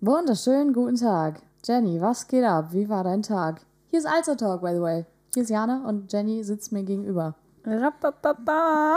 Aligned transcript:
Wunderschönen 0.00 0.72
guten 0.72 0.96
Tag. 0.96 1.40
Jenny, 1.64 2.00
was 2.00 2.26
geht 2.28 2.44
ab? 2.44 2.68
Wie 2.72 2.88
war 2.88 3.04
dein 3.04 3.22
Tag? 3.22 3.60
Hier 3.90 3.98
ist 3.98 4.06
Also 4.06 4.34
Talk, 4.34 4.60
by 4.62 4.72
the 4.74 4.80
way. 4.80 5.04
Hier 5.34 5.42
ist 5.42 5.48
Jana 5.50 5.82
und 5.88 6.12
Jenny 6.12 6.42
sitzt 6.44 6.72
mir 6.72 6.82
gegenüber. 6.84 7.34
Ratatata. 7.64 8.96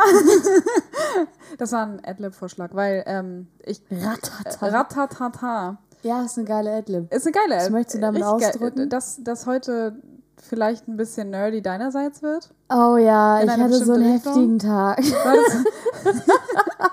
Das 1.57 1.71
war 1.73 1.85
ein 1.87 2.01
Adlib-Vorschlag, 2.05 2.69
weil 2.73 3.03
ähm, 3.05 3.47
ich. 3.65 3.81
Ratata. 3.91 4.67
Ratatata. 4.67 5.77
Ja, 6.03 6.23
ist 6.23 6.37
eine 6.37 6.47
geile 6.47 6.71
Adlib. 6.77 7.11
Ist 7.13 7.25
eine 7.27 7.33
geile 7.33 7.55
Was 7.57 7.65
App. 7.65 7.71
möchtest 7.73 7.95
du 7.97 7.99
damit 8.01 8.21
Richtig 8.23 8.39
geil. 8.39 8.49
ausdrücken? 8.49 8.89
Dass 8.89 9.19
das 9.23 9.45
heute 9.45 9.95
vielleicht 10.37 10.87
ein 10.87 10.95
bisschen 10.97 11.31
nerdy 11.31 11.61
deinerseits 11.61 12.21
wird. 12.21 12.53
Oh 12.69 12.95
ja, 12.97 13.39
In 13.39 13.49
ich 13.49 13.57
hatte 13.57 13.73
so 13.83 13.93
einen 13.93 14.11
Richtung? 14.13 14.33
heftigen 14.33 14.59
Tag. 14.59 14.99
War 14.99 15.35
das, 15.35 16.13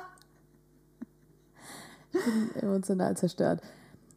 Ich 2.12 2.24
bin 2.24 2.50
emotional 2.62 3.16
zerstört. 3.16 3.60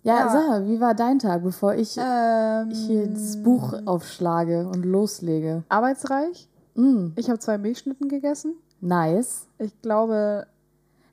Ja, 0.04 0.16
Ja. 0.18 0.30
sag 0.30 0.48
mal, 0.48 0.68
wie 0.68 0.80
war 0.80 0.96
dein 0.96 1.20
Tag, 1.20 1.44
bevor 1.44 1.76
ich 1.76 1.96
ähm, 1.98 2.72
hier 2.72 3.08
das 3.08 3.38
Buch 3.44 3.74
aufschlage 3.86 4.68
und 4.68 4.84
loslege? 4.86 5.64
arbeitsreich. 5.70 6.48
Mm, 6.76 7.10
Ich 7.16 7.30
habe 7.30 7.40
zwei 7.40 7.58
Milchschnitten 7.58 8.08
gegessen. 8.10 8.56
nice. 8.80 9.48
Ich 9.60 9.80
glaube, 9.82 10.48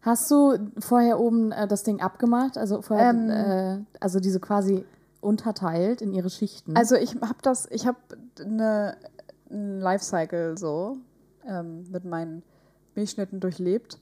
Hast 0.01 0.31
du 0.31 0.57
vorher 0.79 1.19
oben 1.19 1.51
äh, 1.51 1.67
das 1.67 1.83
Ding 1.83 2.01
abgemacht? 2.01 2.57
Also 2.57 2.81
vorher, 2.83 3.11
Ähm. 3.11 3.29
äh, 3.31 3.79
also 4.01 4.21
diese 4.21 4.39
quasi 4.41 4.85
unterteilt 5.21 6.01
in 6.01 6.13
ihre 6.15 6.31
Schichten? 6.31 6.77
also 6.77 6.95
ich 6.95 7.17
habe 7.17 7.35
das, 7.43 7.67
ich 7.71 7.87
habe 7.87 7.99
eine 8.41 8.97
ein 9.51 9.81
Lifecycle 9.81 10.57
so 10.57 10.97
ähm, 11.47 11.85
mit 11.91 12.05
meinen 12.05 12.43
Milchschnitten 12.95 13.41
durchlebt. 13.41 13.99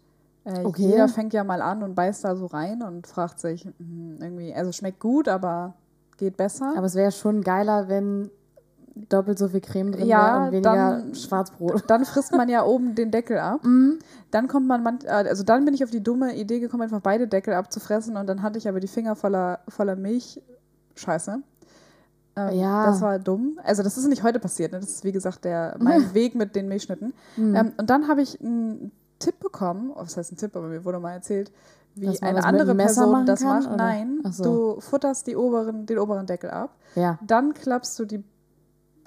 Äh, 0.46 0.64
Okay. 0.64 0.82
Jeder 0.86 1.08
fängt 1.08 1.32
ja 1.34 1.44
mal 1.44 1.60
an 1.60 1.82
und 1.82 1.94
beißt 1.94 2.24
da 2.24 2.34
so 2.36 2.46
rein 2.46 2.82
und 2.82 3.06
fragt 3.06 3.40
sich 3.40 3.64
hm, 3.64 4.18
irgendwie, 4.20 4.54
also 4.54 4.72
schmeckt 4.72 5.00
gut, 5.00 5.28
aber 5.28 5.74
geht 6.18 6.36
besser. 6.36 6.72
Aber 6.76 6.86
es 6.86 6.94
wäre 6.94 7.10
schon 7.12 7.42
geiler, 7.42 7.88
wenn 7.88 8.30
doppelt 9.10 9.38
so 9.38 9.48
viel 9.48 9.60
Creme 9.60 9.92
drin 9.92 10.06
Ja, 10.06 10.34
wäre 10.36 10.44
und 10.46 10.52
weniger 10.52 10.72
dann- 11.00 11.14
Schwarzbrot. 11.14 11.84
dann 11.88 12.04
frisst 12.06 12.32
man 12.32 12.48
ja 12.48 12.64
oben 12.64 12.94
den 12.94 13.10
Deckel 13.10 13.38
ab. 13.38 13.60
Mhm. 13.64 13.98
Dann 14.30 14.48
kommt 14.48 14.66
man, 14.66 14.82
man, 14.82 14.98
äh, 15.04 15.08
also 15.08 15.42
dann 15.42 15.64
bin 15.66 15.74
ich 15.74 15.82
auf 15.84 15.90
die 15.90 16.02
dumme 16.02 16.34
Idee 16.36 16.60
gekommen, 16.60 16.82
einfach 16.84 17.00
beide 17.02 17.26
Deckel 17.28 17.52
abzufressen 17.54 18.16
und 18.16 18.26
dann 18.26 18.40
hatte 18.42 18.56
ich 18.58 18.68
aber 18.68 18.80
die 18.80 18.86
Finger 18.88 19.14
voller, 19.16 19.58
voller 19.68 19.96
Milch. 19.96 20.40
Scheiße. 20.94 21.38
Ähm, 22.36 22.54
Ja. 22.58 22.86
Das 22.86 23.00
war 23.02 23.18
dumm. 23.18 23.58
Also 23.64 23.82
das 23.82 23.98
ist 23.98 24.06
nicht 24.08 24.22
heute 24.22 24.38
passiert, 24.40 24.72
ne? 24.72 24.78
das 24.80 24.88
ist 24.90 25.04
wie 25.04 25.12
gesagt 25.12 25.44
der, 25.44 25.76
mein 25.80 26.00
Weg 26.14 26.34
mit 26.34 26.54
den 26.56 26.68
Milchschnitten. 26.68 27.12
Mhm. 27.36 27.54
Ähm, 27.54 27.72
und 27.76 27.90
dann 27.90 28.08
habe 28.08 28.22
ich 28.22 28.40
einen 28.40 28.92
Tipp 29.18 29.38
bekommen, 29.40 29.92
oh, 29.94 30.00
was 30.02 30.16
heißt 30.16 30.32
ein 30.32 30.36
Tipp, 30.36 30.54
aber 30.56 30.66
mir 30.68 30.84
wurde 30.84 30.98
mal 31.00 31.12
erzählt, 31.12 31.50
wie 31.94 32.06
Dass 32.06 32.22
eine 32.22 32.44
andere 32.44 32.74
Person 32.74 33.24
das 33.24 33.40
kann, 33.40 33.48
macht. 33.62 33.66
oder? 33.68 33.76
Nein, 33.76 34.20
so. 34.30 34.44
du 34.74 34.80
futterst 34.80 35.26
die 35.26 35.34
oberen, 35.36 35.86
den 35.86 35.98
oberen 35.98 36.26
Deckel 36.26 36.50
ab. 36.50 36.70
Ja. 36.94 37.18
Dann 37.26 37.54
klappst 37.54 37.98
du 37.98 38.04
die, 38.04 38.22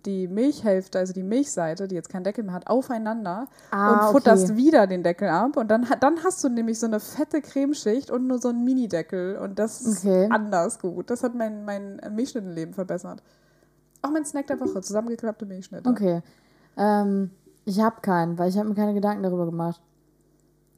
die 0.08 0.28
Milchhälfte, 0.28 0.98
also 0.98 1.14
die 1.14 1.22
Milchseite, 1.22 1.88
die 1.88 1.94
jetzt 1.94 2.10
keinen 2.10 2.24
Deckel 2.24 2.44
mehr 2.44 2.54
hat, 2.54 2.66
aufeinander 2.68 3.48
Ah, 3.70 4.08
und 4.08 4.12
futterst 4.14 4.46
okay. 4.52 4.58
wieder 4.58 4.88
den 4.88 5.04
Deckel 5.04 5.30
ab. 5.30 5.56
Und 5.58 5.70
dann, 5.70 5.86
dann 6.00 6.24
hast 6.24 6.44
du 6.44 6.50
nämlich 6.50 6.80
so 6.80 6.88
eine 6.88 7.00
fette 7.00 7.42
Cremeschicht 7.42 8.10
und 8.10 8.26
nur 8.26 8.40
so 8.40 8.48
einen 8.50 8.64
Mini-Deckel. 8.64 9.38
Und 9.38 9.60
das 9.60 9.82
ist 9.82 10.04
Okay. 10.04 10.28
anders 10.32 10.80
gut. 10.80 11.12
Das 11.12 11.22
hat 11.22 11.36
mein, 11.36 11.66
mein 11.66 12.02
Milchschnittenleben 12.16 12.74
verbessert. 12.74 13.22
Auch 14.02 14.10
mein 14.10 14.26
Snack 14.26 14.48
der 14.48 14.60
Woche, 14.60 14.82
zusammengeklappte 14.82 15.46
Milchschnitte. 15.46 15.88
Okay. 15.88 16.22
Ähm, 16.78 17.30
ich 17.66 17.80
habe 17.82 17.98
keinen, 18.02 18.40
weil 18.40 18.50
ich 18.50 18.58
habe 18.58 18.68
mir 18.70 18.76
keine 18.76 18.94
Gedanken 18.96 19.22
darüber 19.22 19.46
gemacht. 19.46 19.80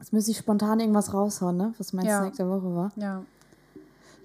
Jetzt 0.01 0.13
müsste 0.13 0.31
ich 0.31 0.37
spontan 0.39 0.79
irgendwas 0.79 1.13
raushauen, 1.13 1.55
ne? 1.57 1.75
Was 1.77 1.93
mein 1.93 2.05
Ja. 2.05 2.21
Snack 2.21 2.33
der 2.33 2.49
Woche 2.49 2.75
war. 2.75 2.91
Ja. 2.95 3.21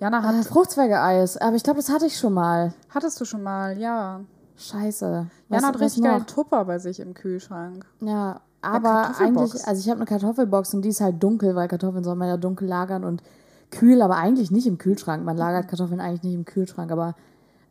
Jana 0.01 0.23
hat, 0.23 0.35
Äh, 0.35 0.43
Fruchtzweigeeis, 0.43 1.37
aber 1.37 1.55
ich 1.57 1.63
glaube, 1.63 1.79
das 1.81 1.91
hatte 1.91 2.07
ich 2.07 2.19
schon 2.19 2.33
mal. 2.33 2.73
hattest 2.89 3.21
du 3.21 3.27
schon 3.27 3.43
mal, 3.43 3.77
ja. 3.77 4.21
Scheiße. 4.57 5.27
Was, 5.51 5.57
Jana 5.63 5.69
hat 5.75 5.81
richtig 5.81 6.03
geilen 6.03 6.25
Tupper 6.27 6.65
bei 6.65 6.79
sich 6.79 6.99
im 6.99 7.13
Kühlschrank. 7.13 7.85
Ja, 8.01 8.41
aber 8.63 9.19
eigentlich, 9.21 9.67
also 9.67 9.79
ich 9.79 9.91
habe 9.91 9.99
eine 10.01 10.07
Kartoffelbox 10.07 10.73
und 10.73 10.81
die 10.83 10.89
ist 10.89 11.03
halt 11.03 11.23
dunkel, 11.23 11.55
weil 11.55 11.69
Kartoffeln 11.69 12.05
soll 12.05 12.17
man 12.17 12.29
ja 12.29 12.39
dunkel 12.39 12.67
lagern 12.67 13.05
und 13.05 13.23
kühl, 13.71 14.01
aber 14.01 14.17
eigentlich 14.17 14.51
nicht 14.51 14.67
im 14.67 14.79
Kühlschrank. 14.79 15.25
Man 15.27 15.37
lagert 15.37 15.69
Kartoffeln 15.69 16.01
eigentlich 16.01 16.23
nicht 16.23 16.35
im 16.35 16.47
Kühlschrank, 16.47 16.91
aber 16.91 17.15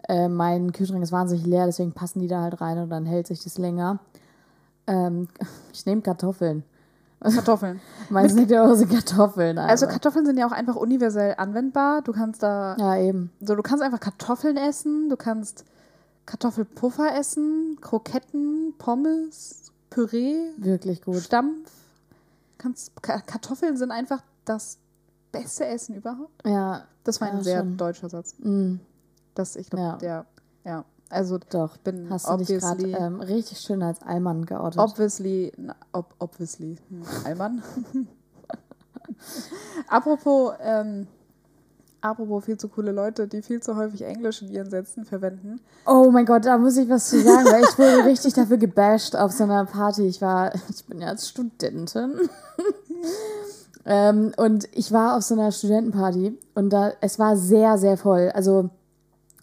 äh, 0.07 0.27
mein 0.27 0.73
Kühlschrank 0.73 1.01
ist 1.01 1.11
wahnsinnig 1.11 1.47
leer, 1.47 1.65
deswegen 1.65 1.91
passen 1.93 2.19
die 2.19 2.27
da 2.27 2.41
halt 2.41 2.61
rein 2.61 2.77
und 2.77 2.89
dann 2.91 3.05
hält 3.05 3.25
sich 3.25 3.43
das 3.43 3.57
länger. 3.57 3.97
Ähm, 4.85 5.27
ich 5.73 5.87
nehme 5.87 6.01
Kartoffeln. 6.01 6.63
Kartoffeln. 7.33 7.79
Mein 8.09 8.29
Snack 8.29 8.47
der 8.47 8.63
Woche 8.63 8.75
sind 8.77 8.91
Kartoffeln. 8.91 9.57
Also 9.57 9.85
aber. 9.85 9.93
Kartoffeln 9.93 10.25
sind 10.25 10.37
ja 10.37 10.47
auch 10.47 10.51
einfach 10.51 10.75
universell 10.75 11.35
anwendbar. 11.37 12.01
Du 12.01 12.11
kannst 12.13 12.43
da, 12.43 12.75
ja, 12.79 12.97
eben. 12.97 13.31
so 13.41 13.55
du 13.55 13.61
kannst 13.63 13.83
einfach 13.83 13.99
Kartoffeln 13.99 14.57
essen, 14.57 15.09
du 15.09 15.17
kannst 15.17 15.65
Kartoffelpuffer 16.25 17.15
essen, 17.17 17.77
Kroketten, 17.81 18.73
Pommes, 18.77 19.71
Püree, 19.89 20.35
Wirklich 20.57 21.01
gut. 21.03 21.17
Stampf. 21.21 21.69
Kannst, 22.57 22.91
Ka- 23.01 23.21
Kartoffeln 23.25 23.77
sind 23.77 23.91
einfach 23.91 24.21
das 24.45 24.77
beste 25.31 25.65
Essen 25.65 25.95
überhaupt. 25.95 26.45
Ja, 26.45 26.85
Das 27.03 27.21
war 27.21 27.27
ein 27.29 27.37
Ja, 27.37 27.43
sehr 27.43 27.59
schon. 27.59 27.77
deutscher 27.77 28.09
Satz. 28.09 28.35
mm, 28.39 28.75
Das, 29.35 29.55
ich 29.55 29.69
glaube, 29.69 29.83
Ja. 29.85 29.95
der, 29.97 30.25
ja. 30.63 30.85
Also 31.09 31.37
doch. 31.37 31.77
bin 31.77 32.09
Hast 32.09 32.27
du 32.27 32.37
dich 32.37 32.47
gerade 32.47 32.87
ähm, 32.87 33.21
richtig 33.21 33.59
schön 33.59 33.83
als 33.83 34.01
Allmann 34.01 34.45
geoutet. 34.45 34.79
obviously, 34.79 35.51
na, 35.57 35.75
ob, 35.91 36.15
obviously, 36.19 36.77
hm, 36.89 37.03
Allmann. 37.23 37.61
apropos, 39.87 40.53
ähm, 40.61 41.07
apropos 42.01 42.45
viel 42.45 42.57
zu 42.57 42.69
coole 42.69 42.91
Leute, 42.91 43.27
die 43.27 43.41
viel 43.41 43.61
zu 43.61 43.75
häufig 43.75 44.01
Englisch 44.01 44.41
in 44.41 44.49
ihren 44.49 44.69
Sätzen 44.69 45.05
verwenden. 45.05 45.61
Oh 45.85 46.09
mein 46.11 46.25
Gott, 46.25 46.45
da 46.45 46.57
muss 46.57 46.77
ich 46.77 46.89
was 46.89 47.09
zu 47.09 47.21
sagen, 47.21 47.45
weil 47.45 47.63
ich 47.63 47.77
wurde 47.77 48.05
richtig 48.05 48.33
dafür 48.33 48.57
gebasht 48.57 49.15
auf 49.15 49.31
so 49.31 49.43
einer 49.43 49.65
Party. 49.65 50.07
Ich 50.07 50.21
war, 50.21 50.53
ich 50.69 50.85
bin 50.85 51.01
ja 51.01 51.09
als 51.09 51.29
Studentin. 51.29 52.19
ähm, 53.85 54.33
und 54.37 54.67
ich 54.71 54.91
war 54.91 55.17
auf 55.17 55.23
so 55.23 55.35
einer 55.35 55.51
Studentenparty 55.51 56.37
und 56.55 56.71
da, 56.71 56.93
es 57.01 57.19
war 57.19 57.37
sehr, 57.37 57.77
sehr 57.77 57.97
voll. 57.97 58.31
Also, 58.33 58.71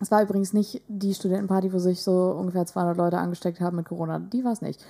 es 0.03 0.11
war 0.11 0.23
übrigens 0.23 0.53
nicht 0.53 0.83
die 0.89 1.15
Studentenparty, 1.15 1.73
wo 1.73 1.79
sich 1.79 2.03
so 2.03 2.35
ungefähr 2.39 2.67
200 2.67 2.97
Leute 2.97 3.19
angesteckt 3.19 3.61
haben 3.61 3.77
mit 3.77 3.87
Corona. 3.87 4.19
Die 4.19 4.45
war 4.45 4.53
es 4.53 4.63
nicht. 4.63 4.85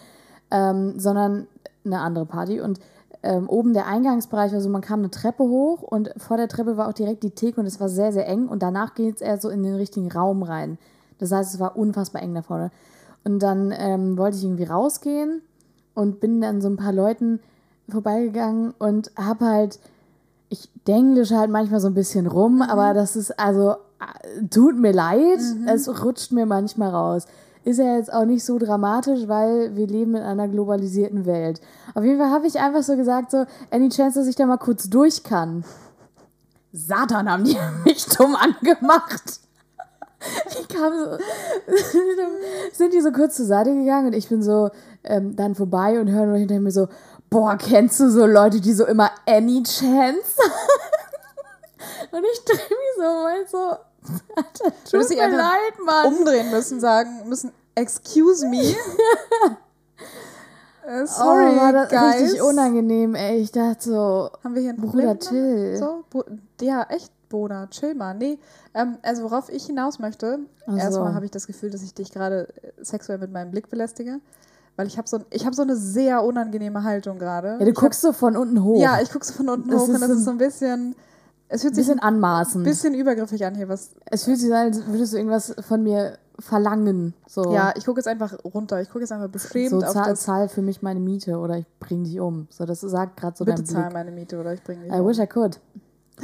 Ähm, 0.50 0.98
sondern 0.98 1.46
eine 1.84 2.00
andere 2.00 2.26
Party. 2.26 2.60
Und 2.60 2.80
ähm, 3.22 3.48
oben 3.48 3.72
der 3.72 3.86
Eingangsbereich, 3.86 4.52
also 4.52 4.68
man 4.68 4.80
kam 4.80 5.00
eine 5.00 5.10
Treppe 5.10 5.44
hoch 5.44 5.82
und 5.82 6.12
vor 6.16 6.36
der 6.36 6.48
Treppe 6.48 6.76
war 6.76 6.88
auch 6.88 6.92
direkt 6.92 7.22
die 7.22 7.30
Theke 7.30 7.60
und 7.60 7.66
es 7.66 7.78
war 7.78 7.88
sehr, 7.88 8.12
sehr 8.12 8.26
eng. 8.26 8.48
Und 8.48 8.62
danach 8.62 8.94
geht 8.94 9.16
es 9.16 9.20
eher 9.20 9.38
so 9.38 9.48
in 9.48 9.62
den 9.62 9.74
richtigen 9.74 10.10
Raum 10.10 10.42
rein. 10.42 10.78
Das 11.18 11.30
heißt, 11.30 11.54
es 11.54 11.60
war 11.60 11.76
unfassbar 11.76 12.22
eng 12.22 12.34
da 12.34 12.42
vorne. 12.42 12.70
Und 13.24 13.40
dann 13.40 13.72
ähm, 13.76 14.18
wollte 14.18 14.36
ich 14.36 14.44
irgendwie 14.44 14.64
rausgehen 14.64 15.42
und 15.94 16.20
bin 16.20 16.40
dann 16.40 16.60
so 16.60 16.68
ein 16.68 16.76
paar 16.76 16.92
Leuten 16.92 17.40
vorbeigegangen 17.88 18.74
und 18.78 19.12
habe 19.16 19.44
halt, 19.44 19.78
ich 20.48 20.68
denglische 20.88 21.38
halt 21.38 21.50
manchmal 21.50 21.80
so 21.80 21.88
ein 21.88 21.94
bisschen 21.94 22.26
rum, 22.26 22.62
aber 22.62 22.94
das 22.94 23.16
ist 23.16 23.38
also, 23.38 23.76
tut 24.50 24.78
mir 24.78 24.92
leid, 24.92 25.40
es 25.66 25.88
rutscht 26.02 26.32
mir 26.32 26.46
manchmal 26.46 26.90
raus. 26.90 27.26
Ist 27.64 27.78
ja 27.78 27.96
jetzt 27.96 28.12
auch 28.12 28.24
nicht 28.24 28.44
so 28.44 28.58
dramatisch, 28.58 29.28
weil 29.28 29.76
wir 29.76 29.86
leben 29.86 30.16
in 30.16 30.22
einer 30.22 30.48
globalisierten 30.48 31.26
Welt. 31.26 31.60
Auf 31.94 32.02
jeden 32.02 32.18
Fall 32.18 32.30
habe 32.30 32.46
ich 32.46 32.58
einfach 32.58 32.82
so 32.82 32.96
gesagt, 32.96 33.30
so, 33.30 33.44
any 33.70 33.88
chance, 33.88 34.18
dass 34.18 34.26
ich 34.26 34.34
da 34.34 34.46
mal 34.46 34.56
kurz 34.56 34.90
durch 34.90 35.22
kann. 35.22 35.64
Satan 36.72 37.30
haben 37.30 37.44
die 37.44 37.56
mich 37.84 38.04
dumm 38.06 38.34
angemacht. 38.34 39.40
Ich 40.50 40.68
kam 40.68 40.92
so, 40.92 41.18
sind 42.72 42.92
die 42.92 43.00
so 43.00 43.12
kurz 43.12 43.36
zur 43.36 43.46
Seite 43.46 43.74
gegangen 43.74 44.08
und 44.08 44.12
ich 44.14 44.28
bin 44.28 44.42
so 44.42 44.70
ähm, 45.04 45.36
dann 45.36 45.54
vorbei 45.54 46.00
und 46.00 46.10
höre 46.10 46.26
nur 46.26 46.36
hinter 46.36 46.58
mir 46.60 46.70
so, 46.70 46.88
boah, 47.30 47.56
kennst 47.56 47.98
du 48.00 48.10
so 48.10 48.26
Leute, 48.26 48.60
die 48.60 48.72
so 48.72 48.86
immer 48.86 49.10
any 49.26 49.62
chance? 49.62 50.36
und 52.12 52.24
ich 52.32 52.44
drehe 52.44 52.56
mich 52.56 52.96
so 52.96 53.02
mal 53.02 53.46
so, 53.48 53.76
tut 54.90 55.08
mir 55.10 55.28
leid, 55.28 55.74
Mann. 55.84 56.06
Umdrehen 56.14 56.50
müssen, 56.50 56.80
sagen 56.80 57.28
müssen, 57.28 57.52
excuse 57.74 58.46
me. 58.46 58.74
Äh, 60.84 61.06
sorry, 61.06 61.52
oh, 61.54 61.60
war 61.60 61.72
das 61.72 61.90
guys. 61.90 62.22
richtig 62.22 62.42
unangenehm, 62.42 63.14
ey. 63.14 63.38
Ich 63.38 63.52
dachte 63.52 63.84
so, 63.90 64.30
Haben 64.42 64.54
wir 64.56 64.62
hier 64.62 64.70
einen 64.70 64.80
Bruder, 64.80 65.14
Problem? 65.14 65.18
chill. 65.20 65.76
So, 65.76 66.04
ja, 66.60 66.82
echt, 66.88 67.12
Bruder, 67.28 67.68
chill 67.70 67.94
mal. 67.94 68.14
Nee, 68.14 68.40
ähm, 68.74 68.98
also 69.02 69.22
worauf 69.22 69.48
ich 69.48 69.64
hinaus 69.66 70.00
möchte, 70.00 70.40
Ach 70.66 70.72
so. 70.72 70.78
erstmal 70.78 71.14
habe 71.14 71.24
ich 71.24 71.30
das 71.30 71.46
Gefühl, 71.46 71.70
dass 71.70 71.82
ich 71.82 71.94
dich 71.94 72.10
gerade 72.12 72.48
äh, 72.62 72.84
sexuell 72.84 73.18
mit 73.18 73.30
meinem 73.32 73.52
Blick 73.52 73.70
belästige, 73.70 74.18
weil 74.74 74.88
ich 74.88 74.98
habe 74.98 75.08
so, 75.08 75.18
ein- 75.18 75.24
ich 75.30 75.46
hab 75.46 75.54
so 75.54 75.62
eine 75.62 75.76
sehr 75.76 76.24
unangenehme 76.24 76.82
Haltung 76.82 77.20
gerade. 77.20 77.50
ja, 77.52 77.64
du 77.64 77.68
Ich 77.70 77.74
guckst 77.76 78.00
so 78.00 78.12
von 78.12 78.36
unten 78.36 78.64
hoch. 78.64 78.82
Hab, 78.84 78.96
ja, 78.98 79.00
ich 79.00 79.12
gucke 79.12 79.24
so 79.24 79.34
von 79.34 79.48
unten 79.50 79.70
Das 79.70 79.82
hoch 79.82 79.86
und 79.88 80.00
das 80.00 80.10
ist 80.10 80.16
ein 80.18 80.24
so 80.24 80.30
ein 80.32 80.38
bisschen, 80.38 80.96
es 81.52 81.62
fühlt 81.62 81.72
ein 81.72 81.76
sich 81.76 81.86
bisschen 81.86 81.98
ein 82.00 82.14
anmaßend. 82.14 82.64
bisschen 82.64 82.94
übergriffig 82.94 83.44
an 83.44 83.54
hier, 83.54 83.68
was 83.68 83.90
Es 84.10 84.24
fühlt 84.24 84.38
sich 84.40 84.52
an, 84.52 84.66
als 84.68 84.86
würdest 84.86 85.12
du 85.12 85.16
irgendwas 85.18 85.54
von 85.66 85.82
mir 85.82 86.18
verlangen. 86.38 87.14
So, 87.28 87.52
Ja, 87.52 87.72
ich 87.76 87.84
gucke 87.84 88.00
jetzt 88.00 88.08
einfach 88.08 88.34
runter. 88.44 88.80
Ich 88.80 88.88
gucke 88.88 89.00
jetzt 89.00 89.12
einfach 89.12 89.28
beschämt 89.28 89.70
so 89.70 89.78
auf 89.78 89.92
zahl, 89.92 90.10
das. 90.10 90.22
zahl 90.22 90.48
für 90.48 90.62
mich 90.62 90.82
meine 90.82 90.98
Miete 90.98 91.38
oder 91.38 91.58
ich 91.58 91.66
bring 91.78 92.04
dich 92.04 92.18
um. 92.20 92.48
So, 92.50 92.64
das 92.64 92.80
sagt 92.80 93.16
gerade 93.18 93.36
so 93.36 93.44
Bitte 93.44 93.58
dein 93.58 93.66
zahl 93.66 93.82
Blick. 93.84 93.92
meine 93.92 94.10
Miete 94.10 94.38
oder 94.40 94.52
ich 94.54 94.62
bringe 94.62 94.84
dich. 94.84 94.92
I 94.92 94.96
um. 94.96 95.06
wish 95.06 95.18
I 95.18 95.26
could. 95.26 95.60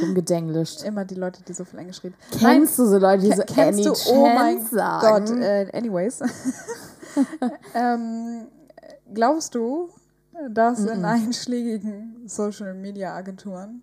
rumgedenglischt. 0.01 0.83
Immer 0.83 1.05
die 1.05 1.15
Leute, 1.15 1.43
die 1.47 1.53
so 1.53 1.65
viel 1.65 1.79
Englisch 1.79 2.03
reden. 2.03 2.15
Kennst 2.39 2.79
du 2.79 2.87
so 2.87 2.99
Leute, 2.99 3.23
die 3.23 3.33
so 3.33 3.43
Ke- 3.43 3.53
kennst 3.55 3.85
du, 3.85 3.93
oh 4.13 4.27
mein 4.35 4.65
sagen? 4.67 5.27
Gott, 5.27 5.43
äh, 5.43 5.71
anyways. 5.77 6.21
ähm, 7.75 8.47
glaubst 9.13 9.55
du, 9.55 9.89
dass 10.51 10.81
in 10.85 11.05
einschlägigen 11.05 12.23
Social 12.27 12.75
Media 12.75 13.15
Agenturen 13.15 13.83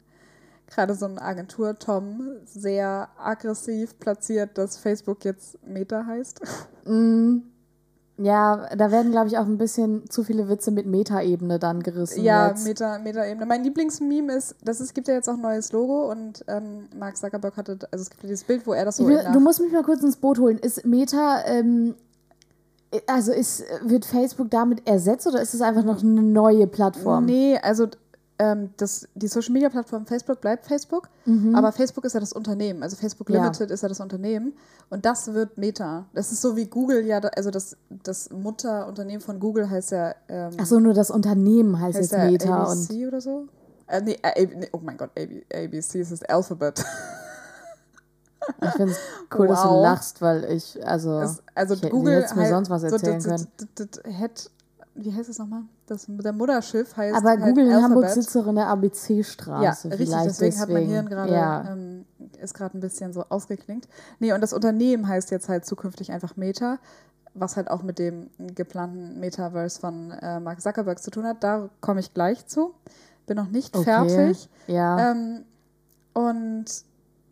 gerade 0.68 0.96
so 0.96 1.06
eine 1.06 1.22
Agentur 1.22 1.78
Tom 1.78 2.38
sehr 2.46 3.10
aggressiv 3.18 3.98
platziert, 4.00 4.58
dass 4.58 4.78
Facebook 4.78 5.26
jetzt 5.26 5.58
Meta 5.66 6.06
heißt? 6.06 6.42
Mm, 6.88 7.42
ja, 8.18 8.70
da 8.78 8.92
werden, 8.92 9.12
glaube 9.12 9.28
ich, 9.28 9.38
auch 9.40 9.46
ein 9.46 9.58
bisschen 9.58 10.10
zu 10.10 10.24
viele 10.24 10.48
Witze 10.48 10.70
mit 10.70 10.86
Meta-Ebene 10.86 11.58
dann 11.60 11.84
gerissen. 11.84 12.24
Ja, 12.24 12.50
jetzt. 12.50 12.64
Meta, 12.64 13.00
Meta-Ebene. 13.00 13.46
Mein 13.46 13.64
Lieblingsmeme 13.64 14.34
ist, 14.34 14.56
das 14.64 14.80
ist, 14.80 14.94
gibt 14.94 15.08
ja 15.08 15.16
jetzt 15.16 15.28
auch 15.28 15.34
ein 15.34 15.42
neues 15.42 15.72
Logo 15.72 16.10
und 16.12 16.46
ähm, 16.48 16.88
Mark 16.96 17.18
Zuckerberg 17.18 17.58
hatte, 17.58 17.80
also 17.92 18.04
es 18.04 18.10
gibt 18.12 18.24
ja 18.24 18.30
dieses 18.30 18.46
Bild, 18.46 18.66
wo 18.68 18.74
er 18.74 18.86
das 18.86 18.98
so 18.98 19.08
will, 19.08 19.20
du 19.34 19.40
musst 19.40 19.60
mich 19.60 19.74
mal 19.74 19.84
kurz 19.84 20.02
ins 20.02 20.16
Boot 20.16 20.40
holen. 20.40 20.60
Ist 20.60 20.86
Meta, 20.86 21.44
ähm, 21.46 21.96
also 23.08 23.34
ist, 23.34 23.64
wird 23.84 24.06
Facebook 24.06 24.50
damit 24.50 24.88
ersetzt 24.88 25.28
oder 25.28 25.42
ist 25.42 25.54
es 25.54 25.62
einfach 25.62 25.84
noch 25.84 26.02
eine 26.02 26.22
neue 26.22 26.68
Plattform? 26.68 27.26
Nee, 27.26 27.58
also 27.62 27.88
ähm, 28.38 28.72
das, 28.78 29.08
die 29.16 29.28
Social 29.28 29.52
Media 29.54 29.70
Plattform 29.70 30.06
Facebook 30.06 30.42
bleibt 30.42 30.66
Facebook, 30.66 31.08
aber 31.54 31.72
Facebook 31.72 32.04
ist 32.06 32.14
ja 32.14 32.20
das 32.20 32.34
Unternehmen. 32.34 32.84
Also 32.84 32.96
Facebook 32.98 33.30
Mhm. 33.30 33.36
Ja. 33.36 33.42
Limited 33.44 33.72
ist 33.72 33.82
ja 33.82 33.90
das 33.90 34.00
Unternehmen 34.00 34.54
und 34.90 35.06
das 35.06 35.34
wird 35.34 35.58
Meta. 35.58 36.06
Das 36.14 36.32
ist 36.32 36.42
so 36.42 36.56
wie 36.56 36.66
Google 36.66 37.06
ja, 37.06 37.20
also 37.20 37.50
das, 37.52 37.78
das 37.90 38.30
Mutterunternehmen 38.32 39.22
von 39.22 39.40
Google 39.40 39.70
heißt 39.70 39.92
ja, 39.92 40.14
ähm, 40.28 40.52
Achso, 40.60 40.80
nur 40.80 40.94
das 40.94 41.12
Unternehmen 41.12 41.80
heißt, 41.80 41.98
heißt 41.98 42.12
jetzt 42.12 42.20
ja 42.20 42.26
Meta 42.30 42.64
ABC 42.64 43.02
und. 43.04 43.08
oder 43.08 43.22
so. 43.22 43.48
Äh, 43.88 44.02
nee, 44.02 44.18
äh, 44.22 44.46
nee, 44.48 44.70
oh 44.74 44.80
mein 44.84 44.98
Gott, 44.98 45.12
AB, 45.18 45.44
ABC 45.54 46.02
ist 46.02 46.12
das 46.12 46.24
Alphabet. 46.24 46.84
Ich 48.62 48.70
finde 48.72 48.92
es 48.92 48.98
cool, 49.36 49.48
dass 49.48 49.64
du 49.64 49.70
Wow. 49.70 49.82
lachst, 49.84 50.22
weil 50.22 50.44
ich, 50.52 50.86
also. 50.86 51.20
Das, 51.20 51.42
also 51.56 51.74
ich, 51.74 51.82
Google 51.90 52.14
du 52.16 52.20
hättest 52.20 52.36
mir 52.36 52.44
halt- 52.44 52.52
sonst 52.54 52.70
was 52.70 52.82
so 52.82 52.88
erzählen 52.90 53.24
das- 53.24 53.48
können. 54.04 54.14
Head, 54.20 54.52
wie 54.96 55.14
heißt 55.14 55.30
es 55.30 55.38
nochmal? 55.40 55.64
Das, 55.88 56.06
der 56.08 56.32
Mutterschiff 56.34 56.96
heißt 56.96 57.16
Aber 57.18 57.30
halt 57.32 57.42
Google 57.42 57.68
in 57.68 57.74
Hamburg 57.84 58.06
Alphabet. 58.06 58.24
sitzt 58.24 58.36
doch 58.36 58.48
in 58.48 58.56
der 58.56 58.68
ABC-Straße. 58.68 59.64
Ja, 59.64 59.74
vielleicht 59.74 60.00
richtig, 60.00 60.24
deswegen, 60.26 60.60
hat 60.60 60.70
mein 60.70 60.76
deswegen. 60.78 60.92
Hirn 60.94 61.10
gerade, 61.10 61.34
Ja. 61.34 61.72
ähm, 61.72 62.06
ist 62.42 62.54
gerade 62.54 62.78
ein 62.78 62.82
bisschen 62.82 63.14
so 63.14 63.24
ausgeklingt. 63.30 63.88
Nee, 64.20 64.34
und 64.34 64.42
das 64.42 64.54
Unternehmen 64.54 65.08
heißt 65.08 65.32
jetzt 65.32 65.50
halt 65.50 65.66
zukünftig 65.66 66.12
einfach 66.12 66.38
Meta, 66.38 66.80
was 67.34 67.58
halt 67.58 67.70
auch 67.70 67.84
mit 67.84 68.00
dem 68.00 68.30
geplanten 68.38 69.20
Metaverse 69.20 69.80
von 69.80 70.12
äh, 70.12 70.40
Mark 70.40 70.62
Zuckerberg 70.62 71.02
zu 71.04 71.12
tun 71.12 71.26
hat. 71.26 71.44
Da 71.44 71.70
komme 71.82 72.00
ich 72.00 72.14
gleich 72.14 72.48
zu. 72.48 72.74
Bin 73.28 73.36
noch 73.36 73.50
nicht 73.50 73.76
Okay. 73.76 73.84
fertig. 73.84 74.50
Ja. 74.68 75.12
Ähm, 75.12 75.44
und 76.14 76.66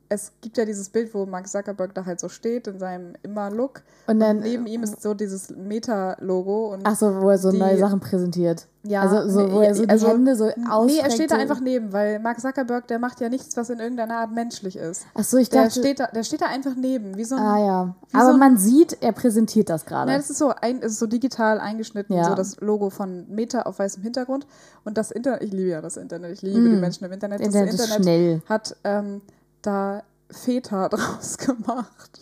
es 0.09 0.31
gibt 0.41 0.57
ja 0.57 0.65
dieses 0.65 0.89
Bild, 0.89 1.13
wo 1.13 1.25
Mark 1.25 1.47
Zuckerberg 1.47 1.95
da 1.95 2.05
halt 2.05 2.19
so 2.19 2.29
steht 2.29 2.67
in 2.67 2.77
seinem 2.79 3.13
Immer-Look. 3.23 3.81
und 4.07 4.19
dann. 4.19 4.39
Neben 4.41 4.67
ihm 4.67 4.83
ist 4.83 5.01
so 5.01 5.13
dieses 5.13 5.49
Meta-Logo. 5.49 6.73
und 6.73 6.85
Achso, 6.85 7.21
wo 7.21 7.29
er 7.29 7.37
so 7.37 7.51
die- 7.51 7.57
neue 7.57 7.77
Sachen 7.77 7.99
präsentiert. 7.99 8.67
Ja, 8.85 9.01
also 9.03 9.29
so, 9.29 9.51
wo 9.51 9.59
nee, 9.61 9.67
er 9.67 9.75
so 9.75 9.83
die 9.83 9.89
also- 9.89 10.07
Hände 10.09 10.35
so 10.35 10.45
Nee, 10.47 10.53
ausstreckt. 10.69 11.05
er 11.07 11.11
steht 11.11 11.31
da 11.31 11.35
einfach 11.37 11.61
neben, 11.61 11.93
weil 11.93 12.19
Mark 12.19 12.41
Zuckerberg, 12.41 12.85
der 12.87 12.99
macht 12.99 13.21
ja 13.21 13.29
nichts, 13.29 13.55
was 13.55 13.69
in 13.69 13.79
irgendeiner 13.79 14.17
Art 14.17 14.31
menschlich 14.33 14.75
ist. 14.75 15.05
Achso, 15.13 15.37
ich 15.37 15.49
Der 15.49 15.63
dachte. 15.65 15.79
steht, 15.79 15.99
da, 16.01 16.07
der 16.07 16.23
steht 16.23 16.41
da 16.41 16.47
einfach 16.47 16.75
neben, 16.75 17.15
wie 17.15 17.23
so 17.23 17.35
ein. 17.35 17.41
ah 17.41 17.65
ja. 17.65 17.95
Aber 18.11 18.25
so 18.25 18.33
ein- 18.33 18.39
man 18.39 18.57
sieht, 18.57 18.97
er 19.01 19.13
präsentiert 19.13 19.69
das 19.69 19.85
gerade. 19.85 20.11
Nein, 20.11 20.19
das 20.19 20.29
ist 20.29 20.37
so, 20.37 20.49
ein, 20.61 20.81
es 20.81 20.93
ist 20.93 20.99
so 20.99 21.07
digital 21.07 21.59
eingeschnitten, 21.59 22.13
Ja. 22.15 22.25
so 22.25 22.35
das 22.35 22.59
Logo 22.59 22.89
von 22.89 23.25
Meta 23.29 23.61
auf 23.61 23.79
weißem 23.79 24.03
Hintergrund. 24.03 24.45
Und 24.83 24.97
das 24.97 25.11
Internet, 25.11 25.43
ich 25.43 25.53
liebe 25.53 25.69
ja 25.69 25.81
das 25.81 25.95
Internet, 25.95 26.31
ich 26.33 26.41
liebe 26.41 26.69
die 26.69 26.75
Menschen 26.75 27.05
im 27.05 27.11
Internet. 27.13 27.39
Mm. 27.39 27.43
Internet 27.43 27.73
das 27.73 27.79
ist 27.87 27.93
schnell. 27.95 28.41
hat 28.49 28.75
ähm, 28.83 29.21
da 29.63 30.03
Väter 30.29 30.89
draus 30.89 31.37
gemacht. 31.37 32.19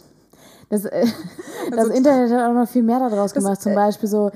Das, 0.69 0.85
äh, 0.85 1.05
das 1.69 1.79
Also- 1.79 1.91
Internet 1.91 2.31
hat 2.31 2.49
auch 2.49 2.53
noch 2.53 2.67
viel 2.67 2.83
mehr 2.83 2.99
daraus 2.99 3.33
Das, 3.33 3.43
gemacht. 3.43 3.61
Zum 3.61 3.73
äh, 3.73 3.75
Beispiel 3.75 4.07
so, 4.09 4.31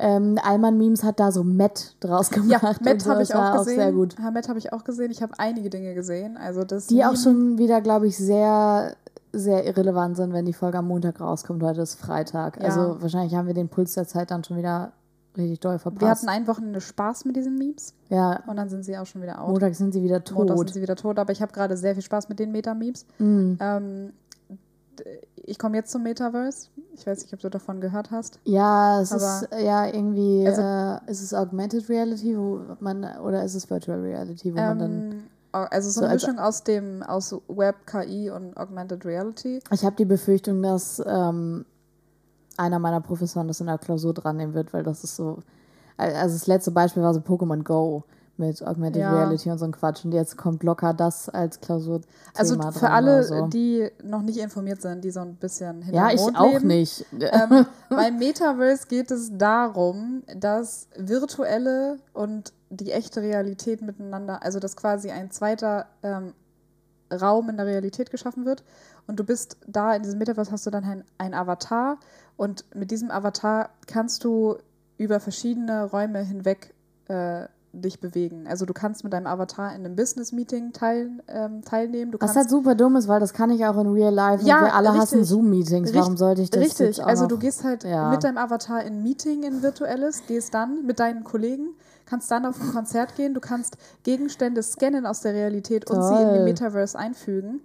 ähm, 0.00 0.38
Allmann-Memes 0.42 1.02
hat 1.02 1.18
da 1.18 1.32
so 1.32 1.42
Matt 1.42 1.96
draus 2.00 2.30
gemacht. 2.30 2.50
Ja, 2.50 2.74
Matt 2.80 3.02
so. 3.02 3.10
habe 3.10 3.20
Das 3.20 3.30
ich 3.30 3.34
auch 3.34 3.58
gesehen. 3.58 3.76
sehr 3.76 3.92
gut. 3.92 4.14
Ja, 4.22 4.30
Matt 4.30 4.48
habe 4.48 4.58
ich 4.58 4.72
auch 4.72 4.84
gesehen. 4.84 5.10
Ich 5.10 5.22
habe 5.22 5.32
einige 5.38 5.70
Dinge 5.70 5.94
gesehen. 5.94 6.36
Also 6.36 6.62
das 6.64 6.86
Die 6.86 7.04
auch 7.04 7.12
Meme- 7.12 7.22
schon 7.22 7.58
wieder, 7.58 7.80
glaube 7.80 8.06
ich, 8.06 8.16
sehr, 8.16 8.94
sehr 9.32 9.66
irrelevant 9.66 10.16
sind, 10.16 10.32
wenn 10.32 10.44
die 10.46 10.52
Folge 10.52 10.78
am 10.78 10.86
Montag 10.88 11.20
rauskommt. 11.20 11.62
Heute 11.62 11.80
ist 11.80 11.96
Freitag. 11.98 12.58
Ja. 12.58 12.64
Also 12.68 13.00
wahrscheinlich 13.02 13.34
haben 13.34 13.46
wir 13.48 13.54
den 13.54 13.68
Puls 13.68 13.94
der 13.94 14.06
Zeit 14.06 14.30
dann 14.30 14.44
schon 14.44 14.56
wieder 14.58 14.92
richtig 15.38 15.60
doll 15.60 15.78
verpasst. 15.78 16.00
Wir 16.02 16.10
hatten 16.10 16.28
ein 16.28 16.46
Wochenende 16.46 16.80
Spaß 16.80 17.24
mit 17.24 17.36
diesen 17.36 17.56
Memes 17.56 17.94
ja, 18.08 18.42
und 18.46 18.56
dann 18.56 18.68
sind 18.68 18.84
sie 18.84 18.96
auch 18.98 19.06
schon 19.06 19.22
wieder 19.22 19.40
out. 19.42 19.48
Montag 19.50 19.74
sind 19.74 19.92
sie 19.92 20.02
wieder 20.02 20.22
Montag 20.32 20.56
sind 20.58 20.66
tot. 20.66 20.74
sie 20.74 20.82
wieder 20.82 20.96
tot, 20.96 21.18
aber 21.18 21.32
ich 21.32 21.40
habe 21.42 21.52
gerade 21.52 21.76
sehr 21.76 21.94
viel 21.94 22.02
Spaß 22.02 22.28
mit 22.28 22.38
den 22.38 22.52
Meta-Memes. 22.52 23.06
Mm. 23.18 23.54
Ähm, 23.60 24.12
ich 25.36 25.58
komme 25.58 25.76
jetzt 25.76 25.90
zum 25.90 26.02
Metaverse. 26.02 26.68
Ich 26.94 27.06
weiß 27.06 27.22
nicht, 27.22 27.32
ob 27.32 27.40
du 27.40 27.48
davon 27.48 27.80
gehört 27.80 28.10
hast. 28.10 28.38
Ja, 28.44 29.00
es 29.00 29.12
ist 29.12 29.48
ja 29.58 29.86
irgendwie, 29.86 30.46
Also- 30.46 30.60
äh, 30.62 31.10
ist 31.10 31.22
es 31.22 31.32
Augmented 31.32 31.88
Reality, 31.88 32.36
wo 32.36 32.60
man, 32.80 33.04
oder 33.20 33.44
ist 33.44 33.54
es 33.54 33.70
Virtual 33.70 34.00
Reality, 34.00 34.52
wo 34.52 34.56
man 34.60 34.78
dann. 34.78 35.12
Ähm, 35.12 35.22
also 35.52 35.88
so 35.88 36.00
so 36.00 36.04
eine 36.04 36.12
als- 36.12 36.22
Mischung 36.22 36.38
aus 36.38 36.62
dem 36.64 37.02
aus 37.02 37.34
Web, 37.48 37.86
KI 37.86 38.30
und 38.30 38.56
Augmented 38.56 39.04
Reality. 39.06 39.60
Ich 39.72 39.84
habe 39.84 39.96
die 39.96 40.04
Befürchtung, 40.04 40.62
dass 40.62 41.02
ähm, 41.06 41.64
einer 42.58 42.78
meiner 42.78 43.00
Professoren 43.00 43.48
das 43.48 43.60
in 43.60 43.66
der 43.66 43.78
Klausur 43.78 44.14
dran 44.14 44.36
nehmen 44.36 44.54
wird, 44.54 44.72
weil 44.72 44.82
das 44.82 45.04
ist 45.04 45.16
so. 45.16 45.38
Also 45.96 46.34
das 46.36 46.46
letzte 46.46 46.70
Beispiel 46.70 47.02
war 47.02 47.12
so 47.12 47.20
Pokémon 47.20 47.64
Go 47.64 48.04
mit 48.38 48.62
Augmented 48.64 49.02
Ja. 49.02 49.12
Reality 49.12 49.50
und 49.50 49.58
so 49.58 49.64
ein 49.64 49.72
Quatsch. 49.72 50.04
Und 50.04 50.12
jetzt 50.12 50.36
kommt 50.36 50.62
locker 50.62 50.94
das 50.94 51.28
als 51.28 51.60
Klausur. 51.60 52.00
Also 52.36 52.60
für 52.70 52.90
alle, 52.90 53.24
so. 53.24 53.48
die 53.48 53.90
noch 54.04 54.22
nicht 54.22 54.38
informiert 54.38 54.80
sind, 54.80 55.02
die 55.02 55.10
so 55.10 55.20
ein 55.20 55.34
bisschen 55.34 55.82
hinter 55.82 55.96
Ja, 55.96 56.10
ich 56.10 56.20
Mond 56.20 56.38
auch 56.38 56.52
leben. 56.52 56.68
nicht. 56.68 57.04
Ähm, 57.18 57.66
beim 57.90 58.18
Metaverse 58.18 58.86
geht 58.88 59.10
es 59.10 59.36
darum, 59.36 60.22
dass 60.36 60.86
virtuelle 60.96 61.98
und 62.12 62.52
die 62.70 62.92
echte 62.92 63.22
Realität 63.22 63.82
miteinander, 63.82 64.42
also 64.42 64.60
dass 64.60 64.76
quasi 64.76 65.10
ein 65.10 65.30
zweiter 65.30 65.86
ähm, 66.02 66.32
Raum 67.12 67.48
in 67.48 67.56
der 67.56 67.66
Realität 67.66 68.10
geschaffen 68.10 68.44
wird. 68.44 68.62
Und 69.06 69.18
du 69.18 69.24
bist 69.24 69.56
da 69.66 69.94
in 69.94 70.02
diesem 70.02 70.18
Metaverse 70.18 70.52
hast 70.52 70.66
du 70.66 70.70
dann 70.70 70.84
ein, 70.84 71.04
ein 71.16 71.34
Avatar 71.34 71.98
und 72.38 72.64
mit 72.74 72.90
diesem 72.90 73.10
Avatar 73.10 73.68
kannst 73.86 74.24
du 74.24 74.56
über 74.96 75.20
verschiedene 75.20 75.84
Räume 75.90 76.20
hinweg 76.20 76.72
äh, 77.08 77.46
dich 77.72 78.00
bewegen. 78.00 78.46
Also 78.48 78.64
du 78.64 78.72
kannst 78.72 79.04
mit 79.04 79.12
deinem 79.12 79.26
Avatar 79.26 79.74
in 79.74 79.84
einem 79.84 79.96
Business-Meeting 79.96 80.72
teil, 80.72 81.10
ähm, 81.28 81.62
teilnehmen. 81.64 82.12
Du 82.12 82.18
Was 82.20 82.34
halt 82.34 82.48
super 82.48 82.74
dumm 82.74 82.96
ist, 82.96 83.08
weil 83.08 83.20
das 83.20 83.32
kann 83.34 83.50
ich 83.50 83.66
auch 83.66 83.76
in 83.78 83.88
Real 83.88 84.14
Life 84.14 84.44
Ja, 84.46 84.58
und 84.60 84.64
wir 84.66 84.74
alle 84.74 84.90
hassen 84.94 85.18
richtig. 85.18 85.28
Zoom-Meetings. 85.28 85.94
Warum 85.94 86.16
sollte 86.16 86.40
ich 86.42 86.50
das 86.50 86.62
Richtig, 86.62 87.04
also 87.04 87.26
du 87.26 87.38
gehst 87.38 87.64
halt 87.64 87.84
Ja. 87.84 88.08
mit 88.10 88.24
deinem 88.24 88.38
Avatar 88.38 88.82
in 88.82 88.94
ein 88.94 89.02
Meeting, 89.02 89.42
in 89.42 89.62
virtuelles, 89.62 90.22
gehst 90.26 90.54
dann 90.54 90.86
mit 90.86 90.98
deinen 91.00 91.24
Kollegen, 91.24 91.74
kannst 92.06 92.30
dann 92.30 92.46
auf 92.46 92.60
ein 92.60 92.72
Konzert 92.72 93.16
gehen, 93.16 93.34
du 93.34 93.40
kannst 93.40 93.76
Gegenstände 94.04 94.62
scannen 94.62 95.06
aus 95.06 95.20
der 95.20 95.34
Realität 95.34 95.90
und 95.90 96.02
sie 96.02 96.14
in 96.14 96.22
Toll. 96.28 96.32
den 96.34 96.44
Metaverse 96.44 96.98
einfügen. 96.98 97.60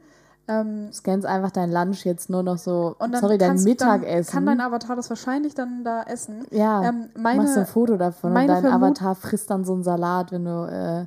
Ähm, 0.48 0.92
scannst 0.92 1.26
einfach 1.26 1.52
dein 1.52 1.72
Lunch 1.72 2.04
jetzt 2.06 2.30
nur 2.30 2.44
noch 2.44 2.58
so, 2.58 2.96
und 3.00 3.14
dann 3.14 3.22
sorry, 3.22 3.38
dein 3.38 3.52
kannst, 3.52 3.66
Mittagessen. 3.66 4.32
Kann 4.32 4.46
dein 4.46 4.60
Avatar 4.60 4.98
das 4.98 5.10
wahrscheinlich 5.10 5.56
dann 5.56 5.86
da 5.86 6.04
essen. 6.04 6.46
ja, 6.52 6.84
ähm, 6.84 7.10
meine- 7.16 7.44
machst 7.44 7.58
ein 7.58 7.66
Foto 7.66 7.96
davon 7.96 8.32
und 8.36 8.48
dein 8.48 8.62
Vermut- 8.62 8.74
Avatar 8.74 9.16
frisst 9.16 9.50
dann 9.50 9.64
so 9.64 9.74
einen 9.74 9.84
Salat, 9.84 10.34
wenn 10.34 10.44
du 10.44 10.66
äh, 10.70 11.06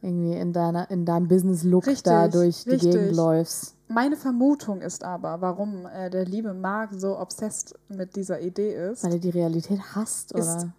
irgendwie 0.00 0.32
in, 0.34 0.52
deiner, 0.54 0.90
in 0.90 1.04
deinem 1.04 1.28
Business-Look 1.28 1.84
da 2.04 2.28
durch 2.28 2.64
die 2.64 2.70
richtig. 2.70 2.92
Gegend 2.92 3.16
läufst. 3.16 3.74
Meine 3.88 4.16
Vermutung 4.16 4.80
ist 4.80 5.04
aber, 5.04 5.42
warum 5.42 5.86
äh, 5.86 6.08
der 6.08 6.24
liebe 6.24 6.54
Mark 6.54 6.90
so 6.96 7.18
obsessed 7.18 7.74
mit 7.88 8.16
dieser 8.16 8.40
Idee 8.40 8.74
ist. 8.90 9.04
Weil 9.04 9.12
du 9.12 9.20
die 9.20 9.30
Realität 9.30 9.80
hasst, 9.94 10.34
oder? 10.34 10.72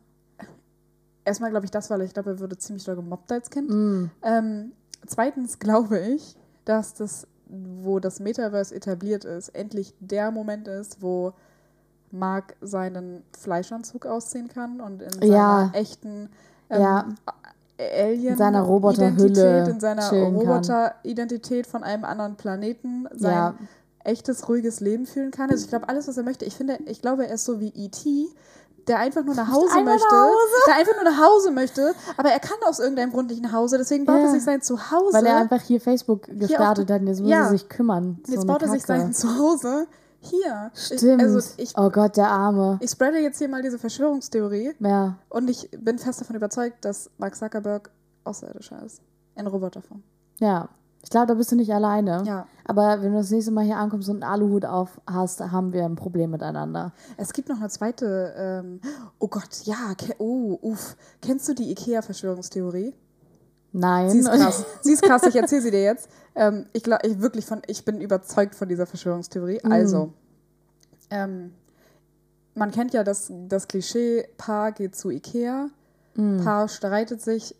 Erstmal 1.24 1.50
glaube 1.50 1.66
ich 1.66 1.72
das, 1.72 1.90
weil 1.90 2.02
ich 2.02 2.14
glaube, 2.14 2.32
er 2.32 2.40
würde 2.40 2.58
ziemlich 2.58 2.84
doll 2.84 2.96
gemobbt 2.96 3.32
als 3.32 3.50
Kind. 3.50 3.70
Mm. 3.70 4.12
Ähm, 4.24 4.72
zweitens 5.08 5.58
glaube 5.60 6.00
ich, 6.00 6.36
dass 6.66 6.94
das, 6.94 7.28
wo 7.48 8.00
das 8.00 8.20
Metaverse 8.20 8.74
etabliert 8.76 9.26
ist, 9.26 9.50
endlich 9.50 9.94
der 10.00 10.32
Moment 10.32 10.68
ist, 10.68 11.02
wo 11.02 11.34
Mark 12.12 12.56
seinen 12.62 13.24
Fleischanzug 13.38 14.06
ausziehen 14.06 14.48
kann 14.48 14.80
und 14.80 15.02
in 15.02 15.12
seiner 15.12 15.26
Ja. 15.34 15.70
echten 15.74 16.30
ähm, 16.70 16.82
Ja. 16.82 17.10
Alien 17.78 18.32
In 18.34 18.38
seiner 18.38 18.62
Roboterhülle 18.62 19.26
Identität, 19.26 19.68
in 19.68 19.80
seiner. 19.82 20.10
Roboteridentität 20.10 21.68
von 21.68 21.84
einem 21.84 22.06
anderen 22.06 22.36
Planeten 22.36 23.06
sein 23.12 23.34
Ja. 23.34 23.56
echtes 24.04 24.48
ruhiges 24.48 24.80
Leben 24.80 25.06
fühlen 25.06 25.32
kann. 25.32 25.50
Also 25.50 25.64
ich 25.66 25.70
glaube 25.70 25.90
alles, 25.90 26.08
was 26.08 26.16
er 26.18 26.24
möchte. 26.24 26.46
Ich 26.46 26.56
finde, 26.56 26.80
ich 26.86 27.02
glaube, 27.02 27.28
er 27.28 27.34
ist 27.36 27.46
so 27.46 27.60
wie 27.60 27.70
E.T., 27.76 28.28
der 28.88 29.00
einfach 29.00 29.24
nur 29.24 29.36
nach 29.36 29.52
Hause 29.52 29.68
Einfach 29.74 29.82
nach 29.82 29.86
möchte, 29.86 30.16
Hause. 30.16 30.54
der 30.68 30.76
einfach 30.76 30.94
nur 30.96 31.04
nach 31.12 31.20
Hause 31.28 31.52
möchte, 31.52 31.96
aber 32.18 32.30
er 32.30 32.40
kann 32.40 32.58
aus 32.68 32.80
irgendeinem 32.80 33.12
Grund 33.12 33.30
nicht 33.30 33.42
nach 33.42 33.52
Hause, 33.54 33.78
deswegen 33.78 34.06
baut 34.06 34.18
Ja. 34.18 34.24
er 34.24 34.32
sich 34.32 34.44
sein 34.44 34.62
Zuhause. 34.62 35.14
Weil 35.14 35.26
er 35.26 35.38
einfach 35.38 35.62
hier 35.62 35.82
Facebook 35.82 36.24
gestartet 36.28 36.90
hat 36.92 37.02
und 37.02 37.08
jetzt 37.08 37.22
muss 37.22 37.30
Ja. 37.30 37.46
er 37.46 37.50
sich 37.50 37.68
kümmern. 37.70 38.20
jetzt 38.28 38.42
so 38.42 38.48
baut 38.48 38.62
er 38.62 38.70
sich 38.70 38.84
sein 38.84 39.14
Zuhause 39.14 39.88
hier. 40.20 40.72
Stimmt. 40.74 41.22
Ich, 41.22 41.28
also 41.28 41.50
ich, 41.58 41.74
oh 41.78 41.90
Gott, 41.90 42.18
der 42.18 42.30
Arme. 42.30 42.78
ich 42.82 42.90
spreade 42.92 43.18
jetzt 43.20 43.38
hier 43.38 43.48
mal 43.50 43.62
diese 43.62 43.78
Verschwörungstheorie 43.80 44.74
Ja. 44.80 45.18
und 45.30 45.50
ich 45.50 45.70
bin 45.80 46.00
fest 46.00 46.22
davon 46.22 46.36
überzeugt, 46.36 46.84
dass 46.86 47.10
Mark 47.18 47.36
Zuckerberg 47.36 47.90
Außerirdischer 48.24 48.82
ist. 48.84 49.02
In 49.36 49.46
Roboterform. 49.48 50.02
Ja. 50.40 50.70
Ich 51.06 51.12
glaube, 51.12 51.28
da 51.28 51.36
bist 51.36 51.52
du 51.52 51.56
nicht 51.56 51.72
alleine. 51.72 52.24
Ja. 52.26 52.48
Aber 52.64 53.04
wenn 53.04 53.12
du 53.12 53.20
das 53.20 53.30
nächste 53.30 53.52
Mal 53.52 53.64
hier 53.64 53.78
ankommst 53.78 54.10
und 54.10 54.24
einen 54.24 54.32
Aluhut 54.32 54.66
auf 54.66 55.00
hast, 55.06 55.40
haben 55.40 55.72
wir 55.72 55.86
ein 55.86 55.96
Problem 55.96 56.32
miteinander. 56.32 56.94
Es 57.16 57.32
gibt 57.32 57.48
noch 57.48 57.60
eine 57.60 57.70
zweite, 57.70 58.34
ähm, 58.36 58.82
oh 59.20 59.28
Gott, 59.28 59.66
ja, 59.66 59.94
oh, 60.18 60.58
uff. 60.64 60.98
Kennst 61.22 61.48
du 61.48 61.54
die 61.54 61.70
IKEA-Verschwörungstheorie? 61.70 62.96
Nein. 63.72 64.10
Sie 64.10 64.18
ist 64.18 64.26
krass. 64.32 64.66
Sie 64.82 64.94
ist 64.94 65.04
krass, 65.04 65.22
ich 65.30 65.36
erzähle 65.36 65.62
sie 65.62 65.70
dir 65.70 65.84
jetzt. 65.84 66.10
Ähm, 66.34 66.66
ich 66.74 66.82
glaube, 66.82 67.08
ich 67.08 67.22
wirklich 67.22 67.46
von, 67.46 67.62
ich 67.68 67.86
bin 67.86 68.02
überzeugt 68.02 68.56
von 68.56 68.68
dieser 68.68 68.88
Verschwörungstheorie. 68.88 69.64
Also, 69.64 70.12
ähm, 71.12 71.54
man 72.56 72.72
kennt 72.72 72.96
ja 72.96 73.04
das, 73.04 73.32
das 73.48 73.68
Klischee, 73.68 74.28
Paar 74.38 74.72
geht 74.72 74.96
zu 74.96 75.12
Ikea, 75.12 75.70
Paar 76.44 76.68
streitet 76.68 77.22
sich, 77.22 77.56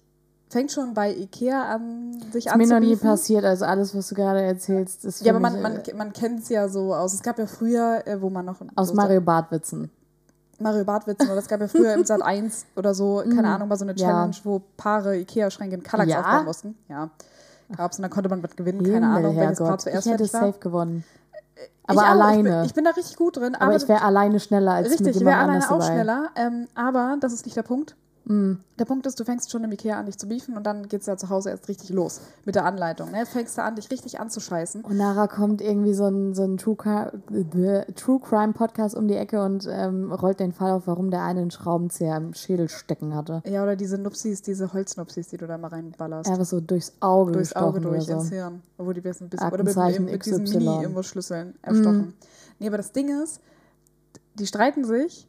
fängt 0.50 0.72
schon 0.72 0.94
bei 0.94 1.14
Ikea 1.14 1.64
an, 1.74 2.18
sich 2.32 2.46
ist 2.48 2.56
mir 2.56 2.68
noch 2.68 2.80
nie 2.80 2.96
passiert, 2.96 3.44
also 3.46 3.66
alles, 3.66 3.96
was 3.96 4.08
du 4.10 4.16
gerade 4.16 4.42
erzählst, 4.42 5.04
ist 5.06 5.22
Ja, 5.22 5.32
aber 5.34 5.40
man, 5.40 5.62
man, 5.62 5.78
äh, 5.78 5.94
man 5.94 6.14
kennt 6.14 6.42
es 6.44 6.50
ja 6.50 6.70
so 6.70 6.94
aus. 6.94 7.14
Es 7.14 7.22
gab 7.24 7.38
ja 7.40 7.48
früher, 7.48 8.06
äh, 8.08 8.22
wo 8.22 8.30
man 8.30 8.46
noch. 8.46 8.58
aus 8.76 8.90
so 8.90 8.94
Mario 8.94 9.22
Bart-Witzen. 9.22 9.90
Mario 10.58 10.86
Bartwitzen, 10.86 11.28
oder 11.30 11.40
es 11.40 11.50
gab 11.50 11.60
ja 11.60 11.68
früher 11.68 11.94
im 11.96 12.06
Sat 12.06 12.22
1 12.22 12.66
oder 12.78 12.94
so, 12.94 13.22
keine 13.36 13.50
Ahnung, 13.50 13.68
mal 13.68 13.76
so 13.78 13.84
eine 13.84 13.92
Mhm. 13.92 13.98
Ja. 14.00 14.08
Challenge, 14.10 14.36
wo 14.46 14.62
Paare 14.78 15.18
Ikea-Schränke 15.18 15.76
in 15.76 15.84
Kallax 15.84 16.10
Ja? 16.10 16.20
aufbauen 16.22 16.46
mussten. 16.46 16.78
Ja. 16.88 17.10
Gab's 17.76 17.98
und 17.98 18.04
dann 18.04 18.12
konnte 18.12 18.30
man 18.30 18.42
was 18.44 18.56
gewinnen, 18.56 18.82
keine 18.84 19.08
Ahnung, 19.08 19.36
welches 19.36 19.58
Paar 19.60 19.78
zuerst 19.80 20.06
Ich 20.08 20.14
hätte 20.14 20.32
war. 20.32 20.42
safe 20.42 20.60
gewonnen. 20.60 21.04
Ich 21.56 21.70
Aber 21.90 22.02
auch, 22.04 22.06
alleine. 22.06 22.50
Ich 22.50 22.56
bin, 22.56 22.66
ich 22.66 22.74
bin 22.76 22.84
da 22.86 22.92
richtig 22.92 23.18
gut 23.18 23.38
drin. 23.38 23.56
aber 23.56 23.76
ich 23.76 23.88
wäre 23.88 24.02
alleine 24.04 24.40
schneller 24.40 24.74
als 24.74 24.92
Richtig, 24.92 25.16
ich 25.18 25.26
wäre 25.26 25.38
alleine 25.38 25.66
auch 25.66 25.80
dabei. 25.80 25.86
schneller. 25.88 26.30
Ähm, 26.36 26.68
aber 26.76 27.18
das 27.20 27.34
ist 27.34 27.46
nicht 27.46 27.58
der 27.58 27.64
Punkt. 27.64 27.96
Mm. 28.26 28.54
Der 28.80 28.86
Punkt 28.86 29.06
ist, 29.06 29.20
du 29.20 29.24
fängst 29.24 29.52
schon 29.52 29.64
im 29.64 29.72
Ikea 29.72 29.98
an, 30.00 30.08
dich 30.08 30.18
zu 30.18 30.28
beefen 30.28 30.58
und 30.58 30.66
dann 30.66 30.88
geht's 30.88 31.06
ja 31.06 31.16
zu 31.16 31.30
Hause 31.30 31.52
erst 31.52 31.68
richtig 31.68 31.90
los 31.92 32.22
mit 32.44 32.56
der 32.56 32.66
Anleitung. 32.66 33.12
Ne? 33.12 33.26
Fängst 33.26 33.58
du 33.58 33.64
an, 33.64 33.76
dich 33.76 33.92
richtig 33.92 34.20
anzuscheißen. 34.20 34.84
Und 34.84 34.98
nachher 34.98 35.28
kommt 35.28 35.62
irgendwie 35.62 35.94
so 35.94 36.06
ein, 36.08 36.34
so 36.34 36.44
ein 36.44 36.58
True, 36.58 36.76
Cri- 36.76 37.12
äh, 37.64 37.92
True 37.94 38.20
Crime 38.20 38.54
Podcast 38.54 38.96
um 38.96 39.08
die 39.08 39.16
Ecke 39.16 39.44
und 39.44 39.68
ähm, 39.70 40.12
rollt 40.12 40.40
den 40.40 40.54
Fall 40.54 40.72
auf, 40.72 40.88
warum 40.88 41.12
der 41.12 41.22
eine 41.22 41.42
einen 41.42 41.52
Schraubenzieher 41.52 42.18
im 42.18 42.34
Schädel 42.34 42.68
stecken 42.70 43.14
hatte. 43.16 43.44
Ja, 43.46 43.64
oder 43.64 43.76
diese 43.76 43.98
Nupsis, 43.98 44.42
diese 44.42 44.74
Holznupsis, 44.74 45.28
die 45.28 45.38
du 45.38 45.48
da 45.48 45.58
mal 45.58 45.68
reinballerst. 45.68 46.30
Einfach 46.30 46.46
so 46.46 46.60
durchs 46.60 46.94
Auge 47.00 47.34
durchs 47.34 47.54
Auge 47.54 47.80
durch, 47.80 48.06
oder 48.06 48.16
ins 48.16 48.30
so. 48.30 48.36
Hirn. 48.36 48.62
Obwohl 48.78 48.94
die 48.96 49.02
ein 49.02 49.04
bisschen. 49.04 49.28
Oder 49.28 49.64
mit, 49.64 49.78
Aktenzeichen 49.78 50.06
mit 50.06 50.26
diesen. 50.26 50.44
Mini-Imbusschlüsseln 50.44 51.56
erstochen. 51.62 51.98
Mhm. 51.98 52.14
Nee, 52.60 52.68
aber 52.68 52.78
das 52.78 52.92
Ding 52.92 53.22
ist, 53.22 53.40
die 54.36 54.48
streiten 54.48 54.84
sich 54.86 55.28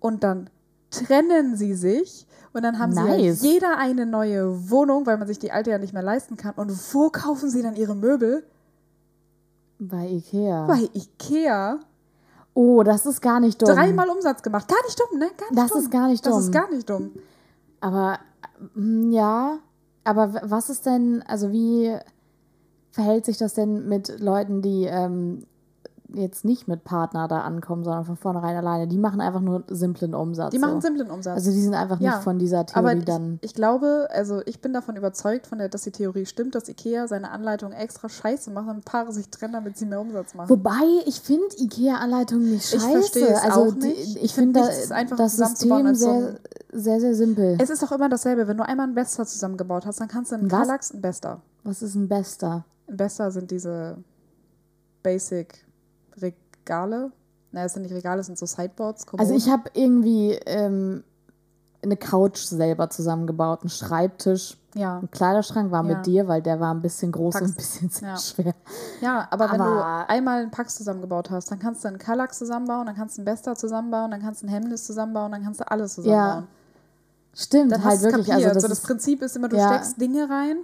und 0.00 0.24
dann 0.24 0.48
trennen 0.90 1.56
sie 1.56 1.74
sich 1.74 2.26
und 2.52 2.62
dann 2.62 2.78
haben 2.78 2.92
Nice. 2.92 3.40
sie 3.40 3.46
ja 3.48 3.52
jeder 3.54 3.78
eine 3.78 4.06
neue 4.06 4.70
Wohnung, 4.70 5.06
weil 5.06 5.18
man 5.18 5.26
sich 5.28 5.38
die 5.38 5.52
alte 5.52 5.70
ja 5.70 5.78
nicht 5.78 5.92
mehr 5.92 6.02
leisten 6.02 6.36
kann. 6.36 6.54
Und 6.56 6.70
wo 6.94 7.10
kaufen 7.10 7.50
sie 7.50 7.62
dann 7.62 7.76
ihre 7.76 7.94
Möbel? 7.94 8.44
Bei 9.78 10.06
Ikea. 10.08 10.66
Bei 10.66 10.88
Ikea. 10.92 11.78
oh, 12.54 12.82
das 12.82 13.06
ist 13.06 13.20
gar 13.20 13.38
nicht 13.40 13.60
dumm. 13.62 13.70
Dreimal 13.70 14.08
Umsatz 14.08 14.42
gemacht. 14.42 14.66
Gar 14.68 14.82
nicht 14.84 14.98
dumm, 14.98 15.18
ne? 15.18 15.26
Gar 15.36 15.50
nicht 15.50 15.58
Das 15.62 15.70
dumm. 15.70 15.80
ist 15.82 15.90
gar 15.90 16.08
nicht 16.08 16.26
Das 16.26 16.32
dumm. 16.32 16.40
ist 16.42 16.52
gar 16.52 16.70
nicht 16.70 16.90
dumm. 16.90 17.10
Aber 17.80 18.18
mm, 18.74 19.12
ja, 19.12 19.58
aber 20.04 20.40
was 20.42 20.68
ist 20.70 20.86
denn, 20.86 21.22
also 21.28 21.52
wie 21.52 21.96
verhält 22.90 23.24
sich 23.26 23.38
das 23.38 23.54
denn 23.54 23.88
mit 23.88 24.18
Leuten, 24.18 24.62
die 24.62 24.84
ähm, 24.86 25.44
jetzt 26.14 26.44
nicht 26.44 26.68
mit 26.68 26.84
Partner 26.84 27.28
da 27.28 27.42
ankommen, 27.42 27.84
sondern 27.84 28.04
von 28.04 28.16
vornherein 28.16 28.56
alleine? 28.56 28.88
Die 28.88 28.96
machen 28.98 29.20
einfach 29.20 29.40
nur 29.42 29.64
simplen 29.68 30.14
Umsatz. 30.14 30.50
Die 30.52 30.58
machen 30.58 30.80
so. 30.80 30.86
simplen 30.86 31.10
Umsatz. 31.10 31.34
Also 31.36 31.50
die 31.50 31.60
sind 31.60 31.74
einfach 31.74 32.00
Ja, 32.00 32.12
nicht 32.14 32.24
von 32.24 32.38
dieser 32.38 32.60
Aber 32.60 32.88
Theorie 32.90 32.98
ich, 33.00 33.04
dann. 33.04 33.38
ich 33.42 33.54
glaube, 33.54 34.08
also 34.10 34.40
ich 34.46 34.60
bin 34.60 34.72
davon 34.72 34.96
überzeugt, 34.96 35.46
von 35.46 35.58
der, 35.58 35.68
dass 35.68 35.82
die 35.82 35.90
Theorie 35.90 36.24
stimmt, 36.26 36.54
dass 36.54 36.68
Ikea 36.68 37.08
seine 37.08 37.30
Anleitung 37.30 37.72
extra 37.72 38.08
scheiße 38.08 38.50
macht, 38.50 38.68
damit 38.68 38.84
Paare 38.86 39.12
sich 39.12 39.28
trennen, 39.28 39.52
damit 39.52 39.76
sie 39.76 39.84
mehr 39.86 40.00
Umsatz 40.00 40.34
machen. 40.34 40.48
Wobei, 40.48 40.72
ich 41.06 41.20
finde 41.20 41.46
IKEA-Anleitungen 41.58 42.50
nicht 42.52 42.72
Ich 42.74 42.80
scheiße. 42.80 42.90
verstehe 42.98 43.28
es 43.28 43.42
also 43.42 43.60
auch 43.60 43.74
die- 43.74 43.86
nicht. 43.88 44.16
ich, 44.16 44.24
Ich 44.24 44.34
find 44.34 44.56
finde 44.56 44.60
da, 44.60 44.66
nichts 44.66 44.84
ist 44.84 44.92
einfacher 44.92 45.22
das 45.24 45.36
System 45.36 45.94
sehr, 45.94 46.38
sehr, 46.72 47.00
sehr 47.00 47.14
simpel. 47.14 47.58
Es 47.60 47.70
ist 47.70 47.82
doch 47.82 47.92
immer 47.92 48.08
dasselbe. 48.08 48.48
Wenn 48.48 48.56
du 48.56 48.66
einmal 48.66 48.84
einen 48.86 48.94
Bester 48.94 49.26
zusammengebaut 49.26 49.84
hast, 49.86 50.00
dann 50.00 50.08
kannst 50.08 50.32
du 50.32 50.36
einen 50.36 50.50
Was? 50.50 50.58
Kallax 50.60 50.92
einen 50.92 51.02
Bester. 51.02 51.40
Was 51.64 51.82
ist 51.82 51.94
ein 51.94 52.08
Bester? 52.08 52.64
Ein 52.88 52.96
Bester 52.96 53.30
sind 53.30 53.50
diese 53.50 53.98
Basic-Regale. 56.20 57.12
Naja, 57.52 57.66
es 57.66 57.72
sind 57.72 57.82
nicht 57.82 57.94
Regale, 57.94 58.20
es 58.20 58.26
sind 58.26 58.38
so 58.38 58.46
Sideboards. 58.46 59.02
Also 59.06 59.16
Kommoden. 59.16 59.36
ich 59.36 59.48
habe 59.50 59.70
irgendwie 59.72 60.32
ähm, 60.46 61.02
eine 61.82 61.96
Couch 61.96 62.38
selber 62.40 62.90
zusammengebaut, 62.90 63.60
einen 63.62 63.70
Schreibtisch, 63.70 64.58
Ja. 64.74 64.98
ein 64.98 65.10
Kleiderschrank 65.10 65.70
war 65.70 65.86
Ja. 65.88 65.96
mit 65.96 66.06
dir, 66.06 66.28
weil 66.28 66.42
der 66.42 66.60
war 66.60 66.74
ein 66.74 66.82
bisschen 66.82 67.10
groß 67.12 67.34
Packst- 67.34 67.46
und 67.48 67.52
ein 67.52 67.56
bisschen 67.56 67.88
sehr 67.88 68.08
ja. 68.08 68.16
schwer. 68.18 68.54
ja, 69.00 69.28
aber, 69.30 69.50
wenn 69.50 69.58
du 69.58 69.64
Aber- 69.64 70.10
einmal 70.10 70.42
einen 70.42 70.50
Pax 70.50 70.76
zusammengebaut 70.76 71.30
hast, 71.30 71.50
dann 71.50 71.58
kannst 71.58 71.84
du 71.84 71.88
einen 71.88 71.98
Kallax 71.98 72.38
zusammenbauen, 72.38 72.86
dann 72.86 72.96
kannst 72.96 73.16
du 73.16 73.20
einen 73.22 73.26
Bester 73.26 73.54
zusammenbauen, 73.54 74.10
dann 74.10 74.20
kannst 74.20 74.42
du 74.42 74.46
ein 74.46 74.50
Hemnis 74.50 74.84
zusammenbauen, 74.84 75.32
dann 75.32 75.42
kannst 75.42 75.60
du 75.60 75.70
alles 75.70 75.94
zusammenbauen. 75.94 76.48
Stimmt, 77.34 77.70
Dann 77.72 77.84
halt 77.84 77.94
hast 77.98 78.02
wirklich. 78.02 78.26
kapiert. 78.26 78.46
Also 78.48 78.54
das 78.54 78.62
so, 78.62 78.68
das 78.68 78.80
Prinzip 78.80 79.22
ist 79.22 79.36
immer, 79.36 79.48
du 79.48 79.56
Ja. 79.56 79.68
steckst 79.68 80.00
Dinge 80.00 80.28
rein 80.28 80.58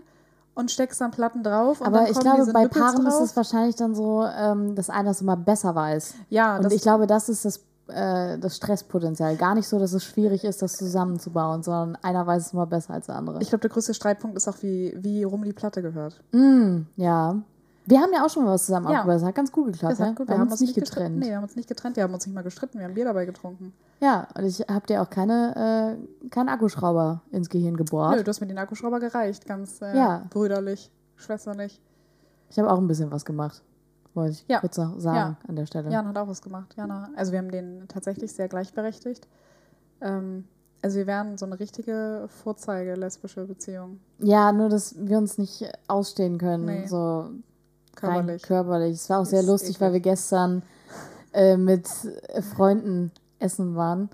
und 0.54 0.70
steckst 0.70 1.00
dann 1.00 1.10
Platten 1.10 1.42
drauf. 1.42 1.80
Und 1.80 1.86
aber 1.86 2.08
ich 2.08 2.18
glaube, 2.18 2.50
bei 2.52 2.62
Nippels 2.62 2.82
Paaren 2.82 3.06
ist 3.06 3.14
drauf. 3.14 3.24
es 3.24 3.36
wahrscheinlich 3.36 3.76
dann 3.76 3.94
so, 3.94 4.24
ähm, 4.24 4.74
dass 4.74 4.90
einer 4.90 5.10
es 5.10 5.20
immer 5.20 5.36
besser 5.36 5.74
weiß. 5.74 6.14
Ja, 6.30 6.56
Und 6.56 6.72
ich 6.72 6.82
glaube, 6.82 7.06
das 7.06 7.28
ist 7.28 7.44
das, 7.44 7.58
äh, 7.88 8.38
das 8.38 8.56
Stresspotenzial. 8.56 9.36
Gar 9.36 9.56
nicht 9.56 9.68
so, 9.68 9.78
dass 9.78 9.92
es 9.92 10.04
schwierig 10.04 10.44
ist, 10.44 10.62
das 10.62 10.74
zusammenzubauen, 10.74 11.62
sondern 11.62 11.96
einer 12.02 12.26
weiß 12.26 12.46
es 12.46 12.52
immer 12.52 12.66
besser 12.66 12.94
als 12.94 13.06
der 13.06 13.16
andere. 13.16 13.40
ich 13.42 13.48
glaube, 13.48 13.62
der 13.62 13.70
größte 13.70 13.94
Streitpunkt 13.94 14.36
ist 14.36 14.48
auch, 14.48 14.62
wie, 14.62 14.94
wie 14.96 15.24
rum 15.24 15.44
die 15.44 15.52
Platte 15.52 15.82
gehört. 15.82 16.22
Mm, 16.32 16.82
ja. 16.96 17.42
Wir 17.86 18.00
haben 18.00 18.10
ja 18.14 18.24
auch 18.24 18.30
schon 18.30 18.44
mal 18.44 18.52
was 18.52 18.66
zusammen 18.66 18.88
Ja. 18.88 18.98
aufgebaut. 19.00 19.16
Das 19.16 19.24
hat 19.24 19.34
ganz 19.34 19.52
gut 19.52 19.72
geklappt. 19.72 19.98
Ne? 20.00 20.14
gut, 20.14 20.28
wir, 20.28 20.38
haben 20.38 20.50
uns 20.50 20.60
nicht 20.60 20.74
getrennt. 20.74 21.18
Nee, 21.18 21.28
wir 21.28 21.36
haben 21.36 21.42
uns 21.44 21.56
nicht 21.56 21.68
getrennt. 21.68 21.96
Wir 21.96 22.04
haben 22.04 22.14
uns 22.14 22.26
nicht 22.26 22.34
mal 22.34 22.42
gestritten. 22.42 22.78
Wir 22.78 22.86
haben 22.86 22.94
Bier 22.94 23.04
dabei 23.04 23.26
getrunken. 23.26 23.72
Ja, 24.00 24.26
und 24.36 24.44
ich 24.44 24.60
habe 24.60 24.86
dir 24.86 25.02
auch 25.02 25.10
keine, 25.10 25.96
äh, 26.24 26.28
keinen 26.28 26.48
Akkuschrauber 26.48 27.20
ins 27.30 27.48
Gehirn 27.50 27.76
gebohrt. 27.76 28.16
Nö, 28.16 28.22
du 28.24 28.28
hast 28.28 28.40
mir 28.40 28.46
den 28.46 28.58
Akkuschrauber 28.58 29.00
gereicht. 29.00 29.46
Ganz 29.46 29.82
äh, 29.82 29.96
Ja. 29.96 30.24
brüderlich, 30.30 30.90
schwesterlich. 31.16 31.80
Ich 32.50 32.58
habe 32.58 32.70
auch 32.70 32.78
ein 32.78 32.86
bisschen 32.88 33.10
was 33.10 33.24
gemacht. 33.24 33.62
Wollte 34.14 34.32
ich 34.32 34.44
Ja. 34.48 34.60
kurz 34.60 34.76
noch 34.78 34.98
sagen 35.00 35.16
Ja. 35.16 35.36
an 35.48 35.56
der 35.56 35.66
Stelle. 35.66 35.90
Jana 35.90 36.08
hat 36.08 36.18
auch 36.18 36.28
was 36.28 36.40
gemacht. 36.40 36.74
Jana, 36.76 37.10
also 37.16 37.32
wir 37.32 37.38
haben 37.38 37.50
den 37.50 37.86
tatsächlich 37.88 38.32
sehr 38.32 38.48
gleichberechtigt. 38.48 39.26
Ähm, 40.00 40.44
also 40.82 40.98
wir 40.98 41.06
wären 41.06 41.36
so 41.36 41.46
eine 41.46 41.58
richtige 41.58 42.26
Vorzeige-lesbische 42.28 43.44
Beziehung. 43.46 44.00
Ja, 44.20 44.52
nur, 44.52 44.68
dass 44.68 44.94
wir 44.98 45.18
uns 45.18 45.38
nicht 45.38 45.66
ausstehen 45.88 46.38
können. 46.38 46.66
Nee. 46.66 46.86
So 46.86 47.30
Körperlich. 47.96 48.42
körperlich. 48.42 48.92
Es 48.94 49.10
war 49.10 49.20
auch 49.20 49.26
sehr 49.26 49.40
Ist 49.40 49.46
lustig, 49.46 49.80
weil 49.80 49.92
wir 49.92 50.00
gestern 50.00 50.62
äh, 51.32 51.56
mit 51.56 51.88
äh, 52.28 52.42
Freunden 52.42 53.10
essen 53.38 53.74
waren. 53.76 54.08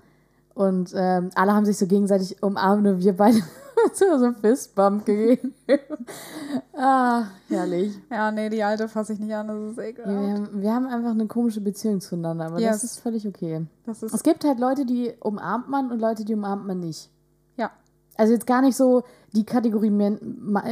Und 0.53 0.91
ähm, 0.95 1.29
alle 1.35 1.53
haben 1.53 1.65
sich 1.65 1.77
so 1.77 1.87
gegenseitig 1.87 2.41
umarmt 2.43 2.85
und 2.85 2.99
wir 2.99 3.13
beide 3.15 3.37
so 3.93 4.05
einen 4.05 4.35
Fistbump 4.35 5.05
gegeben. 5.05 5.53
ah, 6.77 7.23
herrlich. 7.47 7.97
Ja, 8.09 8.31
nee, 8.31 8.49
die 8.49 8.63
alte 8.63 8.87
fasse 8.87 9.13
ich 9.13 9.19
nicht 9.19 9.33
an. 9.33 9.47
Das 9.47 9.57
ist 9.71 9.77
Ja, 9.77 9.83
ekelhaft. 9.83 10.11
wir, 10.21 10.33
haben, 10.33 10.61
wir 10.61 10.73
haben 10.73 10.85
einfach 10.87 11.11
eine 11.11 11.27
komische 11.27 11.61
Beziehung 11.61 12.01
zueinander, 12.01 12.45
aber 12.47 12.59
Yes. 12.59 12.81
das 12.81 12.83
ist 12.83 12.99
völlig 12.99 13.27
okay. 13.27 13.65
Das 13.85 14.03
ist, 14.03 14.13
Es 14.13 14.23
gibt 14.23 14.43
halt 14.43 14.59
Leute, 14.59 14.85
die 14.85 15.13
umarmt 15.19 15.69
man 15.69 15.91
und 15.91 15.99
Leute, 15.99 16.25
die 16.25 16.33
umarmt 16.33 16.67
man 16.67 16.79
nicht. 16.79 17.09
Also 18.17 18.33
jetzt 18.33 18.47
gar 18.47 18.61
nicht 18.61 18.75
so 18.75 19.03
die 19.33 19.45
Kategorie 19.45 19.89
Men 19.89 20.19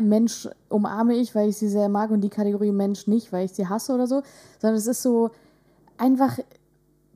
Mensch 0.04 0.48
umarme 0.68 1.16
ich, 1.16 1.34
weil 1.36 1.50
ich 1.50 1.58
sie 1.58 1.70
sehr 1.70 1.90
mag 1.90 2.12
und 2.12 2.22
die 2.22 2.30
Kategorie 2.30 2.72
Mensch 2.72 3.08
nicht, 3.08 3.32
weil 3.32 3.46
ich 3.46 3.54
sie 3.54 3.68
hasse 3.68 3.94
oder 3.94 4.08
so, 4.08 4.22
sondern 4.60 4.78
es 4.78 4.88
ist 4.88 5.02
so 5.02 5.32
einfach 5.98 6.38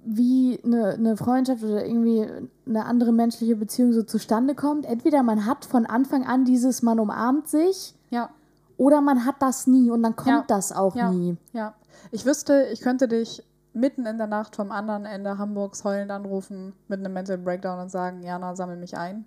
wie 0.05 0.59
eine, 0.65 0.93
eine 0.93 1.17
Freundschaft 1.17 1.63
oder 1.63 1.85
irgendwie 1.85 2.25
eine 2.67 2.85
andere 2.85 3.11
menschliche 3.13 3.55
Beziehung 3.55 3.93
so 3.93 4.03
zustande 4.03 4.53
kommt. 4.55 4.85
Entweder 4.85 5.23
man 5.23 5.45
hat 5.45 5.65
von 5.65 5.85
Anfang 5.85 6.25
an 6.25 6.45
dieses, 6.45 6.81
man 6.81 6.99
umarmt 6.99 7.47
sich 7.47 7.93
Ja, 8.09 8.29
oder 8.77 9.01
man 9.01 9.25
hat 9.25 9.35
das 9.39 9.67
nie 9.67 9.89
und 9.91 10.03
dann 10.03 10.15
kommt 10.15 10.27
Ja. 10.27 10.43
das 10.47 10.71
auch 10.71 10.95
Ja. 10.95 11.11
nie. 11.11 11.37
ja. 11.53 11.73
Ich 12.11 12.25
wüsste, 12.25 12.67
ich 12.73 12.81
könnte 12.81 13.07
dich 13.07 13.43
mitten 13.73 14.05
in 14.05 14.17
der 14.17 14.27
Nacht 14.27 14.55
vom 14.55 14.71
anderen 14.71 15.05
Ende 15.05 15.37
Hamburgs 15.37 15.83
heulend 15.83 16.11
anrufen 16.11 16.73
mit 16.87 16.99
einem 16.99 17.13
Mental 17.13 17.37
Breakdown 17.37 17.79
und 17.79 17.89
sagen, 17.89 18.21
Jana, 18.23 18.55
sammel 18.55 18.75
mich 18.77 18.97
ein. 18.97 19.25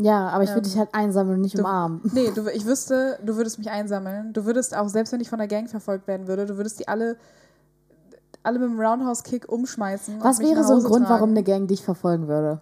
Ja, 0.00 0.28
aber 0.28 0.44
ich 0.44 0.50
würde 0.50 0.60
Ähm, 0.60 0.64
dich 0.64 0.78
halt 0.78 0.94
einsammeln 0.94 1.36
und 1.36 1.40
nicht 1.42 1.56
du- 1.58 1.62
umarmen. 1.62 2.00
Nee, 2.14 2.30
du, 2.34 2.48
ich 2.48 2.64
wüsste, 2.64 3.18
du 3.24 3.36
würdest 3.36 3.58
mich 3.58 3.68
einsammeln. 3.68 4.32
Du 4.32 4.44
würdest 4.44 4.74
auch, 4.76 4.88
selbst 4.88 5.12
wenn 5.12 5.20
ich 5.20 5.28
von 5.28 5.38
der 5.40 5.48
Gang 5.48 5.68
verfolgt 5.68 6.06
werden 6.06 6.28
würde, 6.28 6.46
du 6.46 6.56
würdest 6.56 6.78
die 6.78 6.86
alle, 6.86 7.16
alle 8.44 8.60
mit 8.60 8.68
dem 8.70 8.80
Roundhouse-Kick 8.80 9.48
umschmeißen. 9.50 10.22
Was 10.22 10.38
wäre 10.38 10.62
so 10.64 10.74
ein 10.74 10.84
Grund, 10.84 11.06
tragen. 11.06 11.20
warum 11.20 11.30
eine 11.30 11.42
Gang 11.42 11.66
dich 11.66 11.82
verfolgen 11.82 12.28
würde? 12.28 12.60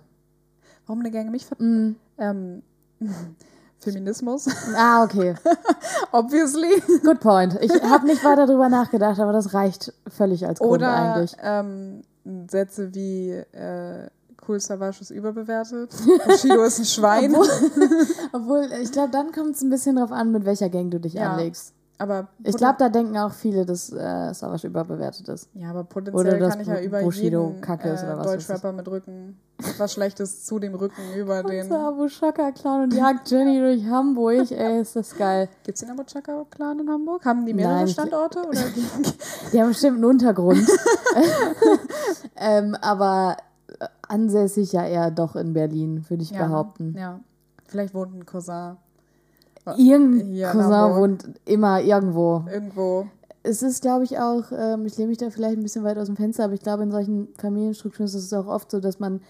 Warum 0.87 1.01
eine 1.01 1.11
Gang 1.11 1.31
mich 1.31 1.45
ver 1.47 1.57
Mm. 1.63 1.97
ähm, 2.19 2.63
Feminismus, 3.81 4.49
Ah, 4.75 5.05
okay. 5.05 5.35
obviously. 6.13 6.83
Good 7.05 7.21
point. 7.21 7.57
Ich 7.61 7.71
habe 7.83 8.07
nicht 8.07 8.25
weiter 8.25 8.47
drüber 8.47 8.69
nachgedacht, 8.71 9.21
aber 9.21 9.33
das 9.33 9.53
reicht 9.55 9.93
völlig 10.09 10.47
als 10.47 10.59
Grund 10.59 10.73
Oder 10.73 10.93
eigentlich. 10.95 11.37
ähm, 11.43 12.03
Sätze 12.49 12.95
wie 12.95 13.31
äh, 13.33 14.09
Cool 14.47 14.61
Savage 14.61 15.01
ist 15.01 15.11
überbewertet, 15.11 15.91
Bushido 16.27 16.63
ist 16.65 16.79
ein 16.79 16.85
Schwein. 16.85 17.35
Obwohl, 18.33 18.69
ich 18.83 18.93
glaube, 18.93 19.11
dann 19.11 19.33
kommt 19.33 19.57
es 19.57 19.63
ein 19.63 19.71
bisschen 19.71 19.97
drauf 19.97 20.13
an, 20.13 20.33
mit 20.33 20.45
welcher 20.45 20.69
Gang 20.69 20.91
du 20.91 21.01
dich 21.01 21.15
Ja. 21.15 21.33
anlegst. 21.33 21.73
Aber 21.99 22.29
Ich 22.45 22.55
glaube, 22.57 22.77
da 22.79 22.91
denken 22.91 23.17
auch 23.17 23.33
viele, 23.33 23.65
dass 23.65 23.91
äh, 23.91 24.35
Savage 24.35 24.67
überbewertet 24.67 25.29
ist. 25.31 25.49
Ja, 25.55 25.71
aber 25.71 25.79
Oder 25.81 25.89
potenziell 25.89 26.39
dass 26.39 26.51
kann 26.51 26.61
ich 26.61 26.67
ja 26.69 26.81
über 26.81 27.01
Bushido 27.01 27.49
jeden 27.49 27.61
Kacke 27.63 27.89
ist 27.89 28.03
äh, 28.03 28.07
oder 28.07 28.19
was. 28.19 28.27
Deutschrapper 28.27 28.73
mit 28.73 28.87
Rücken 28.87 29.39
was 29.79 29.95
Schlechtes 29.95 30.45
zu 30.45 30.59
dem 30.59 30.75
Rücken 30.75 31.01
über 31.17 31.43
den. 31.43 31.71
Der 31.71 31.79
Abu 31.79 32.07
Shaka 32.09 32.53
Clown 32.53 32.83
und 32.83 32.93
jagt 32.95 33.31
Jenny 33.31 33.59
durch 33.59 33.87
Hamburg. 33.87 34.51
Ey, 34.51 34.81
ist 34.83 34.95
das 34.97 35.17
geil. 35.17 35.49
Gibt 35.65 35.77
es 35.79 35.81
den 35.85 35.91
Abachaka-Clan 35.91 36.81
in 36.81 36.91
Hamburg? 36.91 37.25
Haben 37.25 37.47
die 37.47 37.55
mehrere 37.55 37.77
Nein, 37.77 37.89
Standorte? 37.89 38.41
Oder? 38.47 38.61
Die 39.53 39.59
haben 39.61 39.69
bestimmt 39.69 39.97
einen 39.97 40.05
Untergrund. 40.05 40.69
ähm, 42.37 42.77
aber 42.83 43.37
ansässig 44.09 44.73
ja 44.73 44.87
eher 44.87 45.11
doch 45.11 45.37
in 45.37 45.53
Berlin, 45.53 46.05
würde 46.09 46.23
ich 46.23 46.31
ja, 46.31 46.47
behaupten. 46.47 46.95
Ja. 46.99 47.21
Vielleicht 47.67 47.95
wohnt 47.95 48.15
ein 48.15 48.27
Cousin 48.27 48.77
Irgendein 49.77 50.53
Cousin 50.53 50.95
wohnt 50.97 51.25
immer 51.45 51.81
irgendwo. 51.81 52.45
irgendwo. 52.51 53.07
Es 53.43 53.63
ist, 53.63 53.83
glaube 53.83 54.05
ich, 54.05 54.19
auch, 54.19 54.45
ähm, 54.57 54.87
ich 54.87 54.97
lehne 54.97 55.09
mich 55.09 55.19
da 55.19 55.31
vielleicht 55.31 55.57
ein 55.57 55.63
bisschen 55.63 55.85
weit 55.85 55.99
aus 55.99 56.07
dem 56.07 56.17
Fenster, 56.17 56.45
aber 56.45 56.55
ich 56.55 56.61
glaube, 56.63 56.83
in 56.85 56.91
solchen 56.91 57.29
Familienstrukturen 57.39 58.07
ist 58.07 58.15
es 58.15 58.33
auch 58.33 58.47
oft 58.47 58.71
so, 58.71 58.81
dass 58.81 58.99
man 59.01 59.21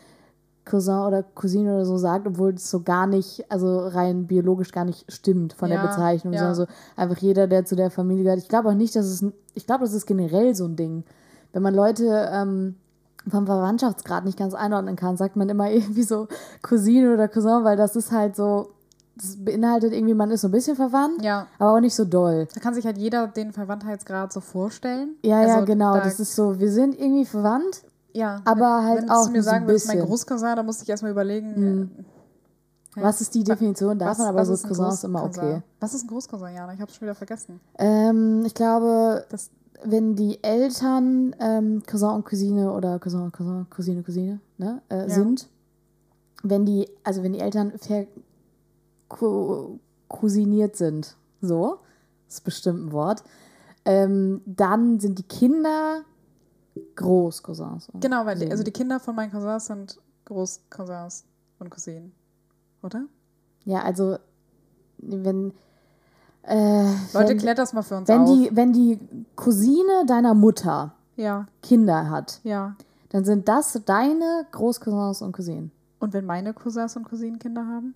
Cousin 0.65 0.99
oder 1.01 1.23
Cousine 1.23 1.75
oder 1.75 1.85
so 1.87 1.97
sagt, 1.97 2.27
obwohl 2.27 2.55
es 2.55 2.71
so 2.71 2.83
gar 2.83 3.07
nicht, 3.07 3.45
also 3.51 3.87
rein 3.87 4.27
biologisch 4.27 4.73
gar 4.73 4.85
nicht 4.85 5.11
stimmt 5.13 5.53
von 5.53 5.71
Ja, 5.71 5.81
der 5.81 5.89
Bezeichnung, 5.89 6.33
ja. 6.33 6.41
sondern 6.41 6.55
so 6.57 6.67
einfach 6.97 7.19
jeder, 7.19 7.47
der 7.47 7.65
zu 7.65 7.77
der 7.77 7.91
Familie 7.91 8.25
gehört. 8.25 8.41
Ich 8.41 8.49
glaube 8.49 8.69
auch 8.71 8.75
nicht, 8.75 8.97
dass 8.97 9.07
es, 9.07 9.23
ein- 9.23 9.33
ich 9.55 9.67
glaube, 9.67 9.85
das 9.85 9.95
ist 9.95 10.07
generell 10.07 10.55
so 10.55 10.65
ein 10.65 10.77
Ding. 10.77 11.05
Wenn 11.53 11.63
man 11.63 11.75
Leute 11.75 12.29
ähm, 12.33 12.75
vom 13.29 13.47
Verwandtschaftsgrad 13.47 14.25
nicht 14.25 14.39
ganz 14.39 14.55
einordnen 14.55 14.97
kann, 14.97 15.17
sagt 15.17 15.37
man 15.37 15.49
immer 15.49 15.71
irgendwie 15.71 16.03
so 16.03 16.29
Cousine 16.63 17.13
oder 17.15 17.29
Cousin, 17.29 17.65
weil 17.65 17.77
das 17.77 17.97
ist 17.97 18.13
halt 18.13 18.37
so, 18.37 18.71
das 19.17 19.37
beinhaltet 19.45 19.93
irgendwie, 19.93 20.15
man 20.15 20.31
ist 20.31 20.43
so 20.43 20.49
ein 20.49 20.53
bisschen 20.53 20.77
verwandt, 20.77 21.23
Ja. 21.25 21.47
aber 21.59 21.73
auch 21.75 21.81
nicht 21.81 21.95
so 21.95 22.05
doll. 22.05 22.47
Da 22.55 22.61
kann 22.61 22.75
sich 22.75 22.85
halt 22.85 22.99
jeder 22.99 23.27
den 23.29 23.53
Verwandtheitsgrad 23.53 24.33
so 24.33 24.41
vorstellen. 24.41 25.17
Ja, 25.25 25.41
ja, 25.43 25.55
Also 25.55 25.65
genau. 25.67 25.95
Da, 25.95 26.01
Das 26.05 26.21
ist 26.21 26.35
so, 26.37 26.59
wir 26.59 26.71
sind 26.71 26.99
irgendwie 27.01 27.25
verwandt, 27.25 27.83
ja, 28.13 28.41
aber 28.45 28.83
halt 28.85 29.03
wenn 29.03 29.11
auch 29.11 29.27
du 29.27 29.33
mir 29.33 29.43
so 29.43 29.51
sagen 29.51 29.67
willst, 29.67 29.89
mein. 29.89 30.01
Großcousin, 30.01 30.57
da 30.57 30.63
musste 30.63 30.85
ich 30.85 30.89
erstmal 30.91 31.11
überlegen. 31.13 31.91
äh, 32.97 33.03
Was 33.03 33.21
ist 33.21 33.35
die 33.35 33.45
Definition 33.45 33.99
davon? 33.99 34.25
Aber 34.27 34.45
so 34.47 34.55
ist 34.55 34.67
Cousin 34.67 34.87
ist 34.89 35.05
immer 35.05 35.25
okay. 35.25 35.63
Was 35.81 35.93
ist 35.95 36.05
ein 36.05 36.09
Großcousin, 36.09 36.55
Jana? 36.55 36.73
Ich 36.75 36.81
habe 36.81 36.91
schon 36.91 37.03
wieder 37.03 37.15
vergessen. 37.15 37.61
Ähm, 37.79 38.43
ich 38.47 38.55
glaube, 38.55 39.25
Das, 39.31 39.51
wenn 39.85 40.17
die 40.17 40.43
Eltern 40.43 41.35
ähm, 41.41 41.83
Cousin 41.87 42.11
und 42.11 42.25
Cousine 42.25 42.73
oder 42.73 42.99
Cousin 42.99 43.23
und 43.23 43.33
Cousin, 43.33 43.67
Cousine, 43.71 44.03
Cousine 44.03 44.41
ne, 44.59 44.83
äh, 44.89 45.01
Ja. 45.03 45.09
sind, 45.09 45.49
wenn 46.43 46.65
die, 46.67 46.89
also 47.05 47.23
wenn 47.23 47.33
die 47.33 47.41
Eltern 47.41 47.73
vercousiniert 49.09 50.77
sind, 50.77 51.17
so, 51.41 51.79
das 52.27 52.37
ist 52.37 52.45
bestimmt 52.45 52.87
ein 52.87 52.93
Wort, 52.93 53.23
ähm, 53.85 54.41
dann 54.47 54.99
sind 55.01 55.19
die 55.19 55.23
Kinder 55.25 56.03
Großcousins. 56.97 57.89
genau, 58.01 58.27
weil 58.27 58.39
die, 58.39 58.51
also 58.51 58.63
die 58.63 58.71
Kinder 58.73 59.01
von 59.01 59.15
meinen 59.15 59.31
Cousins 59.31 59.67
sind 59.67 59.99
Großcousins 60.27 61.25
und 61.59 61.71
Cousinen. 61.71 62.13
Oder? 62.83 63.07
Ja, 63.65 63.83
also 63.83 64.19
wenn 64.99 65.53
äh, 66.47 66.85
Leute, 67.13 67.31
wenn, 67.31 67.39
klärt 67.39 67.59
das 67.59 67.73
mal 67.73 67.83
für 67.83 67.97
uns 67.97 68.09
wenn 68.09 68.23
auf. 68.23 68.31
die 68.31 68.51
wenn 68.55 68.73
die 68.73 68.99
Cousine 69.35 70.05
deiner 70.07 70.35
Mutter 70.35 70.95
ja, 71.17 71.47
Kinder 71.63 72.11
hat, 72.11 72.41
ja. 72.45 72.77
dann 73.11 73.25
sind 73.25 73.49
das 73.49 73.81
deine 73.85 74.47
Großcousins 74.53 75.23
und 75.23 75.33
Cousinen. 75.33 75.71
Und 75.99 76.13
wenn 76.13 76.27
meine 76.27 76.53
Cousins 76.53 76.97
und 76.97 77.05
Cousinen 77.09 77.39
Kinder 77.39 77.67
haben? 77.67 77.95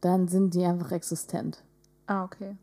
Dann 0.00 0.28
sind 0.28 0.54
die 0.54 0.64
einfach 0.64 0.92
existent. 0.92 1.62
Ah, 2.06 2.24
okay. 2.24 2.56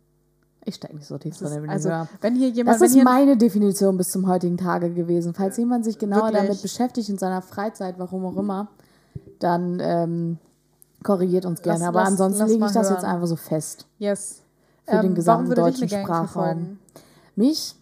Ich 0.66 0.76
stecke 0.76 0.96
nicht 0.96 1.08
so 1.08 1.18
tief 1.18 1.38
drin. 1.38 1.64
in 1.64 1.70
also, 1.70 1.90
wenn 2.22 2.36
hier 2.36 2.50
jemand. 2.50 2.76
das 2.76 2.82
wenn 2.94 2.98
ist 3.00 3.04
meine 3.04 3.36
Definition 3.36 3.98
bis 3.98 4.10
zum 4.12 4.28
heutigen 4.28 4.56
Tage 4.58 4.94
gewesen. 4.94 5.34
Falls 5.34 5.58
jemand 5.58 5.84
sich 5.84 5.98
genauer 5.98 6.28
Wirklich? 6.28 6.42
damit 6.44 6.62
beschäftigt 6.62 7.10
in 7.10 7.18
seiner 7.18 7.42
Freizeit, 7.42 7.96
warum 7.98 8.26
auch 8.26 8.38
immer, 8.38 8.70
dann 9.40 9.80
ähm, 9.82 10.38
korrigiert 11.04 11.46
uns 11.46 11.62
gerne. 11.62 11.80
Lass- 11.80 11.88
Aber 11.90 12.00
lass- 12.00 12.10
ansonsten 12.12 12.48
lege 12.48 12.66
ich 12.66 12.72
das 12.72 12.90
jetzt 12.90 13.04
einfach 13.04 13.28
so 13.28 13.36
fest. 13.36 13.88
yes. 14.00 14.43
Für 14.86 14.98
den 14.98 15.08
Ähm, 15.08 15.16
gesamten 15.16 15.48
würde 15.48 15.64
dich 15.72 15.80
deutschen 15.80 15.90
Sprachraum. 15.90 16.78
Mich? 17.36 17.76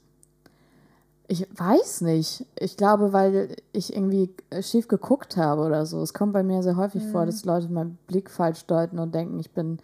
Ich 1.27 1.47
weiß 1.57 2.01
nicht. 2.01 2.45
Ich 2.59 2.75
glaube, 2.75 3.13
weil 3.13 3.55
ich 3.71 3.95
irgendwie 3.95 4.29
äh, 4.49 4.61
schief 4.61 4.87
geguckt 4.87 5.37
habe 5.37 5.61
oder 5.61 5.85
so. 5.85 6.01
Es 6.01 6.13
kommt 6.13 6.33
bei 6.33 6.43
mir 6.43 6.61
sehr 6.61 6.75
häufig 6.75 7.03
Mhm. 7.05 7.09
vor, 7.11 7.25
dass 7.25 7.45
Leute 7.45 7.69
meinen 7.69 7.97
Blick 8.07 8.29
falsch 8.29 8.65
deuten 8.65 8.99
und 8.99 9.15
denken, 9.15 9.39
ich 9.39 9.51
bin 9.51 9.79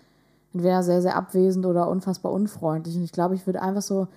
entweder 0.53 0.83
sehr, 0.83 1.01
sehr 1.01 1.15
abwesend 1.15 1.65
oder 1.65 1.87
unfassbar 1.89 2.31
unfreundlich. 2.33 2.95
Und 2.97 3.03
ich 3.03 3.11
glaube, 3.13 3.35
ich 3.35 3.45
würde 3.45 3.61
einfach 3.61 3.81
so 3.81 4.07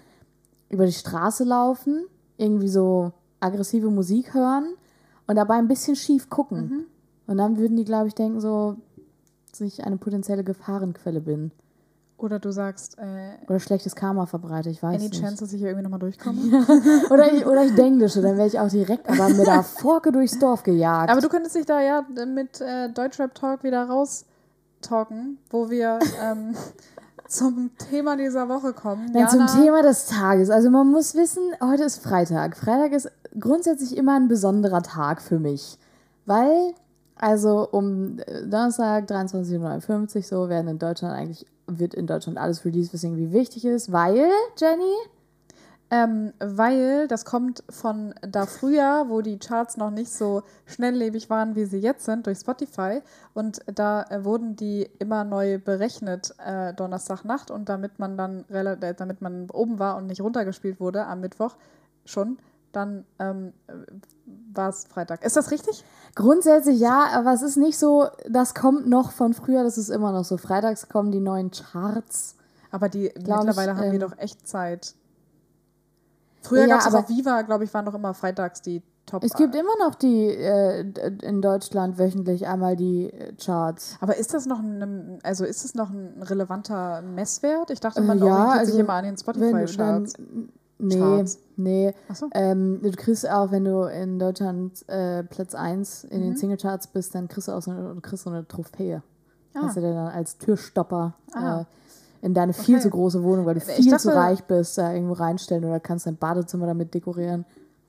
über 0.71 0.87
die 0.87 0.93
Straße 0.93 1.45
laufen, 1.45 2.05
irgendwie 2.37 2.69
so 2.69 3.13
aggressive 3.41 3.91
Musik 3.91 4.35
hören 4.35 4.75
und 5.27 5.37
dabei 5.37 5.55
ein 5.55 5.69
bisschen 5.69 5.97
schief 5.97 6.31
gucken. 6.31 6.61
Mhm. 6.61 6.85
Und 7.29 7.37
dann 7.39 7.59
würden 7.59 7.77
die, 7.77 7.85
glaube 7.85 8.09
ich, 8.09 8.15
denken 8.15 8.41
so, 8.41 8.77
dass 9.51 9.61
ich 9.61 9.85
eine 9.85 9.99
potenzielle 9.99 10.43
Gefahrenquelle 10.43 11.21
bin. 11.21 11.53
Oder 12.21 12.39
du 12.39 12.51
sagst, 12.53 12.99
äh, 12.99 13.37
Oder 13.49 13.61
schlechtes 13.61 13.97
Karma 13.97 14.27
verbreite, 14.27 14.69
ich 14.69 14.83
weiß 14.83 14.97
any 14.97 15.09
nicht. 15.09 15.21
chance, 15.21 15.39
dass 15.39 15.53
ich 15.53 15.59
hier 15.59 15.69
irgendwie 15.69 15.85
nochmal 15.85 16.01
durchkomme? 16.01 16.39
Oder 17.11 17.33
ich, 17.33 17.47
oder 17.47 17.65
ich 17.65 17.75
Denglische, 17.75 18.21
dann 18.21 18.37
wäre 18.37 18.47
ich 18.47 18.59
auch 18.59 18.69
direkt 18.69 19.09
aber 19.09 19.29
mit 19.31 19.47
der 19.47 19.63
Forke 19.63 20.13
durchs 20.13 20.39
Dorf 20.39 20.63
gejagt. 20.63 21.11
Aber 21.11 21.21
du 21.21 21.29
könntest 21.29 21.57
dich 21.57 21.65
da 21.65 21.81
ja 21.81 22.05
mit 22.27 22.61
äh, 22.61 22.91
Deutschrap 22.91 23.35
Talk 23.35 23.65
wieder 23.65 23.85
raustalken, 23.85 25.39
wo 25.49 25.71
wir 25.71 25.99
ähm, 26.23 26.55
zum 27.27 27.71
Thema 27.79 28.17
dieser 28.17 28.49
Woche 28.49 28.75
kommen. 28.75 29.13
Dann 29.13 29.29
zum 29.29 29.47
Thema 29.47 29.83
des 29.83 30.07
Tages. 30.07 30.51
Also 30.51 30.69
man 30.69 30.91
muss 30.91 31.15
wissen, 31.15 31.43
heute 31.63 31.85
ist 31.85 32.03
Freitag. 32.03 32.57
Freitag 32.57 32.93
ist 32.93 33.11
grundsätzlich 33.39 33.97
immer 33.97 34.17
ein 34.17 34.29
besonderer 34.29 34.83
Tag 34.83 35.23
für 35.23 35.39
mich. 35.39 35.79
Weil, 36.27 36.75
also 37.17 37.67
um 37.71 38.19
äh, 38.19 38.43
Donnerstag 38.43 39.05
23.59 39.11 40.17
Uhr 40.17 40.23
so 40.23 40.49
werden 40.49 40.69
in 40.69 40.79
Deutschland 40.79 41.15
eigentlich, 41.15 41.47
wird 41.79 41.95
in 41.95 42.07
Deutschland 42.07 42.39
alles 42.39 42.65
released, 42.65 42.93
was 42.93 43.05
irgendwie 43.05 43.33
wichtig 43.33 43.65
ist. 43.65 43.93
Weil, 43.93 44.31
Jenny, 44.59 44.95
Ähm, 45.93 46.33
weil 46.39 47.09
das 47.09 47.25
kommt 47.25 47.65
von 47.69 48.15
da 48.23 48.47
früher, 48.47 49.07
wo 49.09 49.23
die 49.23 49.41
Charts 49.41 49.77
noch 49.77 49.91
nicht 49.91 50.13
so 50.13 50.45
schnelllebig 50.67 51.29
waren, 51.31 51.57
wie 51.57 51.65
sie 51.65 51.79
jetzt 51.79 52.05
sind, 52.05 52.27
durch 52.27 52.39
Spotify. 52.39 53.03
Und 53.35 53.59
da 53.67 54.05
äh, 54.05 54.25
wurden 54.25 54.55
die 54.55 54.89
immer 55.01 55.25
neu 55.25 55.59
berechnet, 55.59 56.33
äh, 56.47 56.73
Donnerstagnacht. 56.75 57.51
Und 57.51 57.69
damit 57.69 57.99
man 57.99 58.17
dann 58.17 58.45
äh, 58.51 58.95
damit 58.95 59.21
man 59.21 59.51
oben 59.51 59.81
war 59.81 59.97
und 59.97 60.07
nicht 60.07 60.21
runtergespielt 60.21 60.79
wurde 60.79 61.07
am 61.07 61.23
Mittwoch 61.23 61.57
schon, 62.05 62.39
dann 62.73 63.05
ähm, 63.19 63.53
war 64.53 64.69
es 64.69 64.85
Freitag. 64.87 65.25
Ist 65.25 65.37
das 65.37 65.51
richtig? 65.51 65.85
grundsätzlich 66.17 66.81
ja, 66.81 67.07
aber 67.15 67.33
es 67.33 67.43
ist 67.43 67.57
nicht 67.57 67.79
so, 67.79 68.07
das 68.29 68.55
kommt 68.55 68.89
noch 68.89 69.13
von 69.13 69.33
früher, 69.33 69.63
das 69.63 69.79
ist 69.79 69.91
immer 69.91 70.11
noch 70.13 70.25
so. 70.25 70.37
Freitags 70.37 70.89
kommen 70.89 71.13
die 71.13 71.21
neuen 71.21 71.51
Charts. 71.51 72.37
Aber 72.73 72.89
die 72.89 73.09
Glaub 73.11 73.45
mittlerweile 73.45 73.73
ich, 73.73 73.79
haben 73.79 73.91
die 73.91 73.97
ähm, 73.97 74.01
doch 74.11 74.19
echt 74.19 74.47
Zeit. 74.47 74.95
Früher 76.43 76.63
Ja, 76.67 76.79
gab 76.79 76.81
es 76.81 76.87
aber- 76.87 77.09
Viva, 77.09 77.43
glaube 77.43 77.65
ich, 77.65 77.75
waren 77.75 77.85
doch 77.85 77.95
immer 77.95 78.15
freitags 78.15 78.63
die 78.63 78.83
Top. 79.07 79.25
Es 79.25 79.35
gibt 79.35 79.55
immer 79.57 79.77
noch 79.81 79.95
die 79.97 80.27
äh, 80.29 80.81
in 81.23 81.43
Deutschland 81.43 81.99
wöchentlich 81.99 82.47
einmal 82.47 82.77
die 82.77 83.11
äh, 83.13 83.33
Charts. 83.35 83.97
Aber 84.01 84.17
ist 84.17 84.35
das 84.35 84.47
noch 84.47 84.61
ein, 84.61 85.19
also 85.25 85.45
ist 85.45 85.65
das 85.65 85.75
noch 85.75 85.91
ein 85.91 86.23
relevanter 86.23 87.03
Messwert? 87.03 87.71
Ich 87.71 87.81
dachte, 87.81 88.01
Äh, 88.01 88.05
man 88.05 88.19
ja, 88.19 88.25
orientiert 88.27 88.67
sich 88.67 88.75
also, 88.75 88.79
immer 88.81 88.93
an 88.95 89.05
den 89.05 89.17
Spotify-Charts. 89.17 90.13
Nee, 90.81 90.99
Charts. 90.99 91.39
nee. 91.57 91.95
Achso. 92.09 92.29
Ähm, 92.33 92.81
du 92.83 92.91
kriegst 92.93 93.29
auch, 93.29 93.51
wenn 93.51 93.65
du 93.65 93.83
in 93.85 94.19
Deutschland 94.19 94.89
äh, 94.89 95.23
Platz 95.25 95.55
1 95.55 96.05
in 96.05 96.21
Mhm. 96.21 96.23
den 96.25 96.37
Singlecharts 96.37 96.87
bist, 96.89 97.15
dann 97.15 97.29
kriegst 97.29 97.49
du 97.49 97.53
auch 97.53 97.63
so 97.63 97.71
eine, 97.71 98.01
kriegst 98.01 98.25
so 98.25 98.31
eine 98.31 98.47
Trophäe. 98.47 99.03
Ah. 99.55 99.61
Kannst 99.61 99.77
du 99.77 99.81
dir 99.81 99.95
dann 99.95 100.09
als 100.09 100.39
Türstopper 100.39 101.15
Ah. 101.33 101.61
äh, 101.61 101.65
in 102.23 102.35
deine 102.35 102.53
viel 102.53 102.77
Okay. 102.77 102.83
zu 102.85 102.91
große 102.91 103.23
Wohnung, 103.23 103.47
weil 103.47 103.55
du 103.55 103.61
Ich 103.61 103.67
viel 103.67 103.85
zu 103.99 104.09
dachte- 104.09 104.15
reich 104.15 104.45
bist, 104.45 104.77
da 104.79 104.93
irgendwo 104.93 105.15
reinstellen 105.15 105.65
oder 105.65 105.81
kannst 105.81 106.07
dein 106.07 106.17
Badezimmer 106.17 106.67
damit 106.67 106.93
dekorieren. 106.95 107.45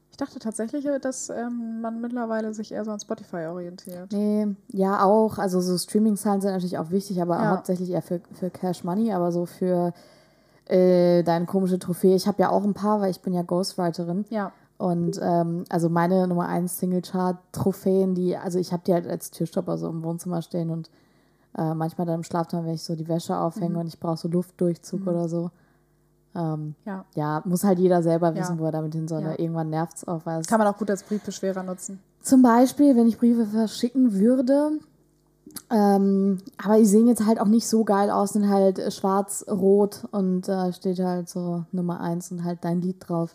Ich 0.09 0.17
dachte 0.17 0.39
tatsächlich, 0.39 0.87
dass 1.01 1.29
ähm, 1.29 1.81
man 1.81 1.99
mittlerweile 2.01 2.53
sich 2.53 2.71
eher 2.71 2.83
so 2.85 2.91
an 2.91 2.99
Spotify 2.99 3.45
orientiert. 3.47 4.11
Nee, 4.11 4.47
ja 4.67 5.03
auch. 5.03 5.37
Also 5.37 5.61
so 5.61 5.77
Streaming-Zahlen 5.77 6.41
sind 6.41 6.51
natürlich 6.51 6.77
auch 6.77 6.91
wichtig, 6.91 7.21
aber 7.21 7.37
Ja. 7.37 7.51
hauptsächlich 7.51 7.89
eher 7.89 8.01
für, 8.01 8.21
für 8.33 8.49
Cash 8.49 8.83
Money, 8.83 9.13
aber 9.13 9.31
so 9.31 9.45
für 9.45 9.93
äh, 10.71 11.23
deine 11.23 11.45
komische 11.45 11.77
Trophäe. 11.79 12.15
Ich 12.15 12.27
habe 12.27 12.41
ja 12.41 12.49
auch 12.49 12.63
ein 12.63 12.73
paar, 12.73 13.01
weil 13.01 13.11
ich 13.11 13.21
bin 13.21 13.33
ja 13.33 13.41
Ghostwriterin. 13.41 14.25
Ja. 14.29 14.51
Und 14.77 15.19
ähm, 15.21 15.65
also 15.69 15.89
meine 15.89 16.27
Nummer 16.27 16.47
1 16.47 16.79
Single-Chart-Trophäen, 16.79 18.15
die, 18.15 18.35
also 18.37 18.57
ich 18.59 18.71
habe 18.73 18.83
die 18.85 18.93
halt 18.93 19.07
als 19.07 19.31
Türstopper 19.31 19.77
so 19.77 19.87
im 19.89 20.03
Wohnzimmer 20.03 20.41
stehen 20.41 20.69
und 20.69 20.89
äh, 21.57 21.73
manchmal 21.73 22.07
dann 22.07 22.15
im 22.15 22.23
Schlafzimmer, 22.23 22.65
wenn 22.65 22.73
ich 22.73 22.83
so 22.83 22.95
die 22.95 23.07
Wäsche 23.07 23.37
aufhänge 23.37 23.77
und 23.77 23.87
ich 23.87 23.99
brauche 23.99 24.17
so 24.17 24.27
Luftdurchzug 24.27 25.05
oder 25.05 25.27
so. 25.29 25.51
Ähm, 26.33 26.75
Ja. 26.85 27.03
ja, 27.13 27.41
muss 27.45 27.63
halt 27.63 27.77
jeder 27.77 28.01
selber 28.01 28.29
Ja. 28.29 28.35
wissen, 28.41 28.57
wo 28.57 28.65
er 28.65 28.71
damit 28.71 28.93
hin 28.95 29.07
soll. 29.07 29.21
Ja. 29.21 29.27
ne? 29.29 29.35
Irgendwann 29.35 29.69
nervt 29.69 29.97
es 29.97 30.07
auch, 30.07 30.25
es 30.25 30.47
Kann 30.47 30.59
man 30.59 30.67
auch 30.67 30.77
gut 30.77 30.89
als 30.89 31.03
Briefbeschwerer 31.03 31.61
nutzen. 31.63 31.99
zum 32.21 32.41
Beispiel, 32.41 32.95
wenn 32.95 33.07
ich 33.07 33.17
Briefe 33.19 33.45
verschicken 33.45 34.13
würde, 34.13 34.79
Ähm, 35.69 36.39
aber 36.63 36.77
die 36.77 36.85
sehen 36.85 37.07
jetzt 37.07 37.25
halt 37.25 37.39
auch 37.39 37.47
nicht 37.47 37.67
so 37.67 37.83
geil 37.83 38.09
aus, 38.09 38.33
sind 38.33 38.49
halt 38.49 38.79
äh, 38.79 38.91
schwarz-rot 38.91 40.07
und 40.11 40.47
äh, 40.49 40.73
steht 40.73 40.99
halt 40.99 41.29
so 41.29 41.63
Nummer 41.71 42.01
1 42.01 42.31
und 42.31 42.43
halt 42.43 42.59
dein 42.61 42.81
Lied 42.81 42.97
drauf. 43.07 43.33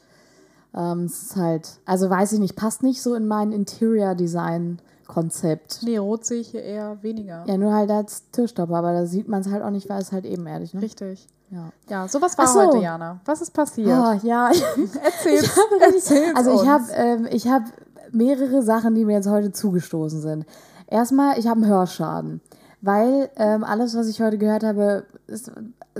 Ähm, 0.74 1.04
es 1.04 1.22
ist 1.22 1.36
halt, 1.36 1.78
also 1.86 2.10
weiß 2.10 2.32
ich 2.32 2.38
nicht, 2.38 2.56
passt 2.56 2.82
nicht 2.82 3.02
so 3.02 3.14
in 3.14 3.26
mein 3.26 3.52
Interior-Design-Konzept. 3.52 5.80
Nee, 5.82 5.98
rot 5.98 6.24
sehe 6.24 6.40
ich 6.40 6.48
hier 6.48 6.62
eher 6.62 6.98
weniger. 7.02 7.44
Ja, 7.46 7.56
nur 7.56 7.72
halt 7.72 7.90
als 7.90 8.30
Türstopper, 8.32 8.76
aber 8.76 8.92
da 8.92 9.06
sieht 9.06 9.28
man 9.28 9.40
es 9.42 9.50
halt 9.50 9.62
auch 9.62 9.70
nicht, 9.70 9.88
weil 9.88 10.00
es 10.02 10.12
halt 10.12 10.26
ebenerdig, 10.26 10.74
ne? 10.74 10.82
Richtig. 10.82 11.26
Ja. 11.50 11.70
Ja, 11.88 12.08
sowas 12.08 12.36
war 12.38 12.46
so. 12.48 12.60
heute, 12.60 12.78
Jana. 12.78 13.20
Was 13.24 13.40
ist 13.40 13.52
passiert? 13.52 13.88
Oh, 13.88 14.18
ja, 14.26 14.48
Erzähl's, 14.48 15.44
Ich 15.44 15.56
richtig- 15.56 15.80
erzähl's 15.80 16.36
also 16.36 16.62
ich 16.62 16.68
habe 16.68 16.84
ähm, 16.92 17.26
ich 17.30 17.46
hab 17.48 17.62
mehrere 18.10 18.62
Sachen, 18.62 18.94
die 18.94 19.04
mir 19.04 19.14
jetzt 19.14 19.28
heute 19.28 19.52
zugestoßen 19.52 20.20
sind. 20.20 20.44
Erstmal, 20.88 21.38
ich 21.38 21.46
habe 21.46 21.62
einen 21.62 21.70
Hörschaden, 21.70 22.40
weil 22.80 23.30
ähm, 23.36 23.64
alles, 23.64 23.96
was 23.96 24.08
ich 24.08 24.20
heute 24.20 24.38
gehört 24.38 24.62
habe, 24.62 25.06
ist, 25.26 25.50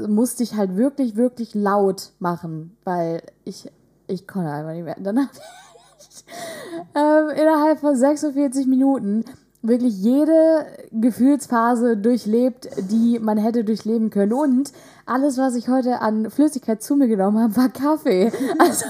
musste 0.06 0.42
ich 0.42 0.54
halt 0.54 0.76
wirklich, 0.76 1.16
wirklich 1.16 1.54
laut 1.54 2.12
machen, 2.18 2.76
weil 2.84 3.22
ich, 3.44 3.70
ich 4.06 4.26
konnte 4.26 4.50
einfach 4.50 4.72
nicht 4.72 4.84
mehr. 4.84 4.96
Dann 4.98 5.18
habe 5.18 5.30
ich 5.98 6.24
ähm, 6.94 7.30
innerhalb 7.30 7.80
von 7.80 7.96
46 7.96 8.66
Minuten 8.66 9.24
wirklich 9.62 9.96
jede 9.98 10.66
Gefühlsphase 10.92 11.96
durchlebt, 11.96 12.68
die 12.90 13.18
man 13.18 13.38
hätte 13.38 13.64
durchleben 13.64 14.10
können. 14.10 14.32
Und 14.32 14.72
alles, 15.06 15.38
was 15.38 15.54
ich 15.54 15.68
heute 15.68 16.00
an 16.00 16.30
Flüssigkeit 16.30 16.82
zu 16.82 16.96
mir 16.96 17.08
genommen 17.08 17.42
habe, 17.42 17.56
war 17.56 17.68
Kaffee. 17.68 18.32
Also 18.58 18.86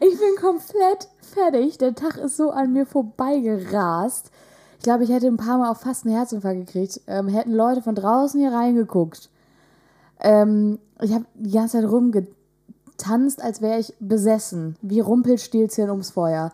ich 0.00 0.18
bin 0.18 0.36
komplett 0.40 1.08
fertig. 1.20 1.78
Der 1.78 1.94
Tag 1.94 2.16
ist 2.16 2.36
so 2.36 2.50
an 2.50 2.72
mir 2.72 2.86
vorbeigerast. 2.86 4.30
Ich 4.80 4.84
glaube, 4.84 5.04
ich 5.04 5.10
hätte 5.10 5.26
ein 5.26 5.36
paar 5.36 5.58
Mal 5.58 5.70
auch 5.70 5.76
fast 5.76 6.06
einen 6.06 6.14
Herzinfarkt 6.14 6.66
gekriegt. 6.66 7.02
Ähm, 7.06 7.28
hätten 7.28 7.52
Leute 7.52 7.82
von 7.82 7.94
draußen 7.94 8.40
hier 8.40 8.50
reingeguckt. 8.50 9.28
Ähm, 10.20 10.78
ich 11.02 11.12
habe 11.12 11.26
die 11.34 11.50
ganze 11.50 11.78
Zeit 11.78 11.90
rumgetanzt, 11.90 13.42
als 13.42 13.60
wäre 13.60 13.78
ich 13.78 13.92
besessen. 14.00 14.76
Wie 14.80 15.00
Rumpelstilzchen 15.00 15.90
ums 15.90 16.12
Feuer. 16.12 16.50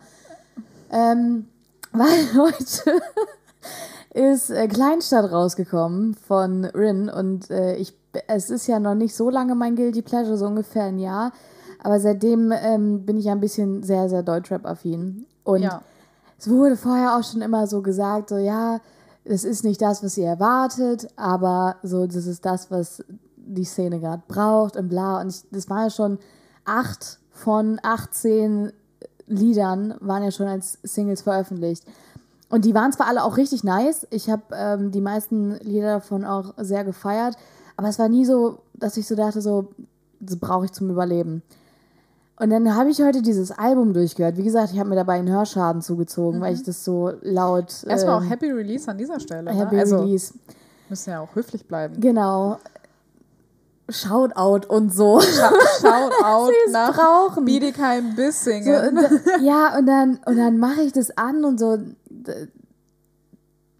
Ähm, 0.91 1.47
weil 1.93 2.33
heute 2.35 3.01
ist 4.13 4.49
äh, 4.49 4.67
Kleinstadt 4.67 5.31
rausgekommen 5.31 6.13
von 6.15 6.65
Rin 6.65 7.09
und 7.09 7.49
äh, 7.49 7.77
ich, 7.77 7.93
es 8.27 8.49
ist 8.49 8.67
ja 8.67 8.81
noch 8.81 8.95
nicht 8.95 9.15
so 9.15 9.29
lange 9.29 9.55
mein 9.55 9.77
Guilty 9.77 10.01
Pleasure, 10.01 10.35
so 10.35 10.47
ungefähr 10.47 10.83
ein 10.83 10.99
Jahr. 10.99 11.31
Aber 11.81 12.01
seitdem 12.01 12.51
ähm, 12.51 13.05
bin 13.05 13.15
ich 13.15 13.23
ja 13.23 13.31
ein 13.31 13.39
bisschen 13.39 13.83
sehr, 13.83 14.09
sehr 14.09 14.21
Deutschrap-affin. 14.21 15.25
Und 15.45 15.61
ja. 15.61 15.81
Es 16.37 16.49
wurde 16.49 16.77
vorher 16.77 17.17
auch 17.17 17.23
schon 17.23 17.41
immer 17.41 17.67
so 17.67 17.81
gesagt, 17.81 18.29
so 18.29 18.37
ja, 18.37 18.79
es 19.23 19.43
ist 19.43 19.63
nicht 19.63 19.81
das, 19.81 20.03
was 20.03 20.17
ihr 20.17 20.27
erwartet, 20.27 21.07
aber 21.15 21.77
so, 21.83 22.05
das 22.05 22.27
ist 22.27 22.45
das, 22.45 22.71
was 22.71 23.03
die 23.35 23.65
Szene 23.65 23.99
gerade 23.99 24.23
braucht 24.27 24.77
und 24.77 24.89
bla. 24.89 25.21
Und 25.21 25.29
ich, 25.29 25.43
das 25.51 25.69
war 25.69 25.83
ja 25.83 25.89
schon 25.89 26.19
acht 26.65 27.19
von 27.31 27.79
18 27.83 28.71
Liedern 29.27 29.95
waren 29.99 30.23
ja 30.23 30.31
schon 30.31 30.47
als 30.47 30.79
Singles 30.83 31.21
veröffentlicht. 31.21 31.83
Und 32.49 32.63
die 32.63 32.73
waren 32.73 32.93
zwar 32.93 33.07
alle 33.07 33.23
auch 33.23 33.35
richtig 33.35 33.63
nice, 33.63 34.07
ich 34.09 34.29
habe 34.29 34.43
ähm, 34.53 34.91
die 34.91 35.01
meisten 35.01 35.55
Lieder 35.55 35.95
davon 35.95 36.23
auch 36.23 36.53
sehr 36.57 36.85
gefeiert, 36.85 37.35
aber 37.75 37.89
es 37.89 37.99
war 37.99 38.07
nie 38.07 38.23
so, 38.23 38.59
dass 38.73 38.95
ich 38.95 39.05
so 39.05 39.15
dachte, 39.15 39.41
so, 39.41 39.69
das 40.21 40.37
brauche 40.37 40.65
ich 40.65 40.71
zum 40.71 40.89
Überleben. 40.89 41.43
Und 42.39 42.51
dann 42.51 42.75
habe 42.75 42.91
ich 42.91 43.01
heute 43.01 43.23
dieses 43.23 43.51
Album 43.51 43.93
durchgehört. 43.93 44.37
Wie 44.37 44.43
gesagt, 44.43 44.71
ich 44.71 44.79
habe 44.79 44.89
mir 44.89 44.95
dabei 44.95 45.13
einen 45.15 45.29
Hörschaden 45.29 45.81
zugezogen, 45.81 46.39
weil 46.39 46.53
ich 46.53 46.61
das 46.63 46.83
so 46.85 47.11
laut. 47.21 47.83
Erstmal 47.87 48.19
auch 48.19 48.21
ähm, 48.21 48.29
Happy 48.29 48.51
Release 48.51 48.89
an 48.89 48.97
dieser 48.97 49.19
Stelle. 49.19 49.51
Happy 49.51 49.75
ne? 49.75 49.81
Also 49.81 49.97
Release. 50.01 50.33
müssen 50.87 51.09
ja 51.09 51.19
auch 51.21 51.33
höflich 51.33 51.67
bleiben. 51.67 51.99
Genau. 51.99 52.59
Shoutout 53.89 54.67
und 54.67 54.93
so. 54.93 55.19
Shoutout 55.21 56.51
nach 56.71 56.93
brauchen. 56.95 57.45
Bietigheim 57.45 58.11
So, 58.11 58.15
Bissingen. 58.15 58.95
da, 58.95 59.37
ja, 59.41 59.75
und 59.77 59.87
dann, 59.87 60.19
und 60.25 60.37
dann 60.37 60.59
mache 60.59 60.81
ich 60.81 60.91
das 60.91 61.17
an 61.17 61.43
und 61.43 61.59
so. 61.59 61.79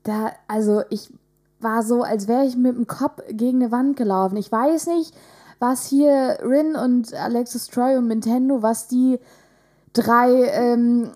Da, 0.03 0.31
also 0.47 0.81
ich 0.89 1.11
war 1.59 1.83
so, 1.83 2.01
als 2.03 2.27
wäre 2.27 2.45
ich 2.45 2.55
mit 2.55 2.75
dem 2.75 2.87
Kopf 2.87 3.21
gegen 3.29 3.61
eine 3.61 3.71
Wand 3.71 3.97
gelaufen. 3.97 4.37
Ich 4.37 4.51
weiß 4.51 4.87
nicht, 4.87 5.13
was 5.59 5.85
hier 5.87 6.37
Rin 6.41 6.75
und 6.75 7.13
Alexis 7.13 7.67
Troy 7.67 7.97
und 7.97 8.07
Nintendo, 8.07 8.61
was 8.61 8.87
die 8.87 9.19
drei 9.93 10.45
ähm, 10.45 11.11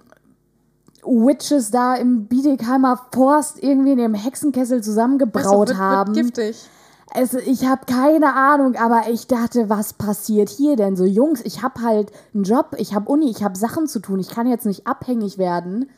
Witches 1.04 1.71
da 1.71 1.95
im 1.95 2.25
Biedigheimer 2.25 2.99
Forst 3.13 3.62
irgendwie 3.62 3.91
in 3.91 3.97
dem 3.97 4.13
Hexenkessel 4.13 4.84
zusammengebraut 4.84 5.45
du, 5.45 5.58
wird, 5.60 5.69
wird 5.69 5.77
haben. 5.77 6.13
giftig. 6.13 6.69
Also 7.13 7.39
ich 7.39 7.65
habe 7.65 7.86
keine 7.86 8.34
Ahnung, 8.36 8.75
aber 8.75 9.10
ich 9.10 9.27
dachte, 9.27 9.69
was 9.69 9.93
passiert 9.93 10.47
hier 10.47 10.77
denn 10.77 10.95
so? 10.95 11.04
Jungs, 11.04 11.41
ich 11.43 11.62
habe 11.62 11.82
halt 11.82 12.12
einen 12.34 12.43
Job, 12.43 12.75
ich 12.77 12.95
habe 12.95 13.12
Uni, 13.12 13.30
ich 13.30 13.43
habe 13.43 13.58
Sachen 13.58 13.88
zu 13.88 13.99
tun. 13.99 14.19
Ich 14.19 14.30
kann 14.30 14.47
jetzt 14.47 14.65
nicht 14.65 14.88
abhängig 14.88 15.38
werden 15.38 15.89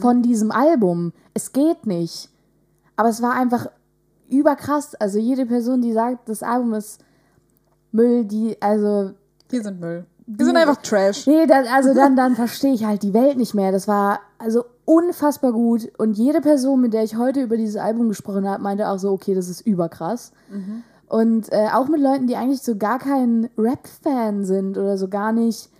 von 0.00 0.22
diesem 0.22 0.50
Album. 0.50 1.12
Es 1.34 1.52
geht 1.52 1.86
nicht. 1.86 2.30
Aber 2.96 3.08
es 3.08 3.20
war 3.20 3.34
einfach 3.34 3.66
überkrass. 4.28 4.94
Also 4.94 5.18
jede 5.18 5.46
Person, 5.46 5.82
die 5.82 5.92
sagt, 5.92 6.28
das 6.28 6.42
Album 6.42 6.74
ist 6.74 7.00
Müll, 7.92 8.24
die, 8.24 8.56
also 8.60 9.12
Wir 9.48 9.62
sind 9.62 9.80
Müll. 9.80 10.04
Wir 10.26 10.44
sind 10.44 10.56
einfach 10.56 10.76
Trash. 10.82 11.26
Nee, 11.26 11.46
dann, 11.46 11.66
also 11.66 11.94
dann, 11.94 12.14
dann 12.14 12.36
verstehe 12.36 12.74
ich 12.74 12.84
halt 12.84 13.02
die 13.02 13.14
Welt 13.14 13.38
nicht 13.38 13.54
mehr. 13.54 13.72
Das 13.72 13.88
war 13.88 14.20
also 14.36 14.66
unfassbar 14.84 15.52
gut. 15.52 15.90
Und 15.96 16.18
jede 16.18 16.42
Person, 16.42 16.82
mit 16.82 16.92
der 16.92 17.02
ich 17.02 17.16
heute 17.16 17.40
über 17.40 17.56
dieses 17.56 17.76
Album 17.76 18.08
gesprochen 18.08 18.46
habe, 18.46 18.62
meinte 18.62 18.88
auch 18.88 18.98
so, 18.98 19.10
okay, 19.10 19.34
das 19.34 19.48
ist 19.48 19.62
überkrass. 19.62 20.32
Und 21.08 21.50
äh, 21.50 21.68
auch 21.72 21.88
mit 21.88 22.02
Leuten, 22.02 22.26
die 22.26 22.36
eigentlich 22.36 22.60
so 22.60 22.76
gar 22.76 22.98
kein 22.98 23.48
Rap-Fan 23.56 24.44
sind 24.44 24.76
oder 24.76 24.98
so 24.98 25.08
gar 25.08 25.32
nicht 25.32 25.70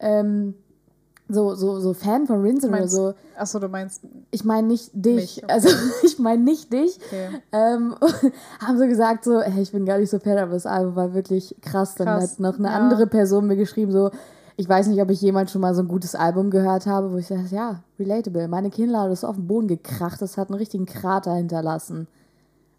ähm, 0.00 0.54
so, 1.32 1.54
so, 1.54 1.80
so 1.80 1.94
Fan 1.94 2.26
von 2.26 2.42
Rin 2.42 2.60
sind 2.60 2.72
oder 2.72 2.88
so. 2.88 3.14
Achso, 3.36 3.58
du 3.58 3.68
meinst. 3.68 4.02
Ich 4.30 4.44
meine 4.44 4.68
nicht 4.68 4.90
dich. 4.92 5.14
Mich, 5.14 5.44
okay. 5.44 5.52
Also 5.52 5.68
ich 6.02 6.18
meine 6.18 6.42
nicht 6.42 6.72
dich. 6.72 6.98
Okay. 7.06 7.28
Ähm, 7.52 7.94
haben 8.60 8.78
so 8.78 8.86
gesagt 8.86 9.24
so, 9.24 9.40
hey, 9.40 9.62
ich 9.62 9.72
bin 9.72 9.86
gar 9.86 9.98
nicht 9.98 10.10
so 10.10 10.18
Fan, 10.18 10.38
aber 10.38 10.52
das 10.52 10.66
Album 10.66 10.94
war 10.94 11.14
wirklich 11.14 11.56
krass. 11.62 11.94
Dann 11.94 12.06
Krass, 12.06 12.32
hat 12.32 12.40
noch 12.40 12.58
eine 12.58 12.68
ja. 12.68 12.74
andere 12.74 13.06
Person 13.06 13.46
mir 13.46 13.56
geschrieben 13.56 13.92
so, 13.92 14.10
ich 14.56 14.68
weiß 14.68 14.88
nicht, 14.88 15.00
ob 15.00 15.10
ich 15.10 15.20
jemals 15.20 15.50
schon 15.50 15.62
mal 15.62 15.74
so 15.74 15.82
ein 15.82 15.88
gutes 15.88 16.14
Album 16.14 16.50
gehört 16.50 16.86
habe, 16.86 17.12
wo 17.12 17.16
ich 17.16 17.26
sage, 17.26 17.46
ja, 17.50 17.82
relatable. 17.98 18.48
Meine 18.48 18.70
Kinnlade 18.70 19.12
ist 19.12 19.24
auf 19.24 19.36
den 19.36 19.46
Boden 19.46 19.68
gekracht, 19.68 20.20
das 20.20 20.36
hat 20.36 20.50
einen 20.50 20.58
richtigen 20.58 20.86
Krater 20.86 21.34
hinterlassen. 21.34 22.06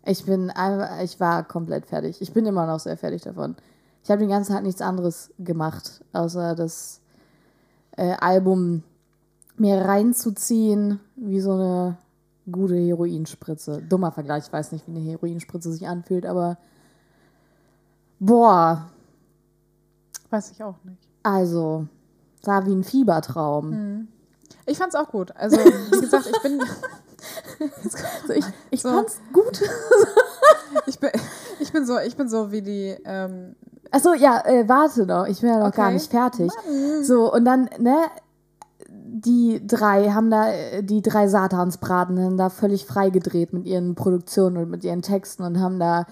Ich 0.06 0.26
bin 0.26 0.50
einfach, 0.52 1.02
ich 1.02 1.20
war 1.20 1.44
komplett 1.48 1.86
fertig. 1.86 2.22
Ich 2.22 2.34
bin 2.34 2.46
immer 2.46 2.68
noch 2.68 2.80
sehr 2.80 2.98
fertig 2.98 3.24
davon. 3.24 3.56
Ich 4.04 4.12
habe 4.12 4.20
den 4.20 4.30
ganzen 4.30 4.54
Tag 4.54 4.64
nichts 4.64 4.82
anderes 4.82 5.32
gemacht, 5.40 6.04
außer 6.12 6.56
das 6.56 7.00
äh, 7.98 8.14
Album 8.20 8.84
mir 9.58 9.78
reinzuziehen, 9.86 11.00
wie 11.16 11.40
so 11.40 11.54
eine 11.54 11.98
gute 12.52 12.76
Heroinspritze. 12.76 13.82
Dummer 13.82 14.12
Vergleich, 14.12 14.48
ich 14.48 14.54
weiß 14.54 14.72
nicht, 14.72 14.88
wie 14.88 14.92
eine 14.92 15.00
Heroinspritze 15.02 15.72
sich 15.72 15.88
anfühlt, 15.88 16.26
aber 16.26 16.58
boah, 18.20 18.90
Weiß 20.30 20.52
ich 20.52 20.64
auch 20.64 20.76
nicht. 20.84 20.98
also, 21.22 21.88
sah 22.42 22.66
wie 22.66 22.74
ein 22.74 22.84
Fiebertraum. 22.84 24.08
Ich 24.66 24.78
fand's 24.78 24.96
auch 24.96 25.10
gut. 25.10 25.36
Also, 25.36 25.58
wie 25.58 26.00
gesagt, 26.02 26.28
ich 26.32 26.42
bin. 26.42 26.60
Also 28.22 28.34
ich 28.34 28.44
ich 28.72 28.82
So. 28.82 28.90
fand's 28.90 29.18
gut. 29.32 29.62
Ich 30.88 31.00
bin, 31.00 31.10
ich 31.62 31.72
bin 31.72 31.86
so, 31.86 31.98
ich 32.00 32.18
bin 32.18 32.28
so 32.28 32.52
wie 32.52 32.62
die, 32.62 32.98
ähm, 33.06 33.56
Achso, 33.94 34.14
ja, 34.16 34.42
äh, 34.46 34.68
warte 34.68 35.06
noch, 35.06 35.28
ich 35.28 35.42
bin 35.42 35.52
ja 35.52 35.60
noch 35.60 35.72
gar 35.72 35.88
Okay. 35.88 35.94
nicht 35.94 36.10
fertig. 36.10 36.52
So, 37.04 37.32
und 37.32 37.46
dann, 37.46 37.70
ne, 37.78 37.96
die 38.90 39.62
drei 39.68 40.10
haben 40.10 40.32
da, 40.32 40.50
äh, 40.52 40.82
die 40.82 41.04
drei 41.04 41.28
Satansbraten 41.28 42.20
haben 42.20 42.38
da 42.38 42.50
völlig 42.50 42.88
freigedreht 42.88 43.54
mit 43.54 43.68
ihren 43.68 43.94
Produktionen 43.94 44.58
und 44.58 44.72
mit 44.72 44.84
ihren 44.84 45.04
Texten 45.04 45.44
und 45.44 45.60
haben 45.60 45.80
da, 45.80 46.08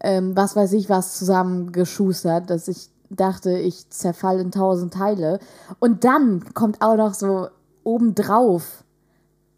ähm, 0.00 0.34
was 0.34 0.56
weiß 0.56 0.72
ich, 0.72 0.88
was 0.88 1.18
zusammengeschustert, 1.18 2.48
dass 2.48 2.68
ich 2.68 2.88
dachte, 3.10 3.50
ich 3.52 3.90
zerfall 3.90 4.40
in 4.40 4.50
tausend 4.50 4.94
Teile. 4.94 5.40
Und 5.78 6.04
dann 6.04 6.54
kommt 6.54 6.80
auch 6.80 6.96
noch 6.96 7.12
so 7.12 7.48
obendrauf 7.84 8.82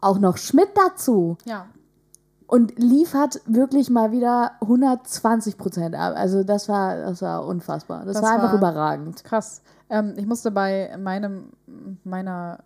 auch 0.01 0.19
noch 0.19 0.35
Schmidt 0.35 0.69
dazu 0.75 1.37
ja, 1.45 1.67
und 2.47 2.77
liefert 2.77 3.41
wirklich 3.45 3.89
mal 3.89 4.11
wieder 4.11 4.51
120 4.61 5.57
Prozent 5.57 5.95
ab. 5.95 6.13
Also 6.15 6.43
das 6.43 6.69
war, 6.69 6.97
das 6.97 7.21
war 7.21 7.45
unfassbar. 7.45 8.05
Das, 8.05 8.15
Das 8.15 8.23
war 8.23 8.31
einfach 8.33 8.49
war- 8.51 8.57
überragend. 8.57 9.23
krass. 9.23 9.61
Ähm, 9.89 10.13
ich 10.17 10.25
musste 10.25 10.51
bei 10.51 10.95
meinem, 10.99 11.49
meiner, 12.03 12.59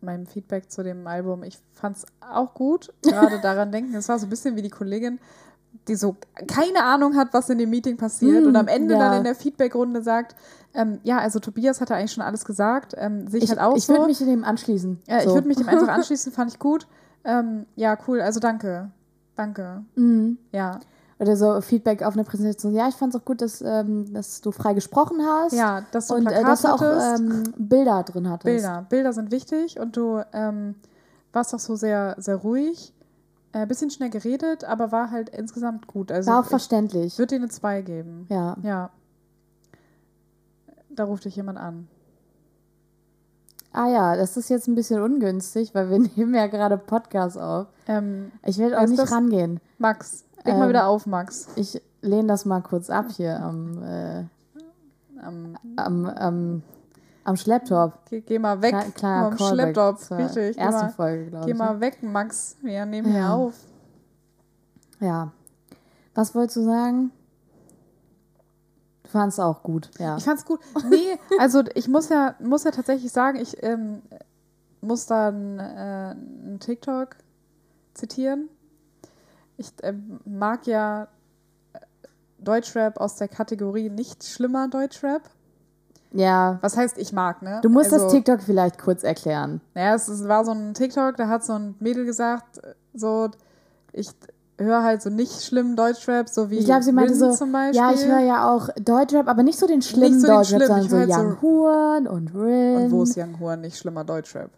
meinem 0.00 0.26
Feedback 0.26 0.70
zu 0.70 0.82
dem 0.82 1.06
Album, 1.06 1.42
ich 1.42 1.58
fand's 1.72 2.06
auch 2.20 2.54
gut, 2.54 2.92
gerade 3.02 3.38
daran 3.42 3.70
denken, 3.72 3.94
es 3.94 4.08
war 4.08 4.18
so 4.18 4.26
ein 4.26 4.30
bisschen 4.30 4.56
wie 4.56 4.62
die 4.62 4.70
Kollegin, 4.70 5.18
die 5.88 5.94
so 5.94 6.16
keine 6.48 6.82
Ahnung 6.84 7.16
hat, 7.16 7.28
was 7.32 7.48
in 7.50 7.58
dem 7.58 7.70
Meeting 7.70 7.96
passiert 7.96 8.44
Mm, 8.44 8.48
und 8.48 8.56
am 8.56 8.66
Ende 8.66 8.94
ja. 8.94 9.00
dann 9.00 9.18
in 9.18 9.24
der 9.24 9.34
Feedbackrunde 9.34 10.02
sagt, 10.02 10.34
ähm, 10.74 10.98
ja, 11.04 11.18
also 11.18 11.38
Tobias 11.38 11.80
hatte 11.80 11.94
eigentlich 11.94 12.12
schon 12.12 12.24
alles 12.24 12.44
gesagt, 12.44 12.94
ähm, 12.96 13.28
sehe 13.28 13.38
ich, 13.38 13.44
Ich, 13.44 13.50
halt 13.50 13.60
auch 13.60 13.76
ich 13.76 13.84
so. 13.86 13.92
würde 13.92 14.06
mich 14.06 14.18
dem 14.18 14.42
anschließen. 14.44 15.00
Ja, 15.06 15.18
ich 15.18 15.24
so. 15.24 15.34
würde 15.34 15.48
mich 15.48 15.56
dem 15.58 15.68
einfach 15.68 15.88
anschließen, 15.94 16.32
fand 16.32 16.50
ich 16.52 16.58
gut. 16.58 16.86
Ähm, 17.24 17.66
ja, 17.76 17.96
cool, 18.08 18.20
also 18.20 18.40
danke. 18.40 18.90
Danke. 19.40 19.84
Mhm. 19.94 20.36
Ja. 20.52 20.80
Oder 21.18 21.34
so 21.36 21.60
Feedback 21.62 22.02
auf 22.02 22.12
eine 22.14 22.24
Präsentation. 22.24 22.74
Ja, 22.74 22.88
ich 22.88 22.94
fand 22.94 23.14
es 23.14 23.20
auch 23.20 23.24
gut, 23.24 23.40
dass, 23.40 23.62
ähm, 23.62 24.12
dass 24.12 24.42
du 24.42 24.52
frei 24.52 24.74
gesprochen 24.74 25.18
hast. 25.22 25.52
Ja, 25.54 25.82
dass 25.92 26.08
du 26.08 26.14
und 26.14 26.26
äh, 26.26 26.42
dass 26.42 26.62
du 26.62 26.68
auch 26.68 26.82
ähm, 26.82 27.44
Bilder 27.56 28.02
drin 28.02 28.28
hattest. 28.28 28.44
Bilder. 28.44 28.86
Bilder 28.88 29.12
sind 29.14 29.30
wichtig 29.30 29.80
und 29.80 29.96
du 29.96 30.22
ähm, 30.34 30.74
warst 31.32 31.54
auch 31.54 31.58
so 31.58 31.74
sehr, 31.74 32.16
sehr 32.18 32.36
ruhig. 32.36 32.92
Ein 33.52 33.62
äh, 33.62 33.66
bisschen 33.66 33.90
schnell 33.90 34.10
geredet, 34.10 34.64
aber 34.64 34.92
war 34.92 35.10
halt 35.10 35.30
insgesamt 35.30 35.86
gut. 35.86 36.12
Also 36.12 36.30
War 36.30 36.40
auch 36.40 36.44
ich 36.44 36.50
verständlich. 36.50 37.18
würde 37.18 37.36
dir 37.36 37.42
eine 37.42 37.48
2 37.48 37.80
geben. 37.82 38.26
Ja. 38.28 38.56
Ja. 38.62 38.90
Da 40.90 41.04
ruft 41.04 41.24
dich 41.24 41.36
jemand 41.36 41.58
an. 41.58 41.88
Ah 43.72 43.88
ja, 43.88 44.16
das 44.16 44.36
ist 44.36 44.48
jetzt 44.50 44.66
ein 44.68 44.74
bisschen 44.74 45.00
ungünstig, 45.00 45.74
weil 45.74 45.90
wir 45.90 45.98
nehmen 46.16 46.34
ja 46.34 46.46
gerade 46.48 46.76
Podcast 46.76 47.38
auf. 47.38 47.66
Ähm, 47.86 48.32
Ich 48.44 48.58
will 48.58 48.74
auch 48.74 48.86
nicht 48.86 49.10
rangehen. 49.12 49.60
Max, 49.78 50.24
leg 50.44 50.56
mal 50.56 50.64
Ähm, 50.64 50.68
wieder 50.70 50.86
auf, 50.88 51.06
Max. 51.06 51.48
Ich 51.56 51.80
lehne 52.02 52.28
das 52.28 52.44
mal 52.44 52.60
kurz 52.62 52.90
ab 52.90 53.06
hier 53.16 53.40
am, 53.40 53.82
äh, 53.82 54.20
Ähm, 55.22 55.56
am, 55.76 56.06
am, 56.06 56.62
am 57.24 57.36
Schlepptop. 57.36 57.92
geh, 58.08 58.22
geh 58.22 58.38
mal 58.38 58.60
weg 58.62 58.74
Kle- 58.74 58.92
kleiner 58.92 59.36
vom 59.36 59.48
Schlepptop. 59.48 59.98
Richtig. 60.12 60.56
Geh 60.56 60.62
Erste 60.62 60.84
mal, 60.86 60.90
Folge, 60.92 61.26
glaube 61.26 61.44
geh 61.46 61.52
ich. 61.52 61.58
mal 61.58 61.74
ne? 61.74 61.80
weg, 61.80 62.02
Max. 62.02 62.56
Wir 62.62 62.86
nehmen 62.86 63.10
hier 63.12 63.20
Ja. 63.20 63.34
auf. 63.34 63.54
Ja. 64.98 65.30
Was 66.14 66.34
wolltest 66.34 66.56
du 66.56 66.64
sagen? 66.64 67.12
Du 69.10 69.18
fandest 69.18 69.38
es 69.38 69.44
auch 69.44 69.64
gut, 69.64 69.90
ja. 69.98 70.16
Ich 70.16 70.24
fand's 70.24 70.44
gut. 70.44 70.60
Nee, 70.88 71.18
also 71.40 71.64
ich 71.74 71.88
muss 71.88 72.08
ja, 72.10 72.36
muss 72.38 72.62
ja 72.62 72.70
tatsächlich 72.70 73.10
sagen, 73.10 73.40
ich 73.40 73.60
ähm, 73.60 74.02
muss 74.80 75.06
dann 75.06 75.58
äh, 75.58 75.62
einen 75.62 76.58
TikTok 76.60 77.16
zitieren. 77.94 78.48
Ich 79.56 79.72
ähm, 79.82 80.20
mag 80.24 80.64
ja 80.68 81.08
äh, 81.72 81.78
Deutschrap 82.38 83.00
aus 83.00 83.16
der 83.16 83.26
Kategorie 83.26 83.90
nicht 83.90 84.22
schlimmer 84.22 84.68
Deutschrap. 84.68 85.22
Ja. 86.12 86.58
Was 86.60 86.76
heißt, 86.76 86.96
ich 86.96 87.12
mag, 87.12 87.42
ne? 87.42 87.58
Du 87.62 87.68
musst 87.68 87.92
also, 87.92 88.04
das 88.04 88.14
TikTok 88.14 88.42
vielleicht 88.42 88.78
kurz 88.78 89.02
erklären. 89.02 89.60
Naja, 89.74 89.94
es, 89.94 90.06
es 90.06 90.26
war 90.28 90.44
so 90.44 90.52
ein 90.52 90.74
TikTok, 90.74 91.16
da 91.16 91.26
hat 91.26 91.44
so 91.44 91.54
ein 91.54 91.74
Mädel 91.80 92.04
gesagt, 92.04 92.58
äh, 92.58 92.74
so, 92.94 93.28
ich 93.92 94.08
höre 94.60 94.82
halt 94.82 95.02
so 95.02 95.10
nicht 95.10 95.42
schlimmen 95.42 95.76
Deutschrap, 95.76 96.28
so 96.28 96.50
wie 96.50 96.58
Ich 96.58 96.64
glaube, 96.66 96.82
sie 96.82 96.92
meinte 96.92 97.12
Rin 97.12 97.18
so, 97.18 97.32
zum 97.32 97.52
Beispiel. 97.52 97.80
ja, 97.80 97.92
ich 97.92 98.04
höre 98.04 98.20
ja 98.20 98.50
auch 98.52 98.68
Deutschrap, 98.80 99.28
aber 99.28 99.42
nicht 99.42 99.58
so 99.58 99.66
den 99.66 99.82
schlimmen 99.82 100.20
so 100.20 100.26
den 100.26 100.36
Deutschrap, 100.36 100.62
schlimmen, 100.62 100.66
sondern 100.82 100.84
ich 100.84 100.90
so 100.90 101.14
halt 101.14 101.26
Young 101.26 101.42
Horn 101.42 102.06
und 102.06 102.34
Rin. 102.34 102.76
Und 102.76 102.90
wo 102.92 103.02
ist 103.02 103.16
Young 103.16 103.38
Horn 103.40 103.60
nicht 103.62 103.76
schlimmer 103.78 104.04
Deutschrap? 104.04 104.50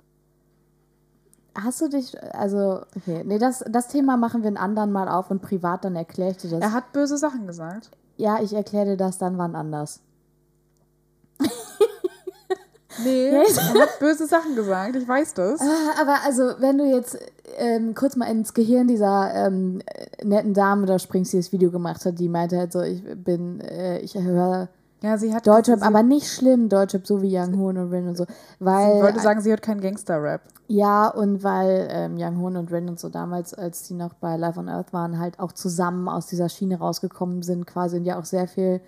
Hast 1.55 1.81
du 1.83 1.88
dich, 1.88 2.17
also, 2.35 2.81
okay, 2.97 3.23
nee, 3.27 3.38
das, 3.38 3.62
das 3.69 3.88
Thema 3.88 4.17
machen 4.17 4.43
wir 4.43 4.51
ein 4.51 4.57
anderen 4.57 4.91
Mal 4.91 5.09
auf 5.09 5.31
und 5.31 5.43
privat, 5.43 5.85
dann 5.85 5.97
erkläre 5.97 6.31
ich 6.31 6.38
dir 6.38 6.51
das. 6.51 6.61
Er 6.61 6.73
hat 6.73 6.93
böse 6.93 7.19
Sachen 7.19 7.47
gesagt. 7.47 7.91
ja, 8.17 8.41
ich 8.43 8.55
erkläre 8.55 8.87
dir 8.87 8.97
das 8.97 9.19
dann 9.19 9.37
wann 9.38 9.55
anders. 9.55 10.01
Nee, 13.05 13.28
er 13.28 13.44
hat 13.83 13.98
böse 14.00 14.26
Sachen 14.26 14.55
gesagt, 14.55 14.96
ich 14.96 15.07
weiß 15.07 15.35
das. 15.35 15.61
Ah, 15.61 16.00
Aber 16.00 16.16
also, 16.24 16.42
wenn 16.59 16.78
du 16.78 16.85
jetzt 16.85 17.18
ähm, 17.57 17.94
kurz 17.94 18.16
mal 18.16 18.26
ins 18.26 18.55
Gehirn 18.55 18.87
dieser 18.88 19.33
ähm, 19.35 19.81
äh, 19.87 20.24
netten 20.24 20.55
Dame 20.55 20.87
da 20.87 20.98
springst, 20.98 21.33
die 21.33 21.38
das 21.38 21.52
Video 21.52 21.70
gemacht 21.70 22.05
hat, 22.05 22.18
die 22.18 22.28
meinte 22.28 22.59
halt 22.59 22.72
so, 22.72 22.81
ich 22.83 23.02
bin, 23.16 23.61
äh, 23.61 23.98
ich 24.00 24.14
höre 24.14 24.68
Ja, 25.02 25.18
sie 25.18 25.35
hat 25.35 25.46
Deutschrap, 25.46 25.83
aber 25.83 26.02
nicht 26.02 26.28
schlimm 26.28 26.68
Deutschrap, 26.68 27.07
so 27.07 27.22
wie 27.22 27.37
Young 27.37 27.59
Horn 27.59 27.78
und 27.78 27.90
Rin 27.92 28.09
und 28.09 28.16
so. 28.16 28.26
Weil, 28.59 28.96
sie 28.96 29.02
wollte 29.02 29.20
sagen, 29.20 29.40
sie 29.40 29.50
hört 29.50 29.62
keinen 29.62 29.81
Gangster-Rap. 29.81 30.42
ja, 30.68 31.09
und 31.09 31.42
weil 31.42 31.88
ähm, 31.90 32.14
Young 32.18 32.40
Horn 32.40 32.57
und 32.57 32.70
Rin 32.72 32.88
und 32.88 33.00
so 33.00 33.09
damals, 33.09 33.52
als 33.55 33.83
die 33.88 33.94
noch 33.94 34.14
bei 34.14 34.37
Live 34.37 34.57
on 34.57 34.68
Earth 34.68 34.92
waren, 34.92 35.18
halt 35.18 35.38
auch 35.40 35.52
zusammen 35.52 36.09
aus 36.09 36.26
dieser 36.26 36.48
Schiene 36.48 36.78
rausgekommen 36.78 37.42
sind 37.42 37.66
quasi 37.66 37.96
und 37.96 38.05
ja 38.05 38.18
auch 38.18 38.24
sehr 38.24 38.46
viel 38.48 38.81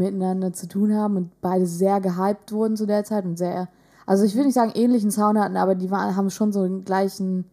miteinander 0.00 0.52
zu 0.52 0.66
tun 0.66 0.94
haben 0.94 1.16
und 1.16 1.40
beide 1.40 1.66
sehr 1.66 2.00
gehypt 2.00 2.50
wurden 2.52 2.76
zu 2.76 2.86
der 2.86 3.04
Zeit 3.04 3.24
und 3.24 3.36
sehr, 3.36 3.68
also 4.06 4.24
ich 4.24 4.34
will 4.34 4.44
nicht 4.44 4.54
sagen 4.54 4.72
ähnlichen 4.74 5.10
Sound 5.12 5.38
hatten, 5.38 5.56
aber 5.56 5.76
die 5.76 5.90
waren, 5.90 6.16
haben 6.16 6.30
schon 6.30 6.52
so 6.52 6.64
den 6.64 6.84
gleichen, 6.84 7.44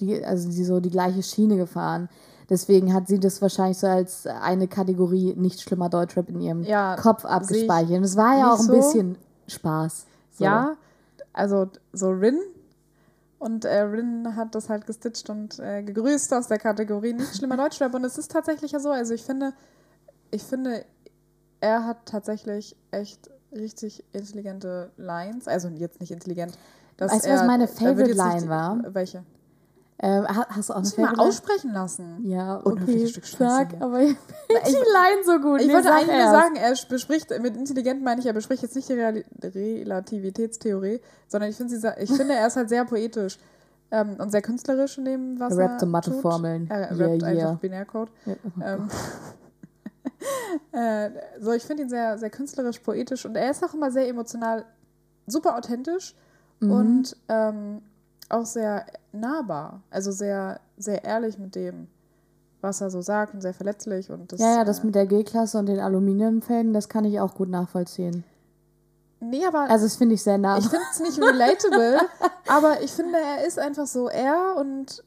die, 0.00 0.24
also 0.24 0.50
die 0.50 0.64
so 0.64 0.80
die 0.80 0.90
gleiche 0.90 1.22
Schiene 1.22 1.56
gefahren. 1.56 2.08
Deswegen 2.50 2.92
hat 2.92 3.06
sie 3.08 3.20
das 3.20 3.40
wahrscheinlich 3.40 3.78
so 3.78 3.86
als 3.86 4.26
eine 4.26 4.68
Kategorie 4.68 5.34
nicht 5.36 5.60
schlimmer 5.60 5.88
Deutschrap 5.88 6.28
in 6.28 6.40
ihrem 6.40 6.62
Ja, 6.64 6.96
Kopf 6.96 7.24
abgespeichert. 7.24 7.98
Und 7.98 8.04
es 8.04 8.16
war 8.16 8.36
ja 8.36 8.52
auch 8.52 8.58
ein 8.58 8.66
so. 8.66 8.72
bisschen 8.72 9.16
Spaß. 9.46 10.06
So. 10.32 10.44
Ja, 10.44 10.76
also 11.32 11.68
so 11.92 12.10
Rin. 12.10 12.38
Und 13.38 13.64
äh, 13.64 13.80
Rin 13.80 14.36
hat 14.36 14.54
das 14.54 14.68
halt 14.68 14.86
gestitcht 14.86 15.30
und 15.30 15.58
äh, 15.60 15.82
gegrüßt 15.82 16.32
aus 16.34 16.48
der 16.48 16.58
Kategorie 16.58 17.12
nicht 17.12 17.36
schlimmer 17.36 17.56
Deutschrap. 17.56 17.94
Und 17.94 18.04
es 18.04 18.18
ist 18.18 18.30
tatsächlich 18.30 18.72
ja 18.72 18.80
so, 18.80 18.90
also 18.90 19.14
ich 19.14 19.22
finde, 19.22 19.52
ich 20.30 20.42
finde, 20.42 20.84
er 21.62 21.86
hat 21.86 22.04
tatsächlich 22.06 22.76
echt 22.90 23.30
richtig 23.54 24.04
intelligente 24.12 24.90
Lines. 24.96 25.48
Also 25.48 25.68
jetzt 25.68 26.00
nicht 26.00 26.10
intelligent. 26.10 26.58
dass 26.96 27.12
Weißt 27.12 27.26
du, 27.26 27.30
was 27.30 27.46
meine 27.46 27.68
Favorite 27.68 28.04
nicht- 28.04 28.16
Line 28.16 28.48
war? 28.48 28.78
Welche? 28.88 29.22
Ähm, 30.04 30.26
ha- 30.26 30.46
hast 30.48 30.68
du 30.68 30.72
auch 30.72 30.78
eine 30.78 30.84
Muss 30.88 30.98
mal 30.98 31.14
aussprechen 31.16 31.72
lassen. 31.72 32.26
Ja, 32.26 32.60
okay, 32.64 33.06
hier. 33.70 33.80
aber 33.80 34.00
ich 34.00 34.16
finde 34.48 34.62
die 34.66 34.72
Line 34.72 35.24
so 35.24 35.38
gut. 35.38 35.60
Ich 35.60 35.68
Nee, 35.68 35.74
wollte 35.74 35.88
sag 35.88 35.98
eigentlich 35.98 36.16
nur 36.16 36.30
sagen, 36.30 36.56
er 36.56 36.74
bespricht, 36.88 37.30
mit 37.40 37.56
intelligent 37.56 38.02
meine 38.02 38.20
ich, 38.20 38.26
er 38.26 38.32
bespricht 38.32 38.62
jetzt 38.64 38.74
nicht 38.74 38.88
die 38.88 38.94
Real 38.94 39.22
Relativitätstheorie, 39.44 41.00
sondern 41.28 41.50
ich 41.50 41.56
finde, 41.56 41.78
sie 41.78 41.88
ich 42.00 42.10
finde, 42.10 42.34
er 42.34 42.48
ist 42.48 42.56
halt 42.56 42.68
sehr 42.68 42.84
poetisch 42.84 43.38
ähm, 43.92 44.16
und 44.18 44.30
sehr 44.32 44.42
künstlerisch 44.42 44.98
in 44.98 45.04
dem, 45.04 45.38
was 45.38 45.52
Er 45.52 45.60
er 45.60 45.68
rappt 45.70 45.80
so 45.80 45.86
Matheformeln. 45.86 46.66
Er 46.68 46.96
Yeah, 46.96 47.06
rappt 47.06 47.22
yeah. 47.22 47.28
einfach 47.30 47.60
Binärcode. 47.60 48.10
Ja. 48.26 48.34
Ähm, 48.74 48.88
äh, 50.72 51.10
so, 51.40 51.52
ich 51.52 51.62
finde 51.64 51.84
ihn 51.84 51.88
sehr, 51.88 52.18
sehr 52.18 52.30
künstlerisch, 52.30 52.78
poetisch 52.80 53.24
und 53.26 53.36
er 53.36 53.50
ist 53.50 53.64
auch 53.64 53.74
immer 53.74 53.90
sehr 53.90 54.08
emotional, 54.08 54.64
super 55.26 55.56
authentisch 55.56 56.14
Mhm. 56.60 56.70
und 56.70 57.16
ähm, 57.28 57.82
auch 58.28 58.46
sehr 58.46 58.86
nahbar. 59.12 59.82
Also 59.90 60.12
sehr, 60.12 60.60
sehr 60.76 61.02
ehrlich 61.04 61.36
mit 61.38 61.56
dem, 61.56 61.88
was 62.60 62.80
er 62.80 62.88
so 62.90 63.02
sagt 63.02 63.34
und 63.34 63.40
sehr 63.40 63.52
verletzlich. 63.52 64.10
Und 64.10 64.30
das, 64.32 64.38
Ja, 64.40 64.58
ja, 64.58 64.64
das 64.64 64.78
äh, 64.80 64.86
mit 64.86 64.94
der 64.94 65.06
G-Klasse 65.06 65.58
und 65.58 65.66
den 65.66 65.80
Aluminiumfelgen, 65.80 66.72
das 66.72 66.88
kann 66.88 67.04
ich 67.04 67.18
auch 67.20 67.34
gut 67.34 67.48
nachvollziehen. 67.48 68.22
Nee, 69.18 69.44
aber 69.44 69.68
Also, 69.70 69.86
das 69.86 69.96
finde 69.96 70.14
ich 70.14 70.22
sehr 70.22 70.38
nah. 70.38 70.58
ich 70.58 70.68
finde 70.68 70.84
es 70.92 71.00
nicht 71.00 71.18
relatable, 71.20 71.98
aber 72.48 72.80
ich 72.82 72.92
finde, 72.92 73.18
er 73.18 73.44
ist 73.46 73.58
einfach 73.58 73.86
so 73.86 74.08
er 74.08 74.54
und 74.56 75.02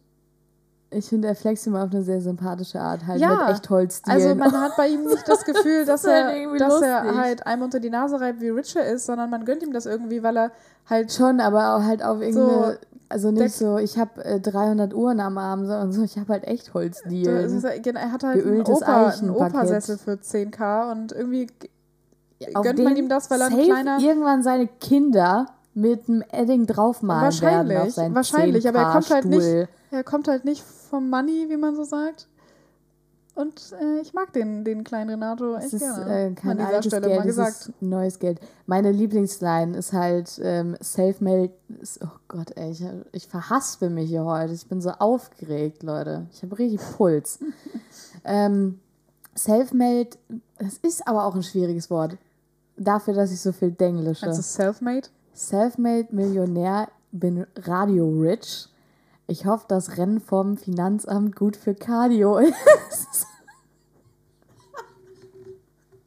Ich 0.95 1.07
finde, 1.09 1.27
er 1.27 1.35
flext 1.35 1.67
immer 1.67 1.83
auf 1.83 1.91
eine 1.91 2.03
sehr 2.03 2.21
sympathische 2.21 2.79
Art, 2.79 3.05
halt 3.05 3.19
Ja, 3.19 3.45
mit 3.47 3.55
echt 3.55 3.69
Holzstilen. 3.69 4.21
also 4.21 4.35
man 4.35 4.51
hat 4.61 4.75
bei 4.77 4.87
ihm 4.87 5.03
nicht 5.05 5.27
das 5.27 5.43
Gefühl, 5.45 5.85
dass, 5.85 6.03
er, 6.05 6.33
dass 6.57 6.81
er 6.81 7.15
halt 7.15 7.45
einem 7.45 7.63
unter 7.63 7.79
die 7.79 7.89
Nase 7.89 8.19
reibt, 8.19 8.41
wie 8.41 8.49
rich 8.49 8.75
er 8.75 8.85
ist, 8.87 9.05
sondern 9.05 9.29
man 9.29 9.45
gönnt 9.45 9.61
ihm 9.63 9.73
das 9.73 9.85
irgendwie, 9.85 10.23
weil 10.23 10.37
er 10.37 10.51
halt 10.89 11.11
Schon, 11.11 11.39
aber 11.39 11.75
auch 11.75 11.83
halt 11.83 12.03
auf 12.03 12.21
irgendeine, 12.21 12.77
also 13.09 13.31
der- 13.31 13.43
nicht 13.43 13.55
so, 13.55 13.77
ich 13.77 13.97
habe 13.97 14.23
äh, 14.23 14.39
300 14.39 14.93
Uhren 14.93 15.19
am 15.19 15.37
Arm, 15.37 15.65
sondern 15.65 15.91
so, 15.91 16.03
ich 16.03 16.17
habe 16.17 16.33
halt 16.33 16.43
echt 16.45 16.73
Holzdielen. 16.73 17.61
er 17.63 18.11
hat 18.11 18.23
halt 18.23 18.45
einen, 18.45 18.61
Opa, 18.61 19.07
einen. 19.07 19.29
Opersessel 19.31 19.97
für 19.97 20.13
10k 20.13 20.91
und 20.91 21.11
irgendwie 21.11 21.47
Auf 22.53 22.63
gönnt 22.63 22.83
man 22.83 22.95
ihm 22.95 23.09
das, 23.09 23.29
weil 23.31 23.41
er 23.41 23.47
ein 23.47 23.59
kleiner 23.63 23.99
irgendwann 23.99 24.43
seine 24.43 24.67
Kinder 24.67 25.47
mit 25.75 26.07
einem 26.07 26.23
Edding 26.31 26.65
draufmalen 26.65 27.41
werden 27.41 27.53
auf 27.53 27.67
Wahrscheinlich, 27.69 27.93
seinen 27.93 28.15
wahrscheinlich, 28.15 28.67
aber 28.67 28.79
er 28.79 28.91
kommt 28.93 29.09
halt 29.11 29.25
nicht, 29.25 29.67
er 29.91 30.03
kommt 30.03 30.27
halt 30.27 30.45
nicht 30.45 30.63
vom 30.63 31.09
Money, 31.09 31.47
wie 31.49 31.57
man 31.57 31.75
so 31.75 31.83
sagt. 31.83 32.27
Und 33.35 33.73
äh, 33.81 33.99
ich 33.99 34.13
mag 34.13 34.31
den, 34.31 34.63
den 34.63 34.85
kleinen 34.85 35.09
Renato 35.09 35.55
echt 35.57 35.65
Es 35.65 35.73
ist 35.73 35.79
gerne. 35.81 36.09
äh, 36.09 36.25
An 36.27 36.35
kein 36.35 36.57
dieser 36.57 36.69
altes 36.69 36.85
Stelle 36.85 37.07
Geld, 37.07 37.19
es 37.19 37.25
gesagt. 37.25 37.51
ist 37.67 37.81
neues 37.81 38.19
Geld. 38.19 38.39
Meine 38.65 38.93
Lieblingsline 38.93 39.75
ist 39.75 39.91
halt 39.91 40.39
ähm, 40.41 40.77
Selfmade. 40.79 41.51
Oh 42.01 42.07
Gott, 42.29 42.55
ey, 42.55 42.71
ich, 42.71 42.85
ich 43.11 43.27
verhaspel 43.27 43.89
mich 43.89 44.07
hier 44.07 44.23
heute. 44.23 44.53
Ich 44.53 44.65
bin 44.67 44.79
so 44.79 44.91
aufgeregt, 44.91 45.83
Leute. 45.83 46.27
Ich 46.31 46.43
habe 46.43 46.57
richtig 46.57 46.79
Puls. 46.95 47.39
ähm, 48.23 48.79
Selfmade, 49.35 50.11
das 50.57 50.77
ist 50.77 51.05
aber 51.05 51.25
auch 51.25 51.35
ein 51.35 51.43
schwieriges 51.43 51.89
Wort. 51.89 52.17
Dafür, 52.77 53.15
dass 53.15 53.31
ich 53.33 53.41
so 53.41 53.51
viel 53.51 53.71
denglische. 53.71 54.25
Also 54.27 54.41
self-made. 54.41 55.09
Selfmade 55.35 56.07
Millionär, 56.11 56.87
bin 57.11 57.45
Radio 57.57 58.07
Rich. 58.21 58.69
Ich 59.27 59.45
hoffe, 59.45 59.65
das 59.67 59.97
Rennen 59.97 60.21
vom 60.21 60.55
Finanzamt 60.57 61.35
gut 61.35 61.57
für 61.57 61.75
Cardio 61.75 62.37
ist. 62.89 63.27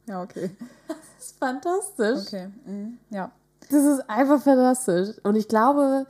Ja, 0.06 0.22
okay. 0.22 0.50
Das 0.88 0.96
ist 1.26 1.38
fantastisch. 1.38 2.26
Okay. 2.26 2.48
Mhm. 2.64 2.98
Ja. 3.10 3.30
Das 3.70 3.84
ist 3.84 4.08
einfach 4.08 4.40
fantastisch. 4.40 5.16
Und 5.24 5.36
ich 5.36 5.46
glaube, 5.48 6.06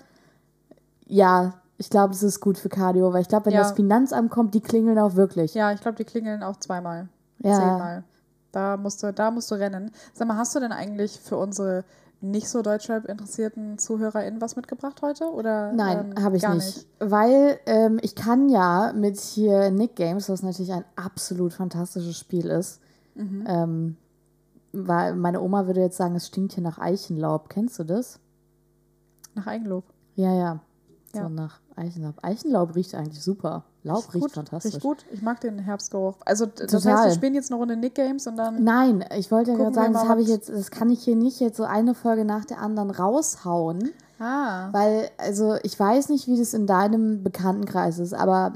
ja, 1.06 1.54
ich 1.76 1.90
glaube, 1.90 2.14
es 2.14 2.22
ist 2.22 2.38
gut 2.40 2.56
für 2.56 2.68
Cardio, 2.68 3.12
weil 3.12 3.22
ich 3.22 3.28
glaube, 3.28 3.46
wenn 3.46 3.54
Ja. 3.54 3.62
das 3.62 3.72
Finanzamt 3.72 4.30
kommt, 4.30 4.54
die 4.54 4.60
klingeln 4.60 4.98
auch 4.98 5.16
wirklich. 5.16 5.54
Ja, 5.54 5.72
ich 5.72 5.80
glaube, 5.80 5.96
die 5.96 6.04
klingeln 6.04 6.44
auch 6.44 6.56
zweimal. 6.58 7.08
Ja. 7.40 7.54
Zehnmal. 7.58 8.04
Da 8.52 8.76
musst, 8.76 9.02
du, 9.02 9.12
da 9.12 9.30
musst 9.32 9.50
du 9.50 9.56
rennen. 9.56 9.90
Sag 10.12 10.28
mal, 10.28 10.36
hast 10.36 10.54
du 10.54 10.60
denn 10.60 10.72
eigentlich 10.72 11.18
für 11.20 11.36
unsere 11.36 11.84
nicht 12.20 12.48
so 12.48 12.62
Deutschrap 12.62 13.04
interessierten 13.06 13.78
ZuhörerInnen 13.78 14.40
was 14.40 14.56
mitgebracht 14.56 15.02
heute? 15.02 15.24
Oder, 15.32 15.72
Nein, 15.72 16.14
ähm, 16.16 16.24
habe 16.24 16.36
ich 16.36 16.42
gar 16.42 16.54
nicht. 16.54 16.86
Weil 16.98 17.60
ähm, 17.66 17.98
ich 18.02 18.14
kann 18.14 18.48
ja 18.48 18.92
mit 18.94 19.20
hier 19.20 19.70
Nick 19.70 19.94
Games, 19.96 20.28
was 20.28 20.42
natürlich 20.42 20.72
ein 20.72 20.84
absolut 20.96 21.52
fantastisches 21.52 22.18
Spiel 22.18 22.46
ist, 22.46 22.80
Mhm. 23.14 23.44
ähm, 23.48 23.96
weil 24.72 25.14
meine 25.16 25.40
Oma 25.40 25.66
würde 25.66 25.80
jetzt 25.80 25.96
sagen, 25.96 26.14
es 26.14 26.26
stinkt 26.28 26.52
hier 26.52 26.62
nach 26.62 26.78
Eichenlaub. 26.78 27.48
Kennst 27.48 27.78
du 27.78 27.84
das? 27.84 28.20
Nach 29.34 29.46
Eigenlob. 29.46 29.84
Ja, 30.14 30.34
ja. 30.34 30.60
So 31.14 31.20
Ja. 31.20 31.28
nach 31.30 31.60
Eichenlaub. 31.74 32.16
Eichenlaub 32.22 32.74
riecht 32.74 32.94
eigentlich 32.94 33.22
super. 33.22 33.64
Laub 33.82 34.12
riecht 34.12 34.22
gut, 34.24 34.32
fantastisch. 34.32 34.74
Riecht 34.74 34.82
gut. 34.82 35.06
Ich 35.10 35.22
mag 35.22 35.40
den 35.40 35.58
Herbstgeruch. 35.58 36.16
Also 36.26 36.44
das 36.44 36.70
Total. 36.70 36.94
heißt, 36.96 37.04
wir 37.06 37.14
spielen 37.14 37.34
jetzt 37.34 37.50
eine 37.50 37.58
Runde 37.58 37.76
Nick 37.76 37.94
Games 37.94 38.26
und 38.26 38.36
dann. 38.36 38.62
Nein, 38.62 39.04
ich 39.16 39.30
wollte 39.30 39.52
ja 39.52 39.56
gerade 39.56 39.74
sagen, 39.74 39.92
das 39.94 40.06
habe 40.08 40.20
ich 40.20 40.28
jetzt, 40.28 40.50
das 40.50 40.70
kann 40.70 40.90
ich 40.90 41.02
hier 41.02 41.16
nicht 41.16 41.40
jetzt 41.40 41.56
so 41.56 41.64
eine 41.64 41.94
Folge 41.94 42.24
nach 42.26 42.44
der 42.44 42.60
anderen 42.60 42.90
raushauen. 42.90 43.90
Ah. 44.18 44.68
Weil, 44.72 45.08
also 45.16 45.54
ich 45.62 45.78
weiß 45.78 46.08
nicht, 46.10 46.26
wie 46.26 46.36
das 46.36 46.52
in 46.52 46.66
deinem 46.66 47.22
Bekanntenkreis 47.22 47.98
ist, 48.00 48.12
aber 48.12 48.54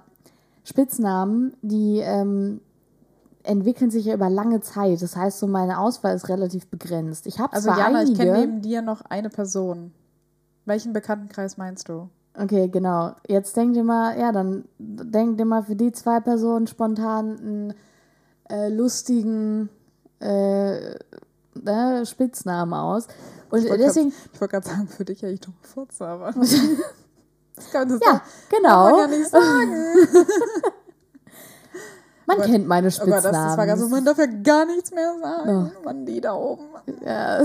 Spitznamen, 0.64 1.54
die 1.62 2.00
ähm, 2.00 2.60
entwickeln 3.44 3.90
sich 3.90 4.04
ja 4.06 4.14
über 4.14 4.28
lange 4.28 4.60
Zeit. 4.60 5.00
Das 5.02 5.16
heißt, 5.16 5.38
so 5.38 5.46
meine 5.46 5.78
Auswahl 5.78 6.14
ist 6.14 6.28
relativ 6.28 6.66
begrenzt. 6.68 7.26
Ich 7.26 7.38
habe 7.40 7.52
Also 7.52 7.68
zwar 7.68 7.78
Jana, 7.78 8.02
ich 8.02 8.08
einige. 8.10 8.24
kenne 8.24 8.38
neben 8.40 8.60
dir 8.62 8.82
noch 8.82 9.02
eine 9.02 9.30
Person. 9.30 9.92
Welchen 10.64 10.92
Bekanntenkreis 10.92 11.56
meinst 11.56 11.88
du? 11.88 12.08
Okay, 12.38 12.68
genau. 12.68 13.14
Jetzt 13.26 13.56
denk 13.56 13.74
dir 13.74 13.84
mal, 13.84 14.18
ja, 14.18 14.32
dann 14.32 14.64
denk 14.78 15.38
dir 15.38 15.44
mal 15.44 15.62
für 15.62 15.76
die 15.76 15.92
zwei 15.92 16.20
Personen 16.20 16.66
spontan 16.66 17.38
einen 17.38 17.74
äh, 18.48 18.68
lustigen 18.68 19.68
äh, 20.20 20.94
ne, 21.54 22.04
Spitznamen 22.04 22.74
aus. 22.74 23.06
Und 23.50 23.68
wollte 23.68 23.78
deswegen, 23.84 24.12
Ich 24.32 24.40
wollte 24.40 24.52
gerade 24.52 24.68
sagen, 24.68 24.88
für 24.88 25.04
dich 25.04 25.20
ja 25.20 25.28
ich 25.28 25.40
dumme 25.40 25.56
Furze, 25.62 26.06
aber. 26.06 26.32
das 27.56 27.70
kann 27.70 27.88
das 27.88 28.00
ja, 28.04 28.12
doch- 28.14 28.56
genau. 28.56 28.84
kann 28.86 28.92
man 28.92 29.10
ja 29.12 29.18
nicht 29.18 29.30
sagen. 29.30 29.74
Man 32.32 32.38
Gott. 32.38 32.46
kennt 32.46 32.66
meine 32.68 32.86
Oh 32.86 32.90
Spitznamen. 32.90 33.22
Gott, 33.22 33.32
das, 33.32 33.56
das 33.56 33.68
war 33.68 33.76
so, 33.76 33.88
man 33.88 34.04
darf 34.04 34.18
ja 34.18 34.26
gar 34.26 34.66
nichts 34.66 34.90
mehr 34.92 35.14
sagen. 35.20 35.72
Mann, 35.84 36.06
die 36.06 36.20
da 36.20 36.34
oben. 36.34 36.64
Ja, 37.04 37.42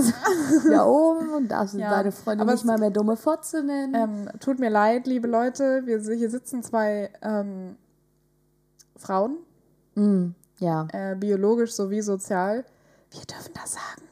da 0.70 0.84
oben 0.86 1.30
und 1.34 1.48
darfst 1.48 1.74
Ja, 1.74 1.90
deine 1.90 2.12
Freunde 2.12 2.42
aber 2.42 2.52
nicht 2.52 2.60
es- 2.62 2.66
mal 2.66 2.78
mehr 2.78 2.90
dumme 2.90 3.16
Fotze 3.16 3.62
nennen. 3.62 3.94
Ähm, 3.94 4.30
tut 4.40 4.58
mir 4.58 4.70
leid, 4.70 5.06
liebe 5.06 5.28
Leute, 5.28 5.82
wir, 5.84 5.98
hier 6.00 6.30
sitzen 6.30 6.62
zwei 6.62 7.10
ähm, 7.22 7.76
Frauen, 8.96 9.36
Mm, 9.94 10.34
ja. 10.58 10.86
äh, 10.92 11.14
biologisch 11.16 11.72
sowie 11.74 12.00
sozial. 12.02 12.64
Wir 13.10 13.20
dürfen 13.22 13.52
das 13.54 13.72
sagen. 13.72 14.08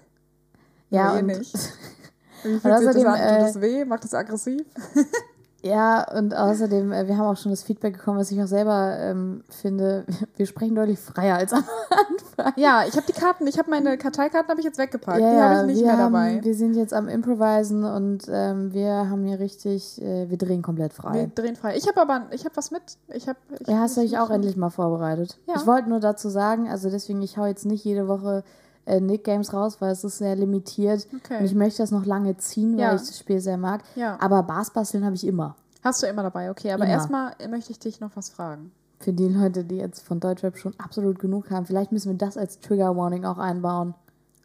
Ja, 0.90 1.12
und- 1.14 1.26
nicht. 1.26 1.54
Wie 2.42 2.60
fühlt 2.60 2.78
sich 2.78 2.86
das 2.86 2.96
an? 3.04 3.14
Tut 3.14 3.20
äh, 3.22 3.38
das 3.40 3.60
weh? 3.60 3.84
Macht 3.84 4.04
das 4.04 4.14
aggressiv? 4.14 4.64
Ja, 5.66 6.06
und 6.16 6.34
außerdem, 6.34 6.92
äh, 6.92 7.06
wir 7.08 7.16
haben 7.18 7.26
auch 7.26 7.36
schon 7.36 7.50
das 7.52 7.62
Feedback 7.62 7.98
bekommen, 7.98 8.18
was 8.18 8.30
ich 8.30 8.42
auch 8.42 8.46
selber 8.46 8.96
ähm, 8.98 9.42
finde, 9.48 10.04
wir 10.36 10.46
sprechen 10.46 10.74
deutlich 10.74 10.98
freier 10.98 11.36
als 11.36 11.52
am 11.52 11.64
Anfang. 11.90 12.52
Ja, 12.56 12.84
ich 12.86 12.94
habe 12.96 13.06
die 13.06 13.12
Karten, 13.12 13.46
ich 13.46 13.58
habe 13.58 13.70
meine 13.70 13.96
Karteikarten 13.98 14.48
habe 14.50 14.60
ich 14.60 14.66
jetzt 14.66 14.78
weggepackt. 14.78 15.20
Ja, 15.20 15.30
die 15.30 15.40
habe 15.40 15.60
ich 15.60 15.66
nicht 15.76 15.78
wir 15.84 15.86
mehr 15.92 15.98
haben, 15.98 16.12
dabei. 16.12 16.40
Wir 16.42 16.54
sind 16.54 16.74
jetzt 16.74 16.92
am 16.94 17.08
Improvisen 17.08 17.84
und 17.84 18.24
ähm, 18.28 18.72
wir 18.72 18.92
haben 19.10 19.24
hier 19.24 19.40
richtig, 19.40 20.00
äh, 20.02 20.28
wir 20.30 20.38
drehen 20.38 20.62
komplett 20.62 20.92
Wir 20.96 21.02
frei. 21.02 21.30
drehen 21.34 21.56
frei. 21.56 21.76
Ich 21.76 21.86
habe 21.88 22.00
aber, 22.00 22.26
ich 22.30 22.44
habe 22.44 22.56
was 22.56 22.70
mit. 22.70 22.82
Ich 23.08 23.26
habe. 23.28 23.38
Ich, 23.60 23.66
Ja, 23.68 23.78
hast 23.80 23.96
du 23.96 24.02
ich- 24.02 24.10
dich 24.10 24.18
auch 24.18 24.30
endlich 24.30 24.56
mal 24.56 24.70
vorbereitet. 24.70 25.38
Ja. 25.46 25.54
Ich 25.56 25.66
wollte 25.66 25.88
nur 25.88 26.00
dazu 26.00 26.28
sagen, 26.28 26.68
also 26.68 26.90
deswegen, 26.90 27.22
ich 27.22 27.38
hau 27.38 27.46
jetzt 27.46 27.64
nicht 27.66 27.84
jede 27.84 28.06
Woche 28.08 28.44
äh, 28.86 29.00
Nick 29.00 29.24
Games 29.24 29.52
raus, 29.52 29.80
weil 29.80 29.92
es 29.92 30.02
ist 30.04 30.18
sehr 30.18 30.34
limitiert. 30.36 31.06
Okay. 31.14 31.38
Und 31.40 31.44
ich 31.44 31.54
möchte 31.54 31.82
das 31.82 31.90
noch 31.90 32.06
lange 32.06 32.36
ziehen, 32.38 32.72
weil 32.76 32.80
Ja. 32.84 32.94
ich 32.94 33.02
das 33.02 33.18
Spiel 33.18 33.40
sehr 33.40 33.58
mag. 33.58 33.82
Ja. 33.96 34.16
Aber 34.20 34.42
Bassbasteln 34.42 35.04
habe 35.04 35.14
ich 35.16 35.26
immer. 35.26 35.56
Hast 35.84 36.02
du 36.02 36.06
immer 36.06 36.22
dabei, 36.22 36.50
okay. 36.50 36.72
Aber 36.72 36.86
erstmal 36.86 37.32
möchte 37.48 37.70
ich 37.72 37.78
dich 37.78 38.00
noch 38.00 38.10
was 38.16 38.30
fragen. 38.30 38.72
Für 38.98 39.12
die 39.12 39.28
Leute, 39.28 39.62
die 39.64 39.76
jetzt 39.76 40.00
von 40.02 40.20
Deutschrap 40.20 40.56
schon 40.56 40.74
absolut 40.78 41.18
genug 41.18 41.50
haben, 41.50 41.66
vielleicht 41.66 41.92
müssen 41.92 42.10
wir 42.12 42.18
das 42.18 42.36
als 42.38 42.60
Trigger 42.60 42.96
Warning 42.96 43.24
auch 43.24 43.38
einbauen. 43.38 43.94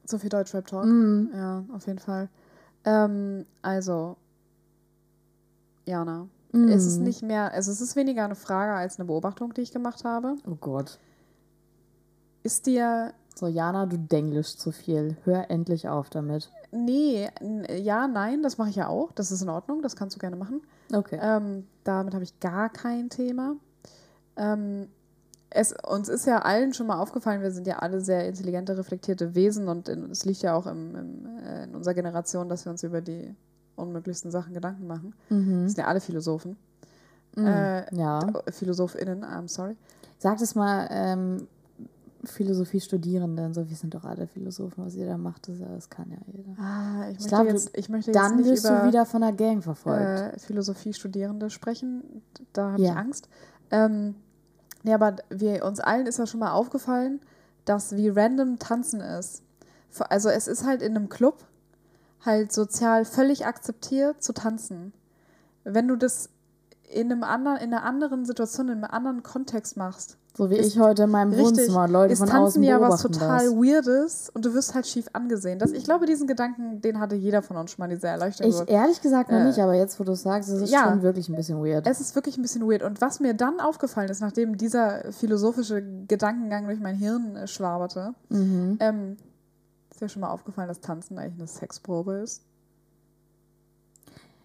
So 0.06 0.18
viel 0.18 0.30
Deutschrap-Talk. 0.30 0.86
Mhm. 0.86 1.30
Ja, 1.34 1.64
auf 1.74 1.88
jeden 1.88 2.00
Fall. 2.00 2.28
Ähm, 2.84 3.46
also, 3.62 4.18
Jana, 5.86 6.28
Mhm. 6.52 6.68
es 6.68 6.86
ist 6.86 6.98
nicht 7.00 7.22
mehr, 7.24 7.54
also 7.54 7.72
es 7.72 7.80
ist 7.80 7.96
weniger 7.96 8.26
eine 8.26 8.36
Frage 8.36 8.74
als 8.74 9.00
eine 9.00 9.06
Beobachtung, 9.06 9.54
die 9.54 9.62
ich 9.62 9.72
gemacht 9.72 10.04
habe. 10.04 10.36
Oh 10.46 10.58
Gott. 10.60 11.00
Ist 12.44 12.66
dir, 12.66 13.14
So, 13.36 13.48
Jana, 13.48 13.86
du 13.86 13.98
denglisch 13.98 14.58
zu 14.58 14.72
viel. 14.72 15.18
Hör 15.24 15.50
endlich 15.50 15.88
auf 15.88 16.10
damit. 16.10 16.50
nee, 16.72 17.30
ja, 17.70 18.08
nein, 18.08 18.44
das 18.44 18.58
mache 18.58 18.70
ich 18.70 18.76
ja 18.76 18.88
auch. 18.88 19.12
Das 19.14 19.32
ist 19.32 19.42
in 19.42 19.50
Ordnung, 19.50 19.82
das 19.82 19.96
kannst 19.96 20.16
du 20.16 20.20
gerne 20.20 20.36
machen. 20.36 20.62
Okay. 20.94 21.20
Ähm, 21.22 21.68
damit 21.84 22.14
habe 22.14 22.24
ich 22.24 22.40
gar 22.40 22.70
kein 22.70 23.10
Thema. 23.10 23.56
Ähm, 24.36 24.88
es, 25.50 25.74
uns 25.86 26.08
ist 26.08 26.26
ja 26.26 26.40
allen 26.40 26.74
schon 26.74 26.88
mal 26.88 27.00
aufgefallen, 27.00 27.42
wir 27.42 27.52
sind 27.52 27.68
ja 27.68 27.80
alle 27.80 28.00
sehr 28.02 28.28
intelligente, 28.28 28.78
reflektierte 28.78 29.36
Wesen 29.36 29.68
und 29.68 29.90
in, 29.90 30.10
es 30.10 30.24
liegt 30.24 30.42
ja 30.42 30.56
auch 30.56 30.66
im, 30.66 30.96
im, 30.96 31.26
äh, 31.46 31.64
in 31.66 31.76
unserer 31.76 31.94
Generation, 31.94 32.48
dass 32.48 32.66
wir 32.66 32.72
uns 32.72 32.84
über 32.84 33.02
die 33.02 33.36
unmöglichsten 33.76 34.32
Sachen 34.32 34.54
Gedanken 34.54 34.88
machen. 34.88 35.14
Mhm. 35.30 35.64
Das 35.64 35.74
sind 35.74 35.84
ja 35.84 35.88
alle 35.88 36.00
Philosophen. 36.00 36.58
Mhm. 37.36 37.48
Äh, 37.48 37.96
ja. 37.96 38.20
PhilosophInnen, 38.50 39.24
I'm 39.24 39.48
sorry. 39.48 39.76
Sag 40.20 40.38
das 40.38 40.56
mal, 40.56 40.88
ähm, 40.92 41.48
Philosophie-Studierenden, 42.24 43.54
so 43.54 43.70
wir 43.70 43.76
sind 43.76 43.94
doch 43.94 44.04
alle 44.04 44.28
Philosophen, 44.28 44.86
was 44.86 44.96
ihr 44.96 45.06
da 45.08 45.18
macht, 45.18 45.48
das, 45.48 45.58
das 45.60 45.90
kann 45.90 46.10
ja 46.12 46.18
jeder. 46.28 46.52
Ah, 46.60 47.10
ich, 47.10 47.16
möchte 47.20 47.28
glaub, 47.30 47.44
du- 47.48 47.54
jetzt, 47.54 47.78
ich 47.78 47.90
möchte 47.90 48.12
jetzt 48.12 48.20
Dann 48.20 48.36
nicht 48.38 48.46
wirst 48.50 48.66
über 48.66 48.82
du 48.82 48.88
wieder 48.88 49.06
von 49.06 49.22
der 49.22 49.32
Gang 49.34 49.64
verfolgt. 49.64 50.36
äh, 50.36 50.40
Philosophie-Studierende 50.40 51.50
sprechen. 51.50 52.22
Da 52.54 52.72
habe 52.74 52.82
Ja. 52.82 52.92
ich 52.92 52.98
Angst. 52.98 53.30
Ähm, 53.72 54.16
ja, 54.84 54.96
aber 54.96 55.16
wir, 55.30 55.64
uns 55.66 55.80
allen 55.80 56.06
ist 56.08 56.20
ja 56.20 56.26
schon 56.28 56.40
mal 56.40 56.52
aufgefallen, 56.52 57.20
dass 57.66 57.96
wie 57.96 58.10
random 58.10 58.60
Tanzen 58.60 59.02
ist. 59.02 59.44
Also 60.10 60.30
es 60.30 60.48
ist 60.48 60.66
halt 60.66 60.82
in 60.82 60.96
einem 60.96 61.10
Club 61.10 61.46
halt 62.26 62.52
sozial 62.52 63.06
völlig 63.06 63.46
akzeptiert 63.46 64.22
zu 64.24 64.34
tanzen. 64.34 64.94
Wenn 65.64 65.88
du 65.88 65.96
das 65.96 66.30
in, 66.94 67.12
einem 67.12 67.24
anderen, 67.24 67.58
in 67.58 67.74
einer 67.74 67.84
anderen 67.84 68.26
Situation, 68.26 68.68
in 68.70 68.84
einem 68.84 68.92
anderen 68.92 69.24
Kontext 69.24 69.78
machst, 69.78 70.18
so 70.38 70.50
wie 70.50 70.56
ist- 70.56 70.68
ich 70.68 70.80
heute 70.80 71.04
in 71.04 71.10
meinem 71.10 71.30
Richtig. 71.34 71.46
Wohnzimmer 71.60 71.88
Leute 71.88 72.14
ist 72.14 72.20
von 72.20 72.28
Tanzen 72.30 72.44
außen 72.46 72.64
ja 72.64 72.80
was 72.80 73.02
beobachten 73.04 73.12
total 73.12 73.46
das. 73.46 73.56
Weirdes 73.56 74.30
und 74.34 74.46
du 74.46 74.54
wirst 74.54 74.74
halt 74.74 74.88
schief 74.88 75.08
angesehen. 75.14 75.60
Das, 75.60 75.72
ich 75.72 75.84
glaube, 75.84 76.06
diesen 76.06 76.26
Gedanken, 76.28 76.80
den 76.82 77.00
hatte 77.00 77.16
jeder 77.16 77.42
von 77.42 77.58
uns 77.58 77.72
schon 77.72 77.84
mal, 77.84 77.90
diese 77.90 78.08
Erleuchtung. 78.08 78.48
Ich 78.48 78.70
ehrlich 78.70 79.02
gesagt 79.02 79.30
noch 79.30 79.40
Äh, 79.40 79.44
nicht, 79.46 79.60
aber 79.60 79.74
jetzt, 79.74 80.00
wo 80.00 80.04
du 80.06 80.14
es 80.14 80.22
sagst, 80.24 80.50
ist 80.50 80.62
es 80.62 80.72
ja. 80.72 80.90
schon 80.90 81.02
wirklich 81.02 81.28
ein 81.30 81.36
bisschen 81.36 81.62
weird. 81.64 81.86
Es 81.86 82.00
ist 82.00 82.16
wirklich 82.16 82.38
ein 82.38 82.42
bisschen 82.44 82.62
weird. 82.70 82.82
Und 82.84 83.02
was 83.02 83.20
mir 83.20 83.34
dann 83.34 83.60
aufgefallen 83.60 84.10
ist, 84.10 84.22
nachdem 84.22 84.58
dieser 84.58 85.12
philosophische 85.12 85.82
Gedankengang 86.08 86.66
durch 86.66 86.80
mein 86.80 86.96
Hirn 86.96 87.36
äh, 87.36 87.48
schwaberte, 87.48 88.14
Mhm. 88.30 88.78
ähm, 88.80 89.18
ist 89.92 90.00
mir 90.02 90.08
schon 90.10 90.22
mal 90.22 90.30
aufgefallen, 90.32 90.70
dass 90.70 90.80
Tanzen 90.80 91.18
eigentlich 91.20 91.40
eine 91.40 91.48
Sexprobe 91.48 92.14
ist. 92.20 92.42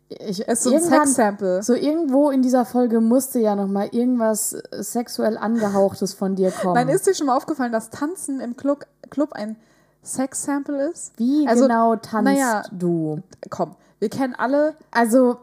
Ich, 0.08 0.46
Es 0.48 0.60
ist 0.60 0.62
so 0.64 0.74
ein 0.74 0.80
Sexsample. 0.82 1.62
So 1.62 1.74
irgendwo 1.74 2.30
in 2.30 2.40
dieser 2.42 2.64
Folge 2.64 3.00
musste 3.00 3.40
ja 3.40 3.56
noch 3.56 3.66
mal 3.66 3.88
irgendwas 3.90 4.50
sexuell 4.72 5.36
angehauchtes 5.36 6.14
von 6.14 6.36
dir 6.36 6.52
kommen. 6.52 6.74
Nein, 6.74 6.88
ist 6.88 7.06
dir 7.06 7.14
schon 7.14 7.26
mal 7.26 7.36
aufgefallen, 7.36 7.72
dass 7.72 7.90
Tanzen 7.90 8.40
im 8.40 8.56
Club, 8.56 8.86
Club 9.10 9.32
ein 9.32 9.56
Sexsample 10.04 10.90
ist? 10.90 11.12
Wie 11.16 11.46
Also, 11.48 11.64
genau 11.64 11.96
tanzt 11.96 12.24
naja. 12.24 12.62
du? 12.70 13.20
Komm, 13.50 13.74
wir 13.98 14.08
kennen 14.08 14.34
alle 14.36 14.74
Also, 14.92 15.38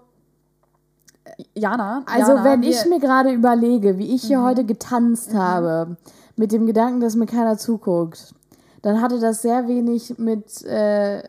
Jana. 1.53 2.03
also 2.05 2.31
Jana, 2.33 2.43
wenn 2.45 2.63
ich 2.63 2.85
mir 2.85 2.99
gerade 2.99 3.31
überlege, 3.31 3.97
wie 3.97 4.13
ich 4.15 4.23
hier 4.23 4.39
Mhm. 4.39 4.43
heute 4.45 4.63
getanzt 4.65 5.33
habe, 5.33 5.97
mit 6.35 6.51
dem 6.51 6.65
Gedanken, 6.65 6.99
dass 7.01 7.15
mir 7.15 7.25
keiner 7.25 7.57
zuguckt, 7.57 8.33
dann 8.81 9.01
hatte 9.01 9.19
das 9.19 9.41
sehr 9.41 9.67
wenig 9.67 10.17
mit 10.17 10.63
äh, 10.63 11.23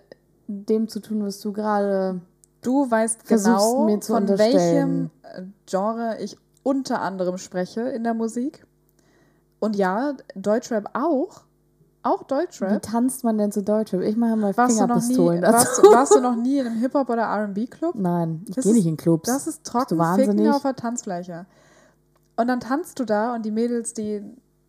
dem 0.46 0.88
zu 0.88 1.00
tun, 1.00 1.24
was 1.24 1.40
du 1.40 1.52
gerade. 1.52 2.20
Du 2.64 2.90
weißt 2.90 3.22
Versuchst 3.24 3.44
genau, 3.60 4.00
von 4.00 4.28
welchem 4.38 5.10
äh, 5.22 5.42
Genre 5.66 6.16
ich 6.20 6.36
unter 6.64 7.00
anderem 7.00 7.38
spreche 7.38 7.82
in 7.82 8.02
der 8.04 8.14
Musik. 8.14 8.66
Und 9.60 9.76
ja, 9.76 10.14
Deutschrap 10.34 10.90
auch. 10.94 11.42
Auch 12.02 12.22
Wie 12.22 12.26
Deutschrap. 12.26 12.82
tanzt 12.82 13.24
man 13.24 13.38
denn 13.38 13.50
zu 13.52 13.62
Deutschrap? 13.62 14.02
Ich 14.02 14.16
mache 14.16 14.36
mal 14.36 14.54
Warst 14.56 14.74
nie, 14.74 14.80
Fingerpistolen 14.82 15.40
dazu. 15.42 15.54
warst, 15.56 15.78
du- 15.84 15.92
warst 15.92 16.14
du 16.16 16.20
noch 16.20 16.36
nie 16.36 16.58
in 16.58 16.66
einem 16.66 16.78
Hip-Hop- 16.80 17.08
oder 17.08 17.24
RB-Club? 17.28 17.94
Nein, 17.94 18.44
ich 18.48 18.56
gehe 18.56 18.72
nicht 18.74 18.86
in 18.86 18.96
Clubs. 18.98 19.26
Das 19.28 19.46
ist 19.46 19.64
trocken 19.64 19.98
Ficken 20.16 20.50
auf 20.50 20.62
der 20.62 20.76
Tanzfläche. 20.76 21.46
Und 22.36 22.48
dann 22.48 22.60
tanzt 22.60 22.98
du 22.98 23.04
da 23.04 23.34
und 23.34 23.44
die 23.46 23.50
Mädels, 23.50 23.94
die 23.94 24.22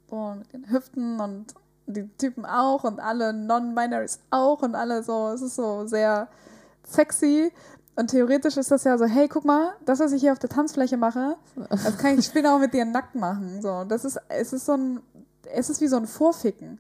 so 0.10 0.34
mit 0.38 0.54
den 0.54 0.70
Hüften 0.72 1.20
und 1.20 1.54
die 1.88 2.08
Typen 2.18 2.46
auch 2.46 2.84
und 2.84 3.00
alle 3.00 3.34
Non-Binaries 3.34 4.20
auch 4.32 4.62
und 4.62 4.76
alle 4.76 5.04
so, 5.04 5.30
es 5.30 5.42
ist 5.42 5.56
so 5.56 5.86
sehr 5.88 6.28
sexy. 6.86 7.52
Und 7.98 8.10
theoretisch 8.12 8.58
ist 8.58 8.72
das 8.72 8.84
ja 8.84 8.98
so, 8.98 9.06
hey, 9.06 9.28
guck 9.30 9.46
mal, 9.46 9.74
das, 9.86 10.00
was 10.00 10.12
ich 10.12 10.22
hier 10.22 10.34
auf 10.34 10.40
der 10.40 10.50
Tanzfläche 10.50 10.98
mache, 10.98 11.38
das 11.70 11.98
kann 11.98 12.20
ich 12.20 12.26
später 12.26 12.54
auch 12.54 12.60
mit 12.60 12.74
dir 12.74 12.84
nackt 12.86 13.16
machen. 13.16 13.62
So, 13.62 13.86
das 13.86 14.04
ist, 14.04 14.20
es 14.28 14.52
ist 14.54 14.66
so 14.66 14.74
ein, 14.74 15.00
es 15.54 15.70
ist 15.70 15.80
wie 15.80 15.88
so 15.88 15.96
ein 15.96 16.06
Vorficken. 16.08 16.80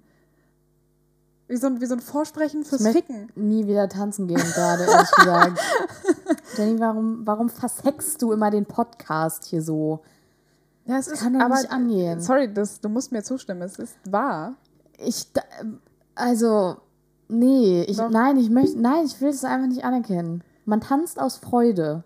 Wie 1.47 1.57
so 1.57 1.68
ein, 1.68 1.80
wie 1.80 1.86
so 1.86 1.93
ein 1.93 2.01
Vorsprechen 2.01 2.66
fürs 2.66 2.82
möcht- 2.82 2.93
Ficken. 2.93 3.30
Nie 3.36 3.68
wieder 3.68 3.88
tanzen 3.88 4.28
gehen 4.28 4.38
gerade, 4.38 4.84
ehrlich 4.84 5.11
gesagt. 5.11 5.59
Jenny, 6.57 6.80
warum, 6.80 7.22
warum 7.26 7.49
versext 7.49 8.22
du 8.22 8.32
immer 8.32 8.49
den 8.49 8.66
Podcast 8.66 9.45
hier 9.45 9.61
so? 9.61 10.01
Ja, 10.86 10.97
es 10.97 11.07
ist 11.07 11.20
kann 11.22 11.34
doch 11.34 11.41
aber, 11.41 11.55
nicht 11.55 11.72
angehen. 11.72 12.20
Sorry, 12.20 12.51
das, 12.51 12.82
du 12.82 12.89
musst 12.89 13.11
mir 13.11 13.24
zustimmen. 13.24 13.61
Es 13.61 13.78
ist 13.78 13.95
wahr. 14.09 14.55
Ich, 14.97 15.28
also, 16.16 16.78
nee, 17.28 17.84
ich, 17.84 17.97
Doch. 17.97 18.09
nein, 18.09 18.38
ich 18.38 18.49
möchte, 18.49 18.80
nein, 18.80 19.05
ich 19.05 19.20
will 19.22 19.30
es 19.30 19.43
einfach 19.43 19.68
nicht 19.68 19.84
anerkennen. 19.86 20.43
Man 20.66 20.82
tanzt 20.82 21.20
aus 21.20 21.38
Freude. 21.38 22.03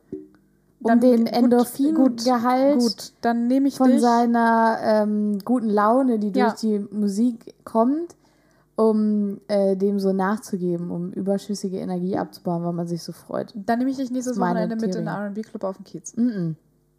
Um 0.82 0.88
Dann 0.88 1.00
den 1.02 1.28
Endorphingehalt 1.28 2.80
Gut, 2.80 3.14
dann 3.20 3.48
nehme 3.48 3.68
ich 3.68 3.76
von 3.76 3.90
dich. 3.92 4.00
seiner 4.02 4.78
ähm, 4.82 5.40
guten 5.44 5.70
Laune, 5.70 6.20
die 6.20 6.32
durch 6.32 6.46
Ja. 6.46 6.56
die 6.62 6.80
Musik 6.92 7.54
kommt, 7.66 8.16
um 8.78 9.42
äh, 9.50 9.76
dem 9.76 10.00
so 10.00 10.14
nachzugeben, 10.14 10.90
um 10.90 11.12
überschüssige 11.12 11.80
Energie 11.80 12.18
abzubauen, 12.18 12.64
weil 12.64 12.72
man 12.72 12.88
sich 12.88 13.04
so 13.04 13.12
freut. 13.12 13.54
Dann 13.56 13.80
nehme 13.80 13.92
ich 13.92 13.98
dich 13.98 14.10
nächstes 14.10 14.40
Wochenende 14.40 14.78
mit 14.78 14.86
in 14.96 15.06
den. 15.06 15.08
R&B-Club 15.08 15.64
auf 15.66 15.76
den 15.78 15.84
Kiez. 15.84 16.14
Mm-mm. 16.16 16.56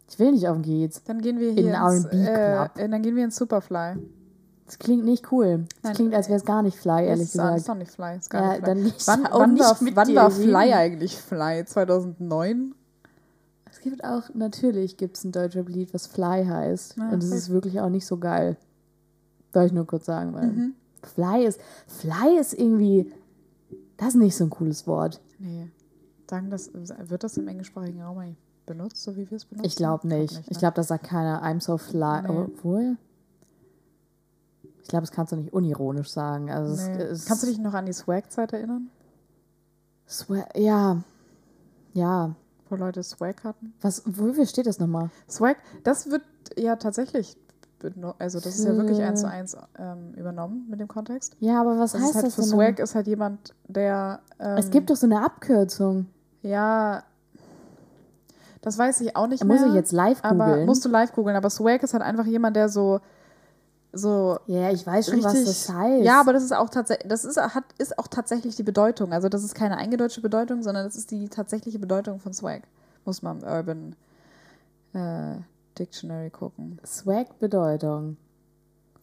Ich 0.07 0.19
will 0.19 0.31
nicht 0.33 0.47
auf 0.47 0.57
den 0.57 0.63
Kiez. 0.63 1.01
Dann 1.05 1.19
gehen 1.19 1.39
wir 1.39 1.49
In 1.49 1.55
hier 1.55 1.63
den 1.63 1.73
ins, 1.73 2.05
R&B 2.05 2.23
Club. 2.23 2.71
äh, 2.77 2.87
dann 2.89 3.01
gehen 3.01 3.15
wir 3.15 3.23
ins 3.23 3.35
Superfly. 3.35 3.95
Das 4.71 4.79
klingt 4.79 5.03
nicht 5.03 5.33
cool. 5.33 5.65
Das 5.75 5.83
Nein. 5.83 5.93
klingt, 5.95 6.13
als 6.15 6.29
wäre 6.29 6.37
es 6.39 6.45
gar 6.45 6.61
nicht 6.63 6.77
fly, 6.77 7.05
ehrlich 7.05 7.23
ist, 7.25 7.31
gesagt. 7.33 7.57
ist 7.57 7.69
auch 7.69 7.75
nicht 7.75 7.91
Fly. 7.91 8.15
Ist 8.17 8.29
gar 8.29 8.41
Ja, 8.41 8.47
nicht 8.51 8.57
fly. 8.63 8.65
dann 8.73 8.83
nicht- 8.83 9.07
wann 9.07 9.23
wann, 9.23 9.59
war, 9.59 9.77
wann 9.81 10.15
war 10.15 10.27
reden. 10.31 10.49
Fly 10.49 10.73
eigentlich 10.73 11.17
Fly? 11.17 11.65
2009? 11.65 12.73
Es 13.69 13.79
gibt 13.81 14.03
auch, 14.05 14.23
natürlich 14.33 14.95
gibt 14.95 15.17
es 15.17 15.25
ein 15.25 15.33
deutscher 15.33 15.63
Lied, 15.63 15.93
was 15.93 16.07
Fly 16.07 16.45
heißt. 16.45 16.95
Ja, 16.97 17.09
und 17.09 17.21
es 17.21 17.31
ist 17.31 17.49
wirklich 17.49 17.81
auch 17.81 17.89
nicht 17.89 18.05
so 18.05 18.17
geil. 18.17 18.55
Soll 19.53 19.65
ich 19.65 19.73
nur 19.73 19.85
kurz 19.85 20.05
sagen, 20.05 20.33
weil 20.33 20.47
Mhm. 20.47 20.73
Fly 21.03 21.43
ist, 21.45 21.59
Fly 21.87 22.37
ist 22.39 22.53
irgendwie, 22.53 23.11
das 23.97 24.09
ist 24.09 24.15
nicht 24.15 24.37
so 24.37 24.45
ein 24.45 24.49
cooles 24.51 24.87
Wort. 24.87 25.19
Nee. 25.37 25.67
Sagen 26.29 26.49
das, 26.49 26.71
wird 26.73 27.25
das 27.25 27.35
im 27.35 27.47
englischsprachigen 27.49 28.01
Raum 28.01 28.37
benutzt, 28.65 29.03
so 29.03 29.17
wie 29.17 29.29
wir 29.29 29.35
es 29.35 29.43
benutzen? 29.43 29.67
Ich 29.67 29.75
glaube 29.75 30.07
nicht. 30.07 30.33
ne? 30.33 30.43
Ich 30.47 30.59
glaube, 30.59 30.75
das 30.75 30.87
sagt 30.87 31.03
keiner, 31.03 31.43
I'm 31.43 31.59
so 31.61 31.77
fly. 31.77 32.21
Nee. 32.21 32.29
Obwohl, 32.29 32.95
ich 34.81 34.87
glaube, 34.87 35.01
das 35.05 35.11
kannst 35.11 35.31
du 35.31 35.35
nicht 35.37 35.53
unironisch 35.53 36.09
sagen. 36.09 36.49
Also 36.51 36.73
es, 36.73 36.87
nee. 36.87 37.01
es, 37.03 37.25
Kannst 37.25 37.43
du 37.43 37.47
dich 37.47 37.59
noch 37.59 37.73
an 37.73 37.85
die 37.85 37.93
Swag-Zeit 37.93 38.53
erinnern? 38.53 38.89
Swear, 40.07 40.47
ja, 40.57 40.97
ja. 41.93 42.35
Wo 42.69 42.75
Leute 42.75 43.03
Swag 43.03 43.43
hatten? 43.43 43.73
Was, 43.81 44.01
wofür 44.05 44.45
steht 44.45 44.65
das 44.65 44.79
nochmal? 44.79 45.09
Swag, 45.29 45.57
das 45.83 46.09
wird 46.09 46.21
ja 46.57 46.75
tatsächlich, 46.77 47.35
also 48.19 48.39
das 48.39 48.57
ist 48.59 48.65
ja 48.65 48.75
wirklich 48.77 48.97
Für- 48.97 49.05
eins 49.05 49.21
zu 49.21 49.27
eins 49.29 49.57
ähm, 49.77 50.13
übernommen 50.15 50.67
mit 50.69 50.79
dem 50.79 50.87
Kontext. 50.87 51.35
Ja, 51.39 51.59
aber 51.61 51.77
was 51.79 51.91
Das 51.93 52.01
heißt 52.01 52.09
ist 52.11 52.15
halt 52.15 52.25
das 52.27 52.35
für 52.35 52.41
denn? 52.41 52.49
Swag 52.49 52.79
ist 52.79 52.95
halt 52.95 53.07
jemand, 53.07 53.53
der. 53.67 54.21
Ähm, 54.39 54.57
Es 54.57 54.69
gibt 54.69 54.89
doch 54.89 54.95
so 54.95 55.05
eine 55.05 55.23
Abkürzung. 55.23 56.07
Ja. 56.41 57.03
Das 58.61 58.77
weiß 58.77 59.01
ich 59.01 59.15
auch 59.15 59.27
nicht 59.27 59.41
Da 59.41 59.45
mehr. 59.47 59.57
muss 59.59 59.67
ich 59.69 59.73
jetzt 59.73 59.91
live 59.91 60.19
aber 60.23 60.45
googeln. 60.45 60.65
musst 60.65 60.85
du 60.85 60.89
live 60.89 61.11
googeln. 61.13 61.35
Aber 61.35 61.49
Swag 61.49 61.81
ist 61.83 61.93
halt 61.93 62.03
einfach 62.03 62.25
jemand, 62.25 62.55
der 62.55 62.69
so 62.69 62.99
so 63.93 64.39
Ja, 64.47 64.71
ich 64.71 64.85
weiß 64.85 65.07
schon, 65.07 65.23
was 65.23 65.33
richtig. 65.33 65.47
das 65.49 65.69
heißt. 65.69 66.03
Ja, 66.03 66.19
aber 66.19 66.33
das 66.33 66.43
ist 66.43 66.53
auch 66.53 66.69
tatsächlich, 66.69 67.07
das 67.09 67.25
ist, 67.25 67.37
hat, 67.37 67.63
ist 67.77 67.97
auch 67.99 68.07
tatsächlich 68.07 68.55
die 68.55 68.63
Bedeutung. 68.63 69.13
Also 69.13 69.29
das 69.29 69.43
ist 69.43 69.55
keine 69.55 69.77
eingedeutschte 69.77 70.21
Bedeutung, 70.21 70.63
sondern 70.63 70.85
das 70.85 70.95
ist 70.95 71.11
die 71.11 71.29
tatsächliche 71.29 71.79
Bedeutung 71.79 72.19
von 72.19 72.33
Swag. 72.33 72.63
Muss 73.05 73.21
man 73.21 73.41
im 73.41 73.47
Urban 73.47 73.95
äh, 74.93 75.35
Dictionary 75.77 76.29
gucken. 76.29 76.79
Swag-Bedeutung. 76.85 78.17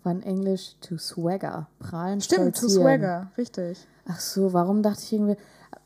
Von 0.03 0.23
Englisch 0.23 0.77
to 0.81 0.97
swagger. 0.97 1.67
Prahlen, 1.81 2.21
Stimmt, 2.21 2.55
to 2.55 2.69
stolzieren. 2.69 2.83
Swagger, 2.83 3.31
richtig. 3.37 3.87
Ach 4.07 4.21
so, 4.21 4.53
warum 4.53 4.83
dachte 4.83 5.03
ich 5.03 5.13
irgendwie, 5.13 5.37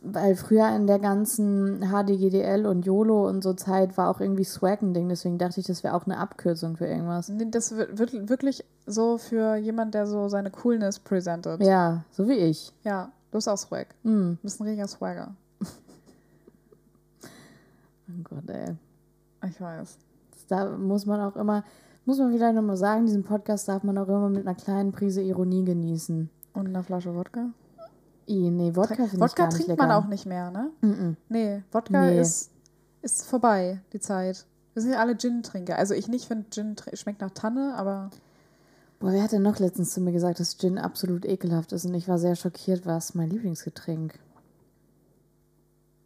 weil 0.05 0.35
früher 0.35 0.69
in 0.75 0.87
der 0.87 0.99
ganzen 0.99 1.81
HDGDL 1.91 2.67
und 2.67 2.85
YOLO 2.85 3.29
und 3.29 3.43
so 3.43 3.55
Zeit 3.55 3.97
war 3.97 4.09
auch 4.09 4.21
irgendwie 4.21 4.45
Swag 4.45 4.83
ein 4.83 4.95
Ding, 4.95 5.09
deswegen 5.09 5.39
dachte 5.39 5.61
ich, 5.61 5.67
das 5.67 5.85
wäre 5.85 5.95
auch 5.95 6.07
eine 6.07 6.19
Abkürzung 6.19 6.77
für 6.77 6.87
irgendwas. 6.87 7.29
Nee, 7.29 7.47
Das 7.51 7.77
wird, 7.77 8.29
wirklich 8.29 8.65
so 8.87 9.19
für 9.19 9.57
jemand, 9.57 9.95
der 9.95 10.07
so 10.07 10.29
seine 10.29 10.51
Coolness 10.51 10.99
präsentiert. 10.99 11.63
Ja, 11.63 12.05
so 12.11 12.29
wie 12.29 12.35
ich. 12.35 12.73
Ja, 12.83 13.13
du 13.31 13.39
bist 13.39 13.49
auch 13.49 13.57
Swag. 13.57 13.89
Hm. 14.03 14.39
Du 14.41 14.43
bist 14.43 14.61
ein 14.61 14.65
richtiger 14.65 14.89
Swagger. 14.89 15.35
Oh 18.09 18.23
Gott, 18.25 18.51
ey. 18.51 18.77
Ich 19.49 19.59
weiß. 19.59 19.97
Da 20.49 20.77
muss 20.77 21.07
man 21.07 21.21
auch 21.21 21.35
immer, 21.37 21.65
muss 22.05 22.19
man 22.19 22.31
vielleicht 22.31 22.55
nochmal 22.55 22.77
sagen, 22.77 23.07
diesen 23.07 23.23
Podcast 23.23 23.69
darf 23.69 23.85
man 23.85 23.97
auch 23.97 24.09
immer 24.09 24.29
mit 24.29 24.47
einer 24.47 24.57
kleinen 24.57 24.93
Prise 24.93 25.23
Ironie 25.23 25.65
genießen. 25.65 26.29
Und 26.53 26.67
eine 26.67 26.83
Flasche 26.83 27.15
Wodka? 27.15 27.47
I, 28.29 28.51
nee, 28.51 28.75
Wodka 28.75 28.95
finde 28.95 29.15
ich 29.15 29.21
Wodka 29.21 29.47
trinkt 29.49 29.69
lecker. 29.69 29.87
man 29.87 29.93
auch 29.93 30.07
nicht 30.07 30.27
mehr, 30.27 30.51
ne? 30.51 30.71
Mm-mm. 30.83 31.17
Nee, 31.29 31.63
Wodka 31.73 32.07
Nee. 32.07 32.21
Ist, 32.21 32.51
ist 33.03 33.25
vorbei, 33.27 33.81
die 33.93 34.01
Zeit. 34.01 34.47
Wir 34.75 34.83
sind 34.83 34.93
ja 34.93 35.01
alle 35.01 35.17
Gin-Trinker. 35.17 35.77
Also 35.79 35.95
ich 35.95 36.09
nicht 36.09 36.27
finde 36.27 36.49
Gin 36.51 36.77
schmeckt 36.95 37.21
nach 37.21 37.31
Tanne, 37.31 37.75
aber 37.77 38.11
Boah, 39.01 39.13
wer 39.13 39.23
hat 39.23 39.33
denn 39.33 39.43
noch 39.43 39.59
letztens 39.59 39.93
zu 39.93 40.01
mir 40.01 40.13
gesagt, 40.13 40.39
dass 40.39 40.57
Gin 40.59 40.79
absolut 40.79 41.25
ekelhaft 41.25 41.73
ist 41.73 41.85
und 41.85 41.95
ich 41.95 42.07
war 42.09 42.19
sehr 42.19 42.37
schockiert, 42.37 42.87
was 42.87 43.15
mein 43.15 43.31
Lieblingsgetränk. 43.31 44.15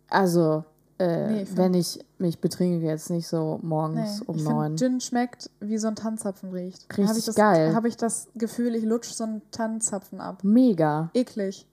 Also, 0.09 0.65
äh, 0.99 1.27
Nee, 1.31 1.43
ich 1.43 1.57
wenn 1.57 1.75
ich 1.75 2.05
mich 2.19 2.41
betrinke, 2.41 2.85
jetzt 2.87 3.11
nicht 3.11 3.29
so 3.29 3.61
morgens 3.63 4.21
nee, 4.21 4.27
um 4.29 4.43
neun. 4.43 4.77
Gin 4.79 5.01
schmeckt 5.01 5.51
wie 5.61 5.77
so 5.79 5.89
ein 5.89 5.95
Tannzapfen 5.97 6.51
riecht. 6.53 6.87
Richtig 6.91 7.09
Hab 7.09 7.17
ich 7.19 7.25
das, 7.27 7.35
geil. 7.35 7.75
Habe 7.75 7.89
ich 7.89 7.97
das 7.99 8.29
Gefühl, 8.35 8.75
ich 8.75 8.85
lutsch 8.85 9.13
so 9.13 9.25
einen 9.25 9.43
Tannzapfen 9.51 10.21
ab. 10.21 10.43
Mega, 10.43 11.11
Eklig, 11.13 11.67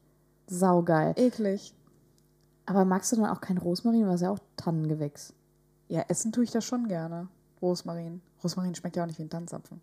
saugeil. 0.47 1.13
eklig. 1.17 1.73
Aber 2.65 2.85
magst 2.85 3.11
du 3.11 3.17
dann 3.17 3.25
auch 3.25 3.41
kein 3.41 3.57
Rosmarin, 3.57 4.07
was 4.07 4.21
ja 4.21 4.31
auch 4.31 4.39
Tannengewächs? 4.55 5.33
Ja, 5.89 6.05
essen 6.07 6.31
tue 6.31 6.45
ich 6.45 6.51
das 6.51 6.63
schon 6.63 6.87
gerne. 6.87 7.27
Rosmarin. 7.61 8.21
Rosmarin 8.43 8.75
schmeckt 8.75 8.95
ja 8.95 9.03
auch 9.03 9.07
nicht 9.07 9.19
wie 9.19 9.23
ein 9.23 9.29
Tannzapfen. 9.29 9.81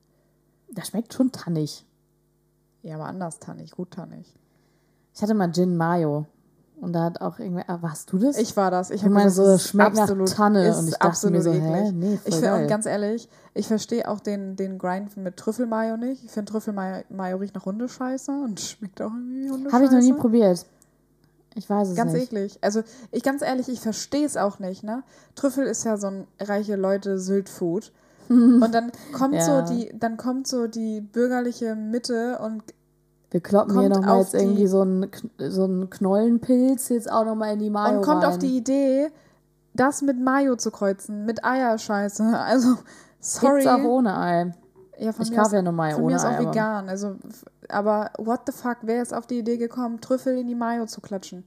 Das 0.73 0.89
schmeckt 0.89 1.13
schon 1.13 1.33
tannig. 1.33 1.85
Ja, 2.83 2.95
aber 2.95 3.07
anders 3.07 3.39
tannig, 3.39 3.73
gut 3.73 3.91
tannig. 3.91 4.35
Ich 5.15 5.23
hatte 5.23 5.35
mal 5.35 5.53
Gin 5.53 5.77
Mayo 5.77 6.27
und 6.81 6.93
da 6.93 7.05
hat 7.05 7.21
auch 7.21 7.39
irgendwie, 7.39 7.63
ah, 7.67 7.79
warst 7.81 8.13
du 8.13 8.19
das? 8.19 8.39
Ich 8.39 8.57
war 8.57 8.71
das. 8.71 8.91
Ich 8.91 8.97
Ich 8.97 9.03
habe 9.05 9.15
meine, 9.15 9.31
so, 9.31 9.45
das 9.45 9.69
schmeckt 9.69 9.97
nach 9.97 10.07
Tanne. 10.35 10.67
ist 10.69 10.79
Und 10.79 10.89
ich 10.89 10.95
dachte 10.95 11.05
mir 11.05 11.39
absolut 11.39 11.43
so, 11.43 11.51
eklig. 11.51 11.63
hä? 11.65 11.93
Nee, 11.93 12.17
voll 12.17 12.21
Ich 12.25 12.35
finde, 12.35 12.49
geil. 12.51 12.63
und 12.63 12.69
ganz 12.69 12.87
ehrlich, 12.87 13.29
ich 13.55 13.67
verstehe 13.67 14.09
auch 14.09 14.21
den, 14.21 14.57
den 14.57 14.79
Grind 14.79 15.17
mit 15.17 15.37
Trüffelmayo 15.37 15.97
nicht. 15.97 16.25
Ich 16.25 16.31
finde 16.31 16.51
Trüffelmayo 16.53 17.03
Mayo 17.11 17.37
riecht 17.39 17.55
nach 17.55 17.67
Hundescheiße 17.67 18.31
und 18.33 18.61
schmeckt 18.61 19.01
auch 19.03 19.11
irgendwie 19.13 19.45
wie 19.47 19.51
Hundescheiße. 19.51 19.75
Habe 19.75 19.85
ich 19.85 19.91
noch 19.91 20.01
nie 20.01 20.19
probiert. 20.21 20.65
Ich 21.57 21.69
weiß 21.69 21.89
es 21.89 21.97
Ganz 21.97 22.13
nicht. 22.13 22.33
eklig. 22.33 22.59
Also, 22.63 22.83
ich 23.11 23.23
ganz 23.25 23.43
ehrlich, 23.43 23.69
ich 23.69 23.81
verstehe 23.81 24.25
es 24.25 24.37
auch 24.37 24.61
nicht, 24.61 24.85
ne? 24.85 25.03
Trüffel 25.35 25.67
ist 25.67 25.85
ja 25.85 25.97
so 25.97 26.07
ein 26.07 26.27
reiche 26.41 26.77
Leute 26.77 27.19
Sylt-Food. 27.19 27.93
Und 28.29 28.73
dann 28.73 28.93
kommt 29.13 29.35
Ja. 29.35 29.67
so 29.67 29.75
die, 29.75 29.93
dann 29.99 30.17
kommt 30.17 30.47
so 30.47 30.69
die 30.69 31.01
bürgerliche 31.01 31.75
Mitte 31.75 32.39
und 32.39 32.63
Wir 33.31 33.41
kloppen 33.41 33.79
hier 33.79 33.89
nochmal 33.89 34.19
jetzt 34.21 34.35
irgendwie 34.35 34.67
so 34.67 34.81
einen, 34.81 35.07
so 35.39 35.65
einen 35.65 35.89
Knollenpilz 35.89 36.89
jetzt 36.89 37.11
auch 37.11 37.25
nochmal 37.25 37.53
in 37.53 37.61
die 37.61 37.71
Mayo 37.71 37.99
und 37.99 38.05
kommt 38.05 38.25
rein. 38.25 38.31
auf 38.31 38.39
die 38.39 38.57
Idee, 38.57 39.09
das 39.75 40.03
mit 40.03 40.21
Mayo 40.21 40.57
zu 40.57 40.71
kreuzen, 40.71 41.27
mit 41.27 41.45
Eierscheiße. 41.45 42.25
Also, 42.45 42.77
sorry. 43.21 43.59
Pizza 43.59 43.77
auch 43.77 43.85
ohne 43.85 44.19
Ei. 44.19 44.53
Ja, 44.99 45.13
Ich 45.19 45.33
kaufe 45.35 45.55
ja 45.57 45.63
nur 45.63 45.73
Mayo 45.73 45.95
Von 45.97 46.05
ohne 46.05 46.15
mir 46.15 46.17
ist 46.17 46.25
auch 46.25 46.31
Ei, 46.33 46.47
vegan. 46.47 46.89
Also, 46.89 47.17
aber 47.69 48.11
what 48.19 48.41
the 48.47 48.53
fuck, 48.53 48.79
wer 48.83 49.01
ist 49.01 49.15
auf 49.15 49.27
die 49.27 49.39
Idee 49.39 49.57
gekommen, 49.59 50.01
Trüffel 50.01 50.37
in 50.37 50.49
die 50.49 50.55
Mayo 50.57 50.87
zu 50.87 51.01
klatschen? 51.01 51.45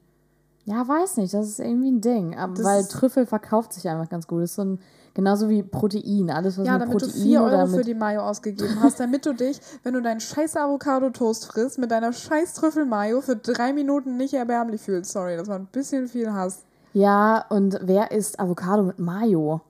Ja, 0.65 0.87
weiß 0.87 1.17
nicht, 1.17 1.33
das 1.33 1.47
ist 1.47 1.59
irgendwie 1.59 1.91
ein 1.91 1.99
Ding. 2.01 2.37
Aber 2.37 2.53
Das 2.53 2.65
weil 2.65 2.85
Trüffel 2.85 3.25
verkauft 3.25 3.73
sich 3.73 3.89
einfach 3.89 4.07
ganz 4.09 4.25
gut. 4.27 4.43
Das 4.43 4.51
ist 4.51 4.55
so 4.55 4.63
ein, 4.63 4.79
genauso 5.13 5.49
wie 5.49 5.63
Protein. 5.63 6.29
Alles, 6.29 6.57
was 6.57 6.65
Ja, 6.65 6.73
mit 6.73 6.81
damit 6.83 6.99
Protein 6.99 7.09
du 7.15 7.23
4 7.23 7.43
oder 7.43 7.57
Euro 7.59 7.67
für 7.67 7.83
die 7.83 7.93
Mayo 7.93 8.21
ausgegeben 8.21 8.77
hast, 8.81 8.99
damit 8.99 9.25
du 9.25 9.33
dich, 9.33 9.59
wenn 9.83 9.93
du 9.93 10.01
deinen 10.01 10.19
scheiß 10.19 10.57
Avocado-Toast 10.57 11.45
frisst, 11.45 11.79
mit 11.79 11.91
deiner 11.91 12.13
scheiß 12.13 12.53
Trüffel-Mayo 12.53 13.21
für 13.21 13.35
drei 13.35 13.73
Minuten 13.73 14.17
nicht 14.17 14.33
erbärmlich 14.33 14.81
fühlst. 14.81 15.11
Sorry, 15.11 15.37
das 15.37 15.47
war 15.47 15.57
ein 15.57 15.67
bisschen 15.67 16.07
viel 16.07 16.31
Hass. 16.31 16.63
Ja, 16.93 17.45
und 17.49 17.79
wer 17.81 18.11
isst 18.11 18.39
Avocado 18.39 18.83
mit 18.83 18.99
Mayo? 18.99 19.61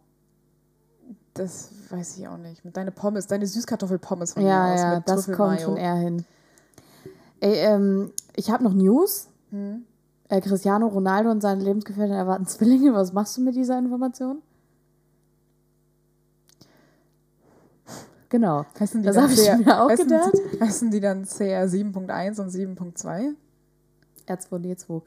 Das 1.33 1.69
weiß 1.89 2.17
ich 2.17 2.27
auch 2.27 2.37
nicht. 2.37 2.63
Mit 2.63 2.77
deine 2.77 2.91
Pommes, 2.91 3.27
deine 3.27 3.47
Süßkartoffelpommes 3.47 4.33
von 4.33 4.43
Ja, 4.43 4.65
mir 4.65 4.73
aus 4.73 4.79
ja, 4.81 4.95
mit 4.95 5.09
das 5.09 5.31
kommt 5.31 5.61
schon 5.61 5.77
eher 5.77 5.95
hin. 5.95 6.25
Ey, 7.39 7.55
ähm, 7.55 8.11
ich 8.35 8.51
habe 8.51 8.63
noch 8.63 8.73
News. 8.73 9.27
Hm? 9.49 9.83
Äh, 10.29 10.41
Cristiano 10.41 10.87
Ronaldo 10.87 11.29
und 11.31 11.41
seine 11.41 11.63
Lebensgefährtin 11.63 12.15
erwarten 12.15 12.45
Zwillinge. 12.45 12.93
Was 12.93 13.13
machst 13.13 13.37
du 13.37 13.41
mit 13.41 13.55
dieser 13.55 13.77
Information? 13.77 14.41
Genau. 18.34 18.65
Heißen 18.79 19.01
die 19.01 19.05
Das 19.05 19.15
dann 19.15 19.25
habe 19.25 19.34
ich 19.34 19.43
CR 19.45 19.57
mir 19.57 19.79
auch 19.84 19.89
heißen, 19.91 20.07
gedacht. 20.07 20.34
heißen 20.59 20.89
die 20.89 20.99
dann 20.99 21.23
CR 21.23 21.67
7.1 21.67 22.41
und 22.41 22.49
7.2? 22.49 23.36
R2D2. 24.27 25.01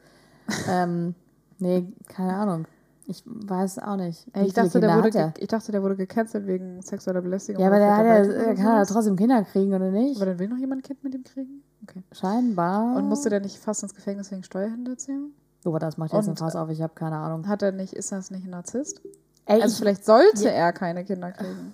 ähm, 0.69 1.13
nee, 1.59 1.91
keine 2.07 2.35
Ahnung. 2.35 2.65
Ich 3.05 3.21
weiß 3.25 3.79
auch 3.79 3.97
nicht. 3.97 4.25
Ich, 4.33 4.53
dachte, 4.53 4.79
der 4.79 4.95
wurde 4.97 5.11
ge- 5.11 5.31
ich 5.39 5.47
dachte, 5.49 5.73
der 5.73 5.83
wurde 5.83 5.97
gecancelt 5.97 6.47
wegen 6.47 6.81
sexueller 6.81 7.21
Belästigung. 7.21 7.61
Ja, 7.61 7.67
aber 7.67 7.79
der, 7.79 7.97
hat 7.97 8.05
ja, 8.05 8.23
der 8.23 8.55
kann 8.55 8.65
ja 8.77 8.85
trotzdem 8.85 9.17
Kinder 9.17 9.43
kriegen, 9.43 9.73
oder 9.73 9.91
nicht? 9.91 10.15
Aber 10.15 10.25
dann 10.27 10.39
will 10.39 10.47
noch 10.47 10.57
jemand 10.57 10.79
ein 10.79 10.83
Kind 10.83 11.03
mit 11.03 11.13
ihm 11.13 11.23
kriegen? 11.25 11.63
Okay. 11.83 12.01
Scheinbar. 12.13 12.95
Und 12.95 13.09
musste 13.09 13.29
der 13.29 13.41
nicht 13.41 13.57
fast 13.57 13.83
ins 13.83 13.93
Gefängnis 13.93 14.31
wegen 14.31 14.43
Steuerhinterziehung? 14.43 15.31
Oh, 15.65 15.77
das 15.77 15.97
macht 15.97 16.13
jetzt 16.13 16.29
ein 16.29 16.37
Fass 16.37 16.55
auf, 16.55 16.69
ich 16.69 16.81
habe 16.81 16.93
keine 16.95 17.17
Ahnung. 17.17 17.45
Hat 17.49 17.61
er 17.61 17.73
nicht, 17.73 17.91
ist 17.91 18.13
das 18.13 18.31
nicht 18.31 18.45
ein 18.45 18.51
Narzisst? 18.51 19.01
Ey, 19.45 19.61
Also 19.61 19.73
ich, 19.73 19.79
vielleicht 19.79 20.05
sollte 20.05 20.45
Ja. 20.45 20.51
er 20.51 20.71
keine 20.73 21.03
Kinder 21.03 21.31
kriegen. 21.33 21.73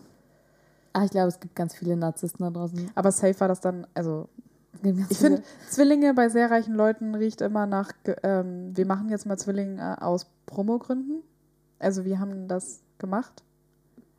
Ah, 0.94 1.04
ich 1.04 1.12
glaube, 1.12 1.28
es 1.28 1.40
gibt 1.40 1.56
ganz 1.56 1.76
viele 1.76 1.96
Narzissten 1.96 2.46
da 2.46 2.52
draußen. 2.52 2.92
Aber 2.96 3.12
safe 3.12 3.40
war 3.40 3.48
das 3.48 3.60
dann, 3.62 3.88
also 3.94 4.30
ich 5.10 5.18
finde, 5.18 5.44
Zwillinge 5.70 6.14
bei 6.14 6.30
sehr 6.30 6.52
reichen 6.52 6.76
Leuten 6.76 7.16
riecht 7.16 7.42
immer 7.42 7.66
nach, 7.66 7.92
ähm, 8.24 8.76
wir 8.76 8.86
machen 8.86 9.10
jetzt 9.10 9.26
mal 9.26 9.38
Zwillinge 9.38 9.98
äh, 10.00 10.04
aus 10.04 10.28
Promogründen. 10.46 11.24
Also 11.80 12.04
wir 12.06 12.20
haben 12.20 12.48
das 12.48 12.82
gemacht. 12.98 13.44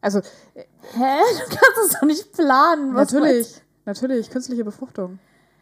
Also 0.00 0.20
Hä? 0.20 0.62
Du 0.94 1.56
kannst 1.56 1.78
es 1.84 1.92
doch 1.92 2.06
nicht 2.06 2.32
planen. 2.32 2.94
Was 2.94 3.12
natürlich, 3.12 3.60
natürlich, 3.84 4.30
künstliche 4.30 4.64
Befruchtung. 4.64 5.18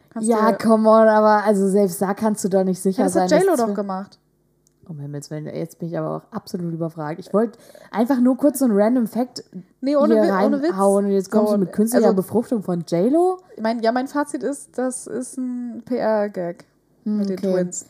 Kannst 0.09 0.29
Ja, 0.29 0.53
come 0.53 0.89
on, 0.89 1.07
aber 1.07 1.43
also 1.43 1.67
selbst 1.67 2.01
da 2.01 2.13
kannst 2.13 2.43
du 2.43 2.49
doch 2.49 2.63
nicht 2.63 2.81
sicher 2.81 2.99
ja, 2.99 3.03
das 3.05 3.13
sein. 3.13 3.23
hat 3.23 3.43
JLo 3.43 3.55
doch 3.55 3.73
gemacht. 3.73 4.19
Um 4.87 4.99
Himmels 4.99 5.31
Willen, 5.31 5.45
jetzt 5.45 5.79
bin 5.79 5.87
ich 5.87 5.97
aber 5.97 6.17
auch 6.17 6.21
absolut 6.35 6.73
überfragt. 6.73 7.19
Ich 7.19 7.33
wollte 7.33 7.57
einfach 7.91 8.19
nur 8.19 8.35
kurz 8.37 8.59
so 8.59 8.65
einen 8.65 8.75
random 8.77 9.07
Fact 9.07 9.43
Nee, 9.79 9.95
ohne, 9.95 10.15
hier 10.21 10.23
Wi- 10.33 10.45
ohne 10.45 10.61
Witz. 10.61 10.73
und 10.77 11.11
jetzt 11.11 11.31
kommst 11.31 11.47
So, 11.51 11.53
du 11.55 11.59
mit 11.61 11.71
künstlicher 11.71 12.07
also- 12.07 12.15
Befruchtung 12.17 12.63
von 12.63 12.83
JLo? 12.87 13.37
Mein, 13.61 13.81
ja, 13.81 13.91
mein 13.93 14.07
Fazit 14.07 14.43
ist, 14.43 14.77
das 14.77 15.07
ist 15.07 15.37
ein 15.37 15.83
PR-Gag 15.85 16.65
mit 17.05 17.29
den 17.29 17.37
Hm, 17.37 17.49
okay. 17.49 17.53
Twins. 17.63 17.85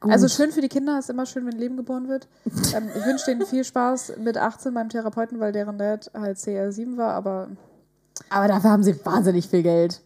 Gut. 0.00 0.12
Also 0.12 0.28
schön 0.28 0.52
für 0.52 0.60
die 0.60 0.68
Kinder, 0.68 0.98
ist 0.98 1.10
immer 1.10 1.26
schön, 1.26 1.46
wenn 1.46 1.56
Leben 1.58 1.76
geboren 1.76 2.08
wird. 2.08 2.28
ähm, 2.74 2.88
ich 2.96 3.04
wünsche 3.06 3.26
denen 3.26 3.44
viel 3.46 3.64
Spaß 3.64 4.14
mit 4.18 4.36
18 4.38 4.72
beim 4.74 4.88
Therapeuten, 4.88 5.40
weil 5.40 5.52
deren 5.52 5.78
Dad 5.78 6.10
halt 6.14 6.36
CR7 6.38 6.96
war, 6.96 7.12
aber 7.14 7.48
aber 8.30 8.48
dafür 8.48 8.70
haben 8.70 8.82
sie 8.82 8.98
wahnsinnig 9.04 9.48
viel 9.48 9.62
Geld. 9.62 10.00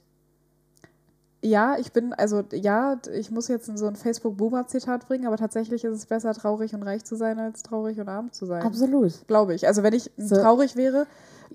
Ja, 1.43 1.77
ich 1.79 1.93
bin, 1.93 2.13
also 2.13 2.43
ja, 2.53 2.99
ich 3.13 3.31
muss 3.31 3.49
jetzt 3.49 3.67
so 3.79 3.87
ein 3.87 3.97
Facebook-Boomer-Zitat 3.97 5.07
bringen, 5.09 5.27
aber 5.27 5.37
tatsächlich 5.37 5.85
ist 5.85 5.97
es 5.97 6.07
besser, 6.07 6.35
traurig 6.35 6.75
und 6.75 6.83
reich 6.83 7.05
zu 7.05 7.17
sein, 7.17 7.39
als 7.39 7.63
traurig 7.63 7.99
und 7.99 8.09
arm 8.09 8.31
zu 8.33 8.45
sein. 8.47 8.63
Absolut. 8.63 9.27
Glaube 9.27 9.55
ich. 9.55 9.67
Also 9.67 9.83
wenn 9.83 9.95
ich 9.95 10.11
So. 10.19 10.37
traurig 10.37 10.77
wäre, 10.77 11.07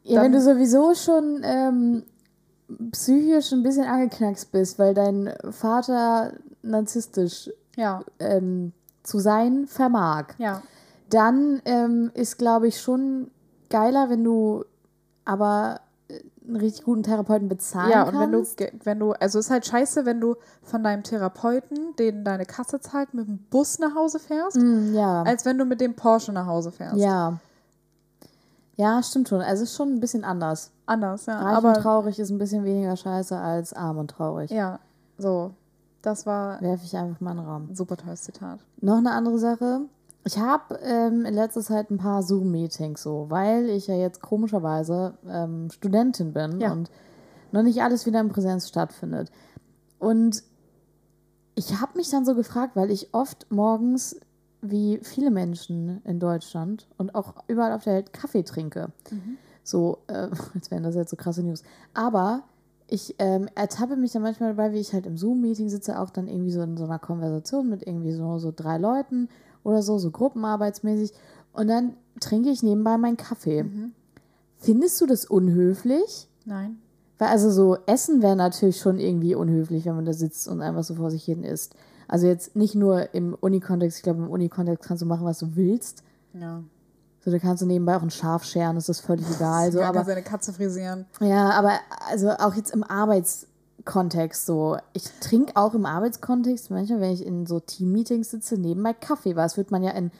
Ja, 0.03 0.21
wenn 0.21 0.31
du 0.31 0.41
sowieso 0.41 0.95
schon 0.95 1.41
ähm, 1.43 2.03
psychisch 2.91 3.51
ein 3.51 3.63
bisschen 3.63 3.85
angeknackst 3.85 4.51
bist, 4.51 4.79
weil 4.79 4.93
dein 4.93 5.33
Vater 5.51 6.33
narzisstisch 6.63 7.51
ja, 7.75 8.03
ähm, 8.19 8.71
zu 9.03 9.19
sein 9.19 9.67
vermag, 9.67 10.33
ja, 10.39 10.63
dann 11.09 11.61
ähm, 11.65 12.09
ist, 12.15 12.37
glaube 12.37 12.67
ich, 12.67 12.81
schon 12.81 13.29
geiler, 13.69 14.09
wenn 14.09 14.23
du 14.23 14.65
aber 15.25 15.81
einen 16.47 16.55
richtig 16.57 16.83
guten 16.85 17.03
Therapeuten 17.03 17.47
bezahlen 17.49 17.91
ja, 17.91 18.03
und 18.03 18.11
kannst. 18.13 18.59
wenn 18.59 18.67
du, 18.79 18.85
wenn 18.85 18.99
du, 18.99 19.11
also 19.13 19.39
ist 19.39 19.49
halt 19.49 19.65
scheiße, 19.65 20.05
wenn 20.05 20.19
du 20.21 20.35
von 20.63 20.83
deinem 20.83 21.03
Therapeuten, 21.03 21.95
den 21.97 22.23
deine 22.23 22.45
Kasse 22.45 22.79
zahlt, 22.79 23.13
mit 23.13 23.27
dem 23.27 23.37
Bus 23.49 23.79
nach 23.79 23.95
Hause 23.95 24.19
fährst, 24.19 24.57
Mm, 24.57 24.93
ja. 24.93 25.23
als 25.23 25.45
wenn 25.45 25.57
du 25.57 25.65
mit 25.65 25.81
dem 25.81 25.95
Porsche 25.95 26.31
nach 26.31 26.45
Hause 26.47 26.71
fährst. 26.71 26.97
ja. 26.97 27.39
Ja, 28.77 29.01
stimmt 29.01 29.29
schon. 29.29 29.39
Also 29.39 29.63
es 29.63 29.69
ist 29.69 29.77
schon 29.77 29.93
ein 29.93 29.99
bisschen 30.01 30.25
anders. 30.25 30.69
Anders, 30.85 31.27
ja. 31.27 31.39
Reich 31.41 31.55
aber 31.55 31.69
und 31.69 31.75
traurig 31.81 32.19
ist 32.19 32.29
ein 32.29 32.37
bisschen 32.37 32.65
weniger 32.65 32.97
scheiße 32.97 33.37
als 33.37 33.71
arm 33.71 33.97
und 33.97 34.11
traurig. 34.11 34.51
ja, 34.51 34.79
so. 35.17 35.51
Das 36.01 36.25
war 36.27 36.61
Werfe 36.61 36.83
ich 36.83 36.95
einfach 36.95 37.19
mal 37.21 37.31
in 37.31 37.37
den 37.37 37.45
Raum. 37.47 37.69
super 37.73 37.95
tolles 37.97 38.23
Zitat. 38.23 38.59
Noch 38.81 38.97
eine 38.97 39.11
andere 39.11 39.39
Sache. 39.39 39.81
Ich 40.27 40.39
habe 40.39 40.79
ähm, 40.81 41.23
in 41.25 41.33
letzter 41.35 41.61
Zeit 41.61 41.91
ein 41.91 41.97
paar 41.97 42.23
Zoom-Meetings 42.23 43.01
so, 43.03 43.27
weil 43.29 43.69
ich 43.69 43.87
ja 43.87 43.95
jetzt 43.95 44.21
komischerweise 44.21 45.13
ähm, 45.27 45.69
Studentin 45.71 46.33
bin 46.33 46.59
Ja. 46.59 46.71
und 46.71 46.89
noch 47.51 47.61
nicht 47.63 47.81
alles 47.83 48.05
wieder 48.07 48.19
in 48.21 48.29
Präsenz 48.29 48.67
stattfindet. 48.67 49.31
Und 49.99 50.43
ich 51.53 51.79
habe 51.79 51.97
mich 51.97 52.09
dann 52.09 52.25
so 52.25 52.35
gefragt, 52.35 52.75
weil 52.75 52.91
ich 52.91 53.13
oft 53.13 53.45
morgens, 53.51 54.19
wie 54.61 54.99
viele 55.03 55.29
Menschen 55.29 56.01
in 56.05 56.19
Deutschland 56.19 56.87
und 56.97 57.13
auch 57.13 57.35
überall 57.47 57.71
auf 57.71 57.83
der 57.83 57.93
Welt 57.93 58.11
Kaffee 58.13 58.43
trinke. 58.43 58.91
So, 59.63 59.99
äh, 60.07 60.27
als 60.55 60.71
wären 60.71 60.83
das 60.83 60.95
jetzt 60.95 61.11
so 61.11 61.15
krasse 61.17 61.43
News. 61.43 61.61
Aber 61.93 62.43
ich 62.87 63.15
ähm, 63.19 63.47
ertappe 63.55 63.95
mich 63.95 64.11
dann 64.11 64.23
manchmal 64.23 64.55
dabei, 64.55 64.73
wie 64.73 64.79
ich 64.79 64.91
halt 64.93 65.05
im 65.05 65.17
Zoom-Meeting 65.17 65.69
sitze, 65.69 65.99
auch 65.99 66.09
dann 66.09 66.27
irgendwie 66.27 66.51
so 66.51 66.61
in 66.61 66.77
so 66.77 66.83
einer 66.83 66.99
Konversation 66.99 67.69
mit 67.69 67.85
irgendwie 67.87 68.11
so, 68.11 68.37
so 68.39 68.51
drei 68.55 68.77
Leuten 68.79 69.29
oder 69.65 69.81
so, 69.81 69.97
so 69.97 70.11
gruppenarbeitsmäßig. 70.11 71.11
Und 71.51 71.67
dann 71.67 71.97
trinke 72.19 72.49
ich 72.49 72.63
nebenbei 72.63 72.97
meinen 72.97 73.17
Kaffee. 73.17 73.65
Findest 74.57 75.01
du 75.01 75.05
das 75.05 75.25
unhöflich? 75.25 76.29
Nein. 76.45 76.77
Weil 77.17 77.29
also 77.29 77.49
so 77.49 77.77
Essen 77.85 78.21
wäre 78.21 78.35
natürlich 78.35 78.79
schon 78.79 78.99
irgendwie 78.99 79.35
unhöflich, 79.35 79.85
wenn 79.85 79.95
man 79.95 80.05
da 80.05 80.13
sitzt 80.13 80.47
und 80.47 80.61
einfach 80.61 80.83
so 80.83 80.95
vor 80.95 81.11
sich 81.11 81.23
hin 81.23 81.43
isst. 81.43 81.75
Also 82.07 82.27
jetzt 82.27 82.55
nicht 82.55 82.75
nur 82.75 83.13
im 83.13 83.33
Uni-Kontext, 83.33 83.97
ich 83.97 84.03
glaube 84.03 84.21
im 84.21 84.29
Uni-Kontext 84.29 84.85
kannst 84.85 85.01
du 85.01 85.07
machen, 85.07 85.25
was 85.25 85.39
du 85.39 85.55
willst. 85.55 86.03
Ja. 86.33 86.61
So, 87.23 87.31
da 87.31 87.39
kannst 87.39 87.63
du 87.63 87.65
nebenbei 87.65 87.95
auch 87.97 88.03
ein 88.03 88.11
Schaf 88.11 88.43
scheren, 88.43 88.75
das 88.75 88.87
ist 88.87 88.99
völlig 88.99 89.25
egal. 89.35 89.71
So, 89.71 89.81
aber 89.81 90.03
seine 90.03 90.21
Katze 90.21 90.53
frisieren. 90.53 91.05
ja, 91.19 91.49
aber 91.51 91.79
also 92.07 92.29
auch 92.29 92.53
jetzt 92.53 92.71
im 92.71 92.83
Arbeitskontext 93.85 94.45
so. 94.45 94.77
Ich 94.93 95.03
trinke 95.21 95.55
auch 95.55 95.73
im 95.73 95.85
Arbeitskontext 95.85 96.71
manchmal, 96.71 97.01
wenn 97.01 97.11
ich 97.11 97.25
in 97.25 97.45
so 97.45 97.59
Team-Meetings 97.59 98.31
sitze, 98.31 98.57
nebenbei 98.57 98.93
Kaffee, 98.93 99.35
weil 99.35 99.43
das 99.45 99.57
würde 99.57 99.71
man 99.71 99.83
ja 99.83 99.91
in, 99.91 100.11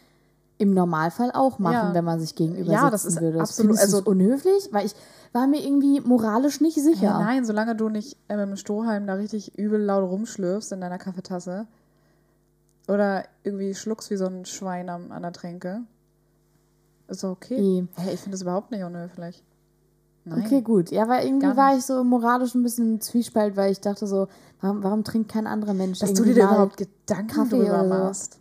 im 0.57 0.73
Normalfall 0.73 1.31
auch 1.33 1.57
machen, 1.59 1.89
Ja. 1.89 1.93
wenn 1.93 2.05
man 2.05 2.19
sich 2.19 2.35
gegenüber 2.35 2.71
Ja, 2.71 2.79
sitzen 2.81 2.91
das 2.91 3.05
ist 3.05 3.21
würde. 3.21 3.41
absolut- 3.41 3.71
Findest 3.75 3.93
du 3.93 3.97
also- 3.97 4.09
unhöflich? 4.09 4.69
Weil 4.71 4.85
ich 4.85 4.93
war 5.33 5.47
mir 5.47 5.61
irgendwie 5.63 5.99
moralisch 6.01 6.61
nicht 6.61 6.75
sicher. 6.81 7.03
Ja, 7.03 7.19
nein, 7.19 7.43
solange 7.43 7.75
du 7.75 7.89
nicht 7.89 8.17
äh, 8.29 8.37
mit 8.37 8.47
dem 8.47 8.55
Strohhalm 8.55 9.07
da 9.07 9.15
richtig 9.15 9.57
übel 9.57 9.81
laut 9.81 10.09
rumschlürfst 10.09 10.71
in 10.71 10.79
deiner 10.81 10.97
Kaffeetasse 10.97 11.67
oder 12.87 13.25
irgendwie 13.43 13.73
schluckst 13.73 14.09
wie 14.11 14.15
so 14.17 14.25
ein 14.27 14.45
Schwein 14.45 14.89
am, 14.89 15.11
an 15.11 15.23
der 15.23 15.33
Tränke, 15.33 15.81
ist 17.07 17.23
okay. 17.23 17.59
Nee. 17.59 17.87
Hey, 17.95 18.13
ich 18.13 18.19
finde 18.21 18.35
das 18.35 18.43
überhaupt 18.43 18.71
nicht 18.71 18.83
unhöflich. 18.83 19.43
Nein. 20.25 20.43
Okay, 20.43 20.61
gut. 20.61 20.89
Ja, 20.91 21.07
weil 21.07 21.25
irgendwie 21.25 21.55
war 21.55 21.77
ich 21.77 21.85
so 21.85 22.03
moralisch 22.03 22.55
ein 22.55 22.63
bisschen 22.63 22.95
im 22.95 23.01
Zwiespalt, 23.01 23.55
weil 23.55 23.71
ich 23.71 23.79
dachte 23.79 24.07
so, 24.07 24.27
warum, 24.59 24.83
warum 24.83 25.03
trinkt 25.03 25.31
kein 25.31 25.45
anderer 25.45 25.73
Mensch 25.73 25.99
Dass 25.99 26.13
du 26.13 26.23
dir 26.23 26.33
da 26.33 26.45
überhaupt 26.45 26.77
Gedanken 26.77 27.27
Kaffee 27.27 27.59
drüber 27.59 27.83
machst. 27.83 28.39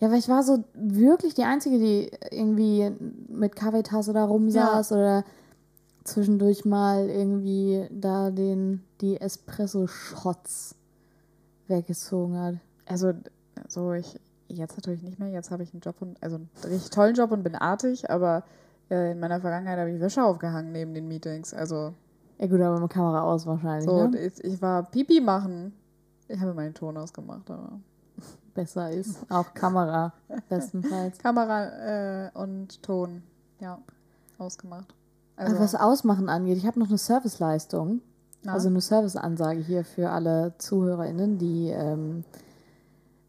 Ja, 0.00 0.10
weil 0.10 0.18
ich 0.18 0.28
war 0.28 0.42
so 0.42 0.64
wirklich 0.74 1.34
die 1.34 1.44
Einzige, 1.44 1.78
die 1.78 2.10
irgendwie 2.30 2.90
mit 3.28 3.54
Kaffeetasse 3.54 4.12
da 4.12 4.24
rumsaß 4.24 4.92
oder 4.92 5.24
zwischendurch 6.04 6.64
mal 6.64 7.08
irgendwie 7.08 7.86
da 7.90 8.30
den, 8.30 8.82
die 9.00 9.20
Espresso-Shots 9.20 10.74
weggezogen 11.68 12.38
hat. 12.38 12.54
Also, 12.86 13.12
so 13.68 13.92
ich, 13.92 14.18
jetzt 14.48 14.76
natürlich 14.76 15.02
nicht 15.02 15.18
mehr, 15.18 15.28
jetzt 15.28 15.50
habe 15.50 15.62
ich 15.62 15.72
einen 15.72 15.82
Job 15.82 15.96
und, 16.00 16.20
also 16.22 16.36
einen 16.36 16.48
richtig 16.64 16.90
tollen 16.90 17.14
Job 17.14 17.30
und 17.30 17.44
bin 17.44 17.54
artig, 17.54 18.10
aber 18.10 18.42
äh, 18.90 19.12
in 19.12 19.20
meiner 19.20 19.40
Vergangenheit 19.40 19.78
habe 19.78 19.90
ich 19.90 20.00
Wäsche 20.00 20.22
aufgehangen 20.22 20.72
neben 20.72 20.94
den 20.94 21.08
Meetings. 21.08 21.54
Also, 21.54 21.94
Ja 22.38 22.46
gut, 22.46 22.60
aber 22.60 22.80
mit 22.80 22.90
Kamera 22.90 23.22
aus 23.22 23.46
wahrscheinlich, 23.46 23.84
so, 23.88 24.08
ne? 24.08 24.18
ich, 24.18 24.42
ich 24.44 24.62
war 24.62 24.82
Pipi 24.84 25.20
machen. 25.20 25.72
Ich 26.28 26.40
habe 26.40 26.54
meinen 26.54 26.74
Ton 26.74 26.96
ausgemacht, 26.96 27.50
aber. 27.50 27.80
Besser 28.54 28.90
ist. 28.90 29.18
Auch 29.30 29.54
Kamera, 29.54 30.12
bestenfalls. 30.48 31.18
Kamera 31.18 32.26
äh, 32.26 32.30
und 32.34 32.82
Ton, 32.82 33.22
ja, 33.60 33.78
ausgemacht. 34.38 34.94
Also, 35.36 35.56
Ach, 35.56 35.60
was 35.60 35.74
Ausmachen 35.74 36.28
angeht, 36.28 36.58
ich 36.58 36.66
habe 36.66 36.78
noch 36.78 36.88
eine 36.88 36.98
Serviceleistung. 36.98 38.00
na? 38.42 38.52
Also 38.52 38.68
eine 38.68 38.80
Serviceansage 38.80 39.60
hier 39.60 39.84
für 39.84 40.10
alle 40.10 40.54
ZuhörerInnen, 40.58 41.38
die 41.38 41.70
ähm, 41.70 42.24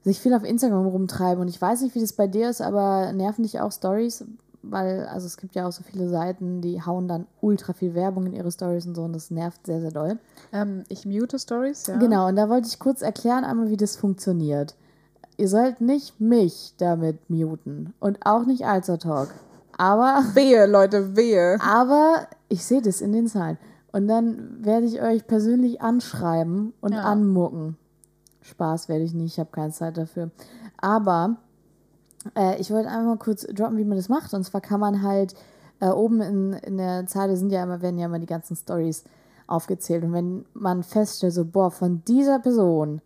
sich 0.04 0.20
viel 0.20 0.34
auf 0.34 0.44
Instagram 0.44 0.88
rumtreiben. 0.88 1.42
Und 1.42 1.48
ich 1.48 1.62
weiß 1.62 1.82
nicht, 1.82 1.96
wie 1.96 2.02
das 2.02 2.14
bei 2.14 2.28
dir 2.28 2.50
ist, 2.50 2.62
aber 2.62 3.14
nerven 3.14 3.44
dich 3.44 3.60
auch 3.62 3.72
Stories? 3.72 4.26
Weil, 4.64 5.06
also 5.08 5.26
es 5.26 5.38
gibt 5.38 5.56
ja 5.56 5.68
auch 5.68 5.72
so 5.72 5.82
viele 5.84 6.08
Seiten, 6.08 6.62
die 6.62 6.84
hauen 6.84 7.08
dann 7.08 7.26
ultra 7.42 7.74
viel 7.74 7.96
Werbung 7.96 8.28
in 8.28 8.34
ihre 8.34 8.52
Stories 8.52 8.86
und 8.86 8.94
so 8.96 9.02
und 9.04 9.14
das 9.14 9.32
nervt 9.32 9.66
sehr, 9.66 9.82
sehr 9.82 9.92
doll. 9.92 10.20
ähm, 10.54 10.84
ich 10.88 11.06
mute 11.06 11.40
Stories, 11.40 11.88
ja. 11.88 11.98
Genau, 11.98 12.28
und 12.28 12.36
da 12.36 12.48
wollte 12.48 12.68
ich 12.68 12.78
kurz 12.78 13.02
erklären 13.02 13.44
einmal, 13.44 13.70
wie 13.70 13.78
das 13.78 13.96
funktioniert. 13.96 14.76
Ihr 15.38 15.48
sollt 15.48 15.82
nicht 15.82 16.20
mich 16.22 16.76
damit 16.78 17.28
muten 17.30 17.94
und 18.00 18.20
auch 18.26 18.46
nicht 18.46 18.66
Alzertalk. 18.68 19.30
Aber 19.78 20.22
Wehe, 20.36 20.68
Leute, 20.68 21.16
wehe. 21.16 21.58
aber 21.60 22.28
ich 22.48 22.64
sehe 22.64 22.84
das 22.84 23.02
in 23.02 23.14
den 23.14 23.26
Zahlen. 23.28 23.58
Und 23.92 24.08
dann 24.08 24.64
werde 24.64 24.86
ich 24.86 25.02
euch 25.02 25.26
persönlich 25.26 25.82
anschreiben 25.82 26.74
und 26.82 26.94
Ja. 26.94 27.02
anmucken. 27.02 27.78
Spaß 28.42 28.90
werde 28.90 29.04
ich 29.04 29.14
nicht, 29.14 29.34
ich 29.34 29.40
habe 29.40 29.50
keine 29.52 29.72
Zeit 29.72 29.98
dafür. 29.98 30.30
Aber 30.80 31.38
äh, 32.36 32.60
ich 32.60 32.72
wollte 32.72 32.90
einfach 32.90 33.06
mal 33.06 33.18
kurz 33.18 33.46
droppen, 33.48 33.78
wie 33.78 33.86
man 33.86 33.98
das 33.98 34.10
macht. 34.10 34.34
Und 34.34 34.44
zwar 34.44 34.62
kann 34.62 34.80
man 34.80 35.02
halt 35.02 35.34
äh, 35.80 35.90
oben 35.90 36.22
in, 36.22 36.54
in 36.54 36.78
der 36.78 37.06
Zeile 37.08 37.36
sind 37.38 37.52
ja 37.52 37.64
immer, 37.64 37.82
werden 37.82 37.98
ja 38.00 38.06
immer 38.06 38.20
die 38.20 38.26
ganzen 38.28 38.56
Stories 38.56 39.04
aufgezählt. 39.48 40.04
Und 40.04 40.14
wenn 40.14 40.46
man 40.54 40.84
feststellt, 40.84 41.34
so, 41.34 41.46
boah, 41.46 41.72
von 41.72 42.04
dieser 42.08 42.40
Person 42.40 43.02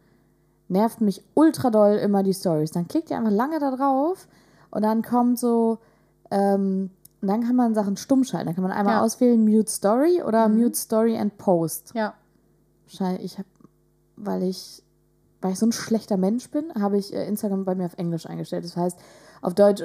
nervt 0.68 0.99
mich 1.01 1.24
ultra 1.36 1.70
doll 1.70 1.93
immer 1.95 2.24
die 2.24 2.34
Stories, 2.34 2.72
dann 2.72 2.88
klickt 2.88 3.09
ihr 3.11 3.18
einfach 3.18 3.32
lange 3.32 3.59
da 3.59 3.72
drauf 3.76 4.28
und 4.72 4.82
dann 4.82 5.01
kommt 5.03 5.38
so, 5.39 5.78
ähm, 6.32 6.89
und 7.22 7.28
dann 7.30 7.43
kann 7.43 7.55
man 7.55 7.74
Sachen 7.74 7.97
stumm 7.97 8.24
schalten. 8.24 8.47
Dann 8.47 8.55
kann 8.55 8.63
man 8.63 8.74
einmal 8.74 8.95
Ja. 8.95 9.01
auswählen 9.01 9.43
Mute 9.43 9.72
Story 9.72 10.22
oder 10.22 10.47
Mhm. 10.47 10.61
Mute 10.61 10.76
Story 10.78 11.18
and 11.18 11.38
Post. 11.38 11.91
Ja. 11.95 12.13
Wahrscheinlich, 12.86 13.24
ich 13.26 13.38
habe, 13.39 13.47
weil 14.16 14.43
ich, 14.43 14.84
weil 15.46 15.54
ich 15.54 15.60
so 15.60 15.68
ein 15.68 15.72
schlechter 15.72 16.18
Mensch 16.18 16.50
bin, 16.50 16.74
habe 16.74 16.98
ich 16.98 17.14
äh, 17.14 17.28
Instagram 17.28 17.66
bei 17.66 17.76
mir 17.76 17.86
auf 17.86 17.98
Englisch 17.98 18.26
eingestellt. 18.26 18.66
Das 18.66 18.76
heißt, 18.76 18.98
auf 19.43 19.54
Deutsch 19.54 19.84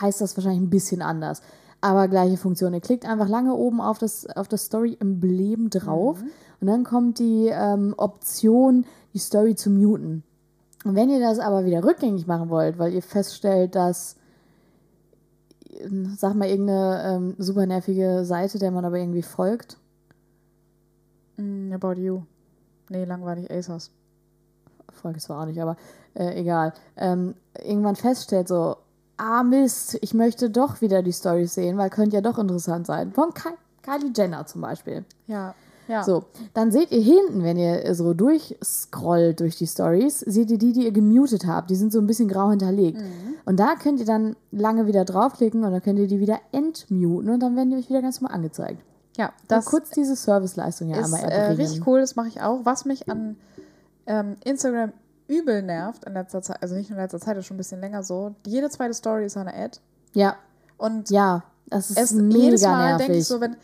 heißt 0.00 0.22
das 0.22 0.34
wahrscheinlich 0.34 0.62
ein 0.62 0.70
bisschen 0.70 1.02
anders. 1.02 1.42
Aber 1.82 2.08
gleiche 2.08 2.38
Funktion. 2.38 2.72
Ihr 2.72 2.80
klickt 2.80 3.06
einfach 3.06 3.28
lange 3.28 3.54
oben 3.54 3.82
auf 3.82 3.98
das, 3.98 4.26
auf 4.26 4.48
das 4.48 4.64
Story-Emblem 4.64 5.68
drauf 5.68 6.22
und 6.60 6.66
dann 6.66 6.84
kommt 6.84 7.18
die 7.18 7.50
ähm, 7.52 7.92
Option, 7.98 8.86
die 9.12 9.18
Story 9.18 9.54
zu 9.54 9.68
muten. 9.68 10.22
Und 10.84 10.94
wenn 10.94 11.10
ihr 11.10 11.20
das 11.20 11.38
aber 11.38 11.66
wieder 11.66 11.84
rückgängig 11.84 12.26
machen 12.26 12.48
wollt, 12.48 12.78
weil 12.78 12.94
ihr 12.94 13.02
feststellt, 13.02 13.74
dass, 13.74 14.16
äh, 15.68 15.88
sag 16.16 16.34
mal, 16.34 16.48
irgendeine 16.48 17.02
ähm, 17.04 17.34
super 17.36 17.66
nervige 17.66 18.24
Seite, 18.24 18.58
der 18.58 18.70
man 18.70 18.86
aber 18.86 18.98
irgendwie 18.98 19.22
folgt, 19.22 19.76
Mm, 21.36 21.72
about 21.72 21.98
you. 21.98 22.22
Nee, 22.88 23.04
langweilig 23.04 23.50
ASOS. 23.50 23.90
Folge 24.94 25.18
ich 25.18 25.24
zwar 25.24 25.42
auch 25.42 25.46
nicht, 25.46 25.60
aber 25.60 25.76
äh, 26.14 26.40
egal, 26.40 26.72
ähm, 26.96 27.34
irgendwann 27.62 27.96
feststellt 27.96 28.48
so, 28.48 28.76
ah 29.16 29.42
Mist, 29.42 29.98
ich 30.00 30.14
möchte 30.14 30.50
doch 30.50 30.80
wieder 30.80 31.02
die 31.02 31.12
Stories 31.12 31.54
sehen, 31.54 31.78
weil 31.78 31.90
könnte 31.90 32.16
ja 32.16 32.22
doch 32.22 32.38
interessant 32.38 32.86
sein. 32.86 33.12
Von 33.12 33.32
Ky 33.34 33.50
Kylie 33.82 34.12
Jenner 34.16 34.46
zum 34.46 34.62
Beispiel. 34.62 35.04
Ja. 35.26 35.54
Ja. 35.86 36.02
So, 36.02 36.24
dann 36.54 36.72
seht 36.72 36.90
ihr 36.92 37.02
hinten, 37.02 37.42
wenn 37.44 37.58
ihr 37.58 37.94
so 37.94 38.14
durchscrollt 38.14 39.40
durch 39.40 39.56
die 39.58 39.66
Stories, 39.66 40.20
seht 40.20 40.50
ihr 40.50 40.56
die, 40.56 40.72
die 40.72 40.84
ihr 40.84 40.92
gemutet 40.92 41.46
habt. 41.46 41.68
Die 41.68 41.74
sind 41.74 41.92
so 41.92 41.98
ein 41.98 42.06
bisschen 42.06 42.26
grau 42.26 42.48
hinterlegt. 42.48 42.98
Und 43.44 43.60
da 43.60 43.74
könnt 43.74 44.00
ihr 44.00 44.06
dann 44.06 44.36
lange 44.50 44.86
wieder 44.86 45.04
draufklicken 45.04 45.62
und 45.62 45.72
dann 45.72 45.82
könnt 45.82 45.98
ihr 45.98 46.06
die 46.08 46.20
wieder 46.20 46.40
entmuten 46.52 47.28
und 47.28 47.40
dann 47.40 47.54
werden 47.54 47.70
die 47.70 47.76
euch 47.76 47.90
wieder 47.90 48.00
ganz 48.00 48.20
normal 48.22 48.36
angezeigt. 48.36 48.80
Ja, 49.18 49.32
Das 49.46 49.64
das 49.64 49.70
kurz 49.70 49.90
diese 49.90 50.16
Serviceleistung 50.16 50.88
ja 50.88 50.96
ist 51.00 51.12
einmal 51.12 51.20
äh, 51.20 51.34
erbringen. 51.34 51.60
richtig 51.60 51.86
cool, 51.86 52.00
das 52.00 52.16
mache 52.16 52.28
ich 52.28 52.40
auch. 52.40 52.60
Was 52.64 52.86
mich 52.86 53.08
an 53.10 53.36
ähm, 54.06 54.36
Instagram 54.44 54.92
übel 55.28 55.62
nervt 55.62 56.04
in 56.04 56.12
letzter 56.12 56.42
Zeit, 56.42 56.62
also 56.62 56.74
nicht 56.74 56.90
nur 56.90 56.98
in 56.98 57.04
letzter 57.04 57.20
Zeit, 57.20 57.36
das 57.36 57.42
ist 57.42 57.46
schon 57.46 57.56
ein 57.56 57.58
bisschen 57.58 57.80
länger 57.80 58.02
so, 58.02 58.34
jede 58.46 58.68
zweite 58.70 58.94
Story 58.94 59.24
ist 59.26 59.36
eine 59.36 59.54
Ad. 59.54 59.78
Ja, 60.12 60.36
Und 60.76 61.10
ja, 61.10 61.44
das 61.66 61.90
ist 61.90 61.98
es, 61.98 62.12
mega 62.12 62.38
jedes 62.38 62.62
Mal 62.62 62.88
nervig. 62.90 63.06
denke 63.06 63.18
ich 63.20 63.26
so, 63.26 63.40
wenn. 63.40 63.56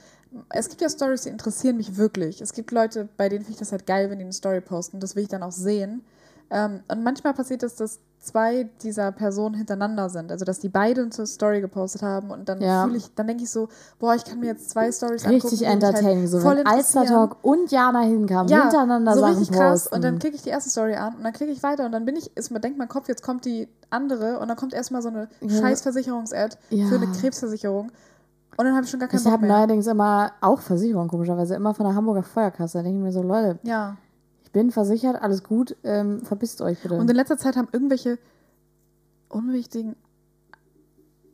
Es 0.49 0.69
gibt 0.69 0.81
ja 0.81 0.89
Stories, 0.89 1.23
die 1.23 1.29
interessieren 1.29 1.77
mich 1.77 1.97
wirklich. 1.97 2.41
Es 2.41 2.53
gibt 2.53 2.71
Leute, 2.71 3.09
bei 3.17 3.29
denen 3.29 3.41
finde 3.41 3.55
ich 3.55 3.59
das 3.59 3.73
halt 3.73 3.85
geil, 3.85 4.11
wenn 4.11 4.19
die 4.19 4.25
eine 4.25 4.33
Story 4.33 4.61
posten. 4.61 5.01
Das 5.01 5.17
will 5.17 5.25
ich 5.25 5.29
dann 5.29 5.43
auch 5.43 5.51
sehen. 5.51 6.05
Ähm, 6.51 6.85
und 6.87 7.03
manchmal 7.03 7.35
passiert 7.35 7.65
es, 7.65 7.75
dass 7.75 7.99
zwei 8.21 8.69
dieser 8.83 9.13
Personen 9.13 9.55
hintereinander 9.55 10.11
sind. 10.11 10.31
Also, 10.31 10.45
dass 10.45 10.59
die 10.61 10.69
beide 10.69 11.03
eine 11.03 11.27
Story 11.27 11.61
gepostet 11.63 12.03
haben 12.03 12.31
und 12.31 12.49
dann 12.49 12.61
Ja. 12.61 12.85
fühle 12.85 12.99
ich, 12.99 13.15
dann 13.15 13.27
denke 13.27 13.45
ich 13.45 13.51
so, 13.51 13.69
boah, 13.99 14.15
ich 14.15 14.25
kann 14.25 14.41
mir 14.41 14.47
jetzt 14.47 14.69
zwei 14.71 14.93
Stories 14.93 15.27
Richtig 15.27 15.35
angucken. 15.35 15.57
mich 15.59 15.67
halt 15.67 15.83
entertaining. 15.83 16.27
So, 16.27 16.41
voll 16.41 16.57
wenn 16.59 16.67
Alster. 16.67 17.05
Talk 17.07 17.37
und 17.43 17.71
Jana 17.71 18.01
hinkamen, 18.03 18.49
ja, 18.49 18.63
hintereinander 18.65 19.15
so 19.15 19.21
Sachen 19.21 19.39
richtig 19.39 19.57
krass. 19.57 19.83
posten. 19.85 19.95
Und 19.95 20.05
dann 20.05 20.19
klicke 20.19 20.37
ich 20.37 20.43
die 20.43 20.51
erste 20.51 20.69
Story 20.71 20.95
an 20.97 21.15
und 21.17 21.25
dann 21.25 21.33
klicke 21.33 21.51
ich 21.53 21.63
weiter 21.63 21.87
und 21.87 21.93
dann 21.93 22.05
bin 22.05 22.17
ich, 22.17 22.37
ist, 22.37 22.51
denkt 22.63 22.77
mein 22.79 22.89
Kopf, 22.89 23.09
jetzt 23.09 23.23
kommt 23.23 23.45
die 23.47 23.69
andere 23.89 24.39
und 24.39 24.49
dann 24.49 24.57
kommt 24.57 24.75
erstmal 24.75 25.01
so 25.03 25.09
eine 25.09 25.29
Ja. 25.41 25.61
scheiß 25.61 25.81
Versicherungs-Ad 25.81 26.57
Ja. 26.71 26.87
für 26.89 26.97
eine 26.97 27.07
Krebsversicherung. 27.09 27.91
Und 28.57 28.65
dann 28.67 28.75
habe 28.75 28.85
ich 28.85 28.91
schon 28.91 29.01
gar 29.01 29.09
keinen 29.09 29.19
ich 29.19 29.25
Bock 29.25 29.33
habe 29.33 29.47
mehr. 29.47 29.57
neuerdings 29.57 29.87
immer, 29.87 30.33
auch 30.43 30.61
Versicherung 30.61 31.09
komischerweise, 31.09 31.55
immer 31.55 31.73
von 31.73 31.87
der 31.87 31.95
Hamburger 31.95 32.23
Feuerkasse. 32.23 32.79
Da 32.79 32.83
denke 32.83 32.99
ich 32.99 33.05
mir 33.05 33.13
so, 33.13 33.23
Leute, 33.23 33.59
Ja. 33.63 33.97
Ich 34.51 34.53
bin 34.53 34.73
versichert, 34.73 35.23
alles 35.23 35.45
gut, 35.45 35.77
ähm, 35.85 36.23
verpisst 36.25 36.61
euch 36.61 36.83
bitte. 36.83 36.95
Und 36.97 37.09
in 37.09 37.15
letzter 37.15 37.39
Zeit 37.39 37.55
haben 37.55 37.69
irgendwelche 37.71 38.19
unwichtigen 39.29 39.95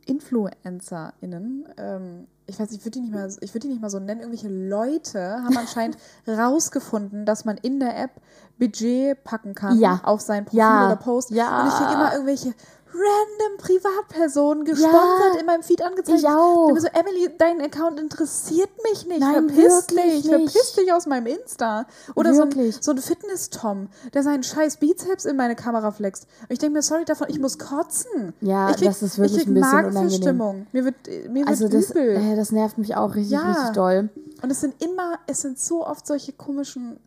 InfluencerInnen, 0.04 1.66
ähm, 1.78 2.26
ich 2.46 2.60
weiß, 2.60 2.70
ich 2.72 2.80
würde 2.84 2.90
die, 2.92 3.00
nicht 3.00 3.12
mal- 3.12 3.34
ich 3.40 3.54
würd 3.54 3.64
die 3.64 3.68
nicht 3.68 3.80
mal 3.80 3.90
so 3.90 3.98
nennen, 3.98 4.20
irgendwelche 4.20 4.48
Leute 4.48 5.18
haben 5.42 5.56
anscheinend 5.56 5.96
rausgefunden, 6.28 7.24
dass 7.26 7.44
man 7.44 7.56
in 7.56 7.80
der 7.80 7.98
App 7.98 8.10
Budget 8.58 9.22
packen 9.24 9.54
kann 9.54 9.78
Ja. 9.78 10.00
auf 10.04 10.20
sein 10.20 10.44
Profil 10.44 10.58
Ja. 10.60 10.86
oder 10.86 10.96
Post. 10.96 11.30
Ja. 11.30 11.62
Und 11.62 11.68
ich 11.68 11.74
kriege 11.74 11.92
immer 11.92 12.12
irgendwelche 12.12 12.54
random 12.98 13.58
Privatpersonen 13.58 14.64
gesponsert 14.64 15.34
Ja. 15.34 15.40
in 15.40 15.44
meinem 15.44 15.62
Feed 15.62 15.82
angezeigt. 15.82 16.18
Ich 16.20 16.26
auch. 16.26 16.68
Ich 16.68 16.74
bin 16.74 16.82
so, 16.82 16.88
Emily, 16.98 17.28
dein 17.36 17.60
Account 17.60 18.00
interessiert 18.00 18.70
mich 18.90 19.06
nicht. 19.06 19.20
Nein, 19.20 19.50
verpiss 19.50 19.88
wirklich 19.88 20.22
dich. 20.22 20.30
Verpiss 20.30 20.54
nicht. 20.54 20.76
dich 20.78 20.92
aus 20.94 21.04
meinem 21.06 21.26
Insta. 21.26 21.86
Oder 22.14 22.32
so 22.32 22.42
ein, 22.42 22.48
Wirklich. 22.54 22.78
so 22.80 22.92
ein 22.92 22.98
Fitness-Tom, 22.98 23.88
der 24.14 24.22
seinen 24.22 24.42
scheiß 24.42 24.78
Bizeps 24.78 25.26
in 25.26 25.36
meine 25.36 25.56
Kamera 25.56 25.90
flext. 25.90 26.26
Und 26.42 26.52
ich 26.52 26.58
denke 26.58 26.74
mir, 26.74 26.82
sorry 26.82 27.04
davon, 27.04 27.26
ich 27.28 27.38
muss 27.38 27.58
kotzen. 27.58 28.32
Ja, 28.40 28.70
ich 28.70 28.76
krieg, 28.76 28.88
das 28.88 29.02
ist 29.02 29.18
wirklich 29.18 29.40
ich 29.40 29.44
krieg 29.44 29.48
ein 29.48 29.54
bisschen 29.60 29.70
Magenverstimmung. 29.72 30.66
Mir 30.72 30.84
wird, 30.86 30.94
mir 31.28 31.46
also 31.46 31.64
wird 31.70 31.74
das, 31.74 31.90
übel. 31.90 32.16
äh, 32.16 32.36
das 32.36 32.50
nervt 32.52 32.78
mich 32.78 32.96
auch 32.96 33.14
richtig, 33.14 33.32
Ja. 33.32 33.50
richtig 33.52 33.70
doll. 33.74 34.08
Und 34.42 34.50
es 34.50 34.60
sind 34.62 34.82
immer, 34.82 35.18
es 35.26 35.42
sind 35.42 35.58
so 35.58 35.86
oft 35.86 36.06
solche 36.06 36.32
komischen, 36.32 36.98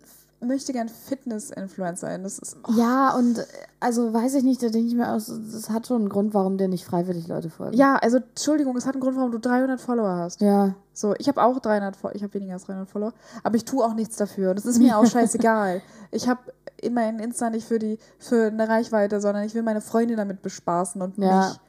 möchte 0.42 0.72
gern 0.74 0.90
Fitness-Influencer. 0.90 2.18
Das 2.20 2.40
ist, 2.40 2.58
oh. 2.68 2.72
Ja, 2.78 3.16
und 3.16 3.40
äh, 3.40 3.44
also 3.80 4.14
weiß 4.14 4.36
ich 4.36 4.44
nicht, 4.44 4.62
da 4.64 4.70
denke 4.70 4.88
ich 4.88 4.96
mir 4.96 5.12
aus, 5.12 5.28
das 5.52 5.70
hat 5.70 5.88
schon 5.88 6.02
einen 6.02 6.10
Grund, 6.10 6.34
warum 6.34 6.58
dir 6.58 6.68
nicht 6.68 6.86
freiwillig 6.86 7.28
Leute 7.28 7.50
folgen. 7.50 7.76
Ja, 7.78 7.96
also 7.98 8.18
Entschuldigung, 8.18 8.76
es 8.78 8.86
hat 8.86 8.94
einen 8.96 9.02
Grund, 9.02 9.18
warum 9.18 9.32
du 9.32 9.40
300 9.40 9.80
Follower 9.80 10.16
hast. 10.18 10.42
Ja, 10.42 10.76
So, 10.94 11.14
ich 11.18 11.28
habe 11.28 11.42
auch 11.44 11.60
300, 11.60 11.96
Fo- 11.96 12.12
ich 12.14 12.24
habe 12.24 12.34
weniger 12.34 12.54
als 12.54 12.66
300 12.66 12.90
Follower, 12.90 13.14
aber 13.44 13.56
ich 13.56 13.66
tue 13.66 13.84
auch 13.84 13.94
nichts 13.94 14.16
dafür. 14.18 14.54
Das 14.56 14.66
ist 14.66 14.80
mir 14.80 14.98
auch 14.98 15.06
scheißegal. 15.10 15.82
Ich 16.12 16.28
habe 16.28 16.40
immerhin 16.82 17.20
Insta 17.20 17.50
nicht 17.50 17.68
für 17.68 17.80
die 17.80 18.00
für 18.18 18.48
eine 18.48 18.68
Reichweite, 18.70 19.20
sondern 19.22 19.44
ich 19.44 19.54
will 19.56 19.64
meine 19.64 19.82
Freunde 19.82 20.16
damit 20.16 20.42
bespaßen 20.42 21.02
und 21.02 21.18
Ja. 21.18 21.50
mich. 21.50 21.60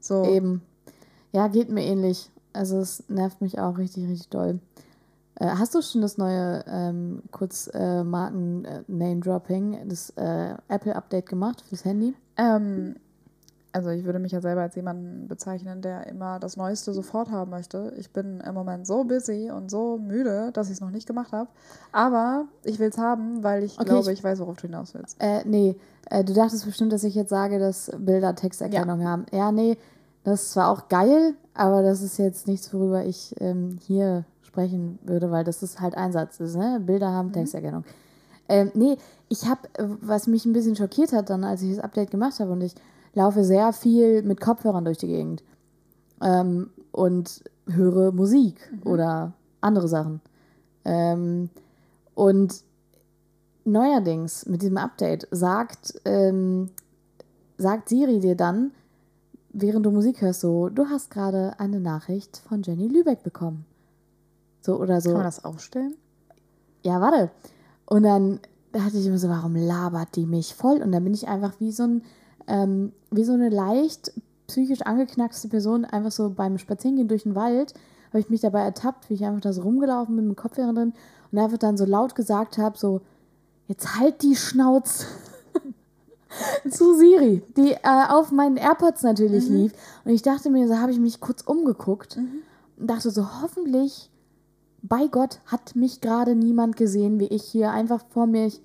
So. 0.00 0.24
eben. 0.24 0.62
Ja, 1.32 1.48
geht 1.48 1.70
mir 1.70 1.84
ähnlich. 1.84 2.30
Also 2.52 2.78
es 2.80 3.04
nervt 3.08 3.40
mich 3.40 3.58
auch 3.58 3.78
richtig, 3.78 4.06
richtig 4.08 4.28
doll. 4.28 4.58
Äh, 5.42 5.48
hast 5.58 5.74
du 5.74 5.82
schon 5.82 6.02
das 6.02 6.18
neue 6.18 6.64
ähm, 6.68 7.22
kurz 7.32 7.68
äh, 7.74 8.04
Marken 8.04 8.64
äh, 8.64 8.82
Name 8.86 9.18
Dropping, 9.20 9.76
das 9.88 10.10
äh, 10.10 10.54
Apple 10.68 10.94
Update 10.94 11.26
gemacht 11.28 11.64
fürs 11.68 11.84
Handy? 11.84 12.14
Ähm, 12.36 12.94
also 13.72 13.88
ich 13.90 14.04
würde 14.04 14.18
mich 14.20 14.30
ja 14.32 14.40
selber 14.40 14.60
als 14.60 14.76
jemanden 14.76 15.26
bezeichnen, 15.26 15.80
der 15.82 16.06
immer 16.06 16.38
das 16.38 16.56
Neueste 16.56 16.92
sofort 16.92 17.30
haben 17.30 17.50
möchte. 17.50 17.92
Ich 17.98 18.12
bin 18.12 18.40
im 18.40 18.54
Moment 18.54 18.86
so 18.86 19.02
busy 19.02 19.50
und 19.50 19.70
so 19.70 19.98
müde, 19.98 20.50
dass 20.52 20.68
ich 20.68 20.74
es 20.74 20.80
noch 20.80 20.90
nicht 20.90 21.06
gemacht 21.08 21.32
habe. 21.32 21.48
Aber 21.90 22.44
ich 22.62 22.78
will 22.78 22.90
es 22.90 22.98
haben, 22.98 23.42
weil 23.42 23.64
ich 23.64 23.78
Okay, 23.80 23.86
glaube, 23.88 24.12
ich- 24.12 24.18
ich 24.18 24.24
weiß, 24.24 24.38
worauf 24.40 24.56
du 24.58 24.66
hinaus 24.68 24.94
willst. 24.94 25.16
Äh, 25.20 25.40
nee, 25.44 25.74
äh, 26.10 26.22
du 26.22 26.34
dachtest 26.34 26.66
bestimmt, 26.66 26.92
dass 26.92 27.02
ich 27.02 27.14
jetzt 27.16 27.30
sage, 27.30 27.58
dass 27.58 27.90
Bilder 27.98 28.34
Texterkennung 28.36 29.02
haben. 29.04 29.26
Ja, 29.32 29.50
nee, 29.50 29.76
das 30.22 30.42
ist 30.42 30.52
zwar 30.52 30.68
auch 30.68 30.88
geil, 30.88 31.34
aber 31.54 31.82
das 31.82 32.00
ist 32.02 32.18
jetzt 32.18 32.46
nichts, 32.46 32.72
worüber 32.72 33.04
ich 33.04 33.34
ähm, 33.40 33.78
hier 33.80 34.24
sprechen 34.52 34.98
würde, 35.02 35.30
weil 35.30 35.44
das 35.44 35.62
ist 35.62 35.80
halt 35.80 35.96
Einsatz 35.96 36.38
ist, 36.38 36.56
ne? 36.56 36.78
Bilder 36.84 37.10
haben 37.10 37.32
Texterkennung. 37.32 37.84
Ähm, 38.48 38.70
nee, 38.74 38.98
ich 39.30 39.48
habe, 39.48 39.62
was 39.78 40.26
mich 40.26 40.44
ein 40.44 40.52
bisschen 40.52 40.76
schockiert 40.76 41.12
hat 41.12 41.30
dann, 41.30 41.42
als 41.42 41.62
ich 41.62 41.74
das 41.74 41.82
Update 41.82 42.10
gemacht 42.10 42.38
habe 42.38 42.52
und 42.52 42.60
ich 42.60 42.74
laufe 43.14 43.44
sehr 43.44 43.72
viel 43.72 44.22
mit 44.22 44.40
Kopfhörern 44.42 44.84
durch 44.84 44.98
die 44.98 45.06
Gegend 45.06 45.42
ähm, 46.20 46.68
und 46.90 47.42
höre 47.66 48.12
Musik 48.12 48.56
oder 48.84 49.32
andere 49.62 49.88
Sachen. 49.88 50.20
Ähm, 50.84 51.48
und 52.14 52.62
neuerdings 53.64 54.44
mit 54.44 54.60
diesem 54.60 54.76
Update 54.76 55.26
sagt, 55.30 55.94
ähm, 56.04 56.68
sagt 57.56 57.88
Siri 57.88 58.20
dir 58.20 58.36
dann, 58.36 58.72
während 59.54 59.86
du 59.86 59.90
Musik 59.90 60.20
hörst, 60.20 60.40
so, 60.40 60.68
du 60.68 60.86
hast 60.90 61.10
gerade 61.10 61.58
eine 61.58 61.80
Nachricht 61.80 62.36
von 62.36 62.62
Jenny 62.62 62.88
Lübeck 62.88 63.22
bekommen. 63.22 63.64
So 64.62 64.76
oder 64.76 65.00
so. 65.00 65.10
Kann 65.10 65.18
man 65.18 65.26
das 65.26 65.44
aufstellen? 65.44 65.94
Ja, 66.82 67.00
warte. 67.00 67.30
Und 67.86 68.04
dann 68.04 68.40
dachte 68.72 68.96
ich 68.96 69.06
immer 69.06 69.18
so, 69.18 69.28
warum 69.28 69.54
labert 69.54 70.16
die 70.16 70.26
mich 70.26 70.54
voll? 70.54 70.80
Und 70.80 70.92
dann 70.92 71.04
bin 71.04 71.12
ich 71.12 71.28
einfach 71.28 71.52
wie 71.60 71.72
so 71.72 71.84
ein, 71.84 72.02
ähm, 72.46 72.92
wie 73.10 73.24
so 73.24 73.32
eine 73.32 73.50
leicht 73.50 74.12
psychisch 74.46 74.82
angeknackste 74.82 75.48
Person, 75.48 75.84
einfach 75.84 76.10
so 76.10 76.30
beim 76.30 76.58
Spazierengehen 76.58 77.08
durch 77.08 77.24
den 77.24 77.34
Wald, 77.34 77.74
habe 78.08 78.20
ich 78.20 78.30
mich 78.30 78.40
dabei 78.40 78.62
ertappt, 78.62 79.08
wie 79.08 79.14
ich 79.14 79.24
einfach 79.24 79.40
da 79.40 79.52
so 79.52 79.62
rumgelaufen 79.62 80.16
bin 80.16 80.28
mit 80.28 80.36
dem 80.36 80.40
Kopfhörer 80.40 80.72
drin 80.72 80.92
und 81.30 81.38
einfach 81.38 81.58
dann 81.58 81.76
so 81.76 81.84
laut 81.84 82.14
gesagt 82.14 82.58
habe, 82.58 82.78
so, 82.78 83.00
jetzt 83.68 83.98
halt 83.98 84.22
die 84.22 84.36
Schnauze. 84.36 85.06
zu 86.70 86.94
Siri, 86.96 87.42
die 87.56 87.72
äh, 87.72 88.06
auf 88.08 88.30
meinen 88.30 88.56
AirPods 88.56 89.02
natürlich 89.02 89.48
lief. 89.48 89.72
Und 90.04 90.12
ich 90.12 90.22
dachte 90.22 90.50
mir, 90.50 90.66
so 90.68 90.78
habe 90.78 90.92
ich 90.92 90.98
mich 90.98 91.20
kurz 91.20 91.42
umgeguckt 91.42 92.18
und 92.78 92.86
dachte 92.86 93.10
so, 93.10 93.42
hoffentlich 93.42 94.10
bei 94.82 95.06
Gott 95.06 95.38
hat 95.46 95.76
mich 95.76 96.00
gerade 96.00 96.34
niemand 96.34 96.76
gesehen, 96.76 97.20
wie 97.20 97.28
ich 97.28 97.44
hier 97.44 97.70
einfach 97.70 98.02
vor 98.10 98.26
mir, 98.26 98.46
ich, 98.46 98.60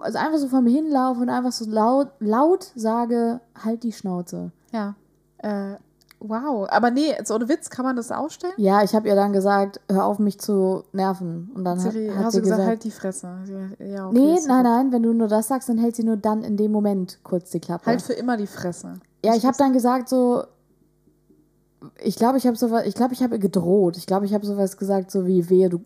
also 0.00 0.18
einfach 0.18 0.38
so 0.38 0.48
vor 0.48 0.60
mir 0.60 0.70
hinlaufe 0.70 1.20
und 1.20 1.30
einfach 1.30 1.52
so 1.52 1.68
laut, 1.68 2.08
laut 2.20 2.70
sage, 2.76 3.40
halt 3.64 3.82
die 3.82 3.92
Schnauze. 3.92 4.52
Ja. 4.72 4.94
Äh, 5.38 5.76
wow. 6.20 6.68
Aber 6.70 6.90
nee, 6.90 7.08
jetzt 7.08 7.30
ohne 7.30 7.48
Witz, 7.48 7.70
kann 7.70 7.84
man 7.86 7.96
das 7.96 8.12
ausstellen? 8.12 8.52
Ja, 8.58 8.82
ich 8.82 8.94
habe 8.94 9.08
ihr 9.08 9.14
dann 9.14 9.32
gesagt, 9.32 9.80
hör 9.90 10.04
auf 10.04 10.18
mich 10.18 10.38
zu 10.38 10.84
nerven. 10.92 11.50
Und 11.54 11.64
dann 11.64 11.80
Siri, 11.80 12.08
hat, 12.08 12.16
hat 12.16 12.24
hast 12.26 12.32
sie 12.32 12.38
du 12.38 12.42
gesagt, 12.44 12.58
gesagt, 12.58 12.68
halt 12.68 12.84
die 12.84 12.90
Fresse. 12.90 13.28
Ja, 13.78 14.08
okay, 14.08 14.18
nee, 14.18 14.34
nein, 14.46 14.64
gut. 14.64 14.72
nein, 14.72 14.92
wenn 14.92 15.02
du 15.02 15.14
nur 15.14 15.28
das 15.28 15.48
sagst, 15.48 15.70
dann 15.70 15.78
hält 15.78 15.96
sie 15.96 16.04
nur 16.04 16.18
dann 16.18 16.44
in 16.44 16.58
dem 16.58 16.72
Moment 16.72 17.20
kurz 17.22 17.50
die 17.50 17.60
Klappe. 17.60 17.86
Halt 17.86 18.02
für 18.02 18.12
immer 18.12 18.36
die 18.36 18.46
Fresse. 18.46 18.94
Ja, 19.24 19.34
ich 19.34 19.46
habe 19.46 19.56
dann 19.56 19.72
gesagt 19.72 20.10
so, 20.10 20.44
ich 22.02 22.16
glaube, 22.16 22.38
ich 22.38 22.46
habe 22.46 22.56
sowas, 22.56 22.84
ich 22.86 22.94
glaube, 22.94 23.14
ich 23.14 23.22
habe 23.22 23.38
gedroht. 23.38 23.96
Ich 23.96 24.06
glaube, 24.06 24.26
ich 24.26 24.34
habe 24.34 24.46
sowas 24.46 24.76
gesagt, 24.76 25.10
so 25.10 25.26
wie, 25.26 25.48
wehe, 25.48 25.68
du 25.68 25.84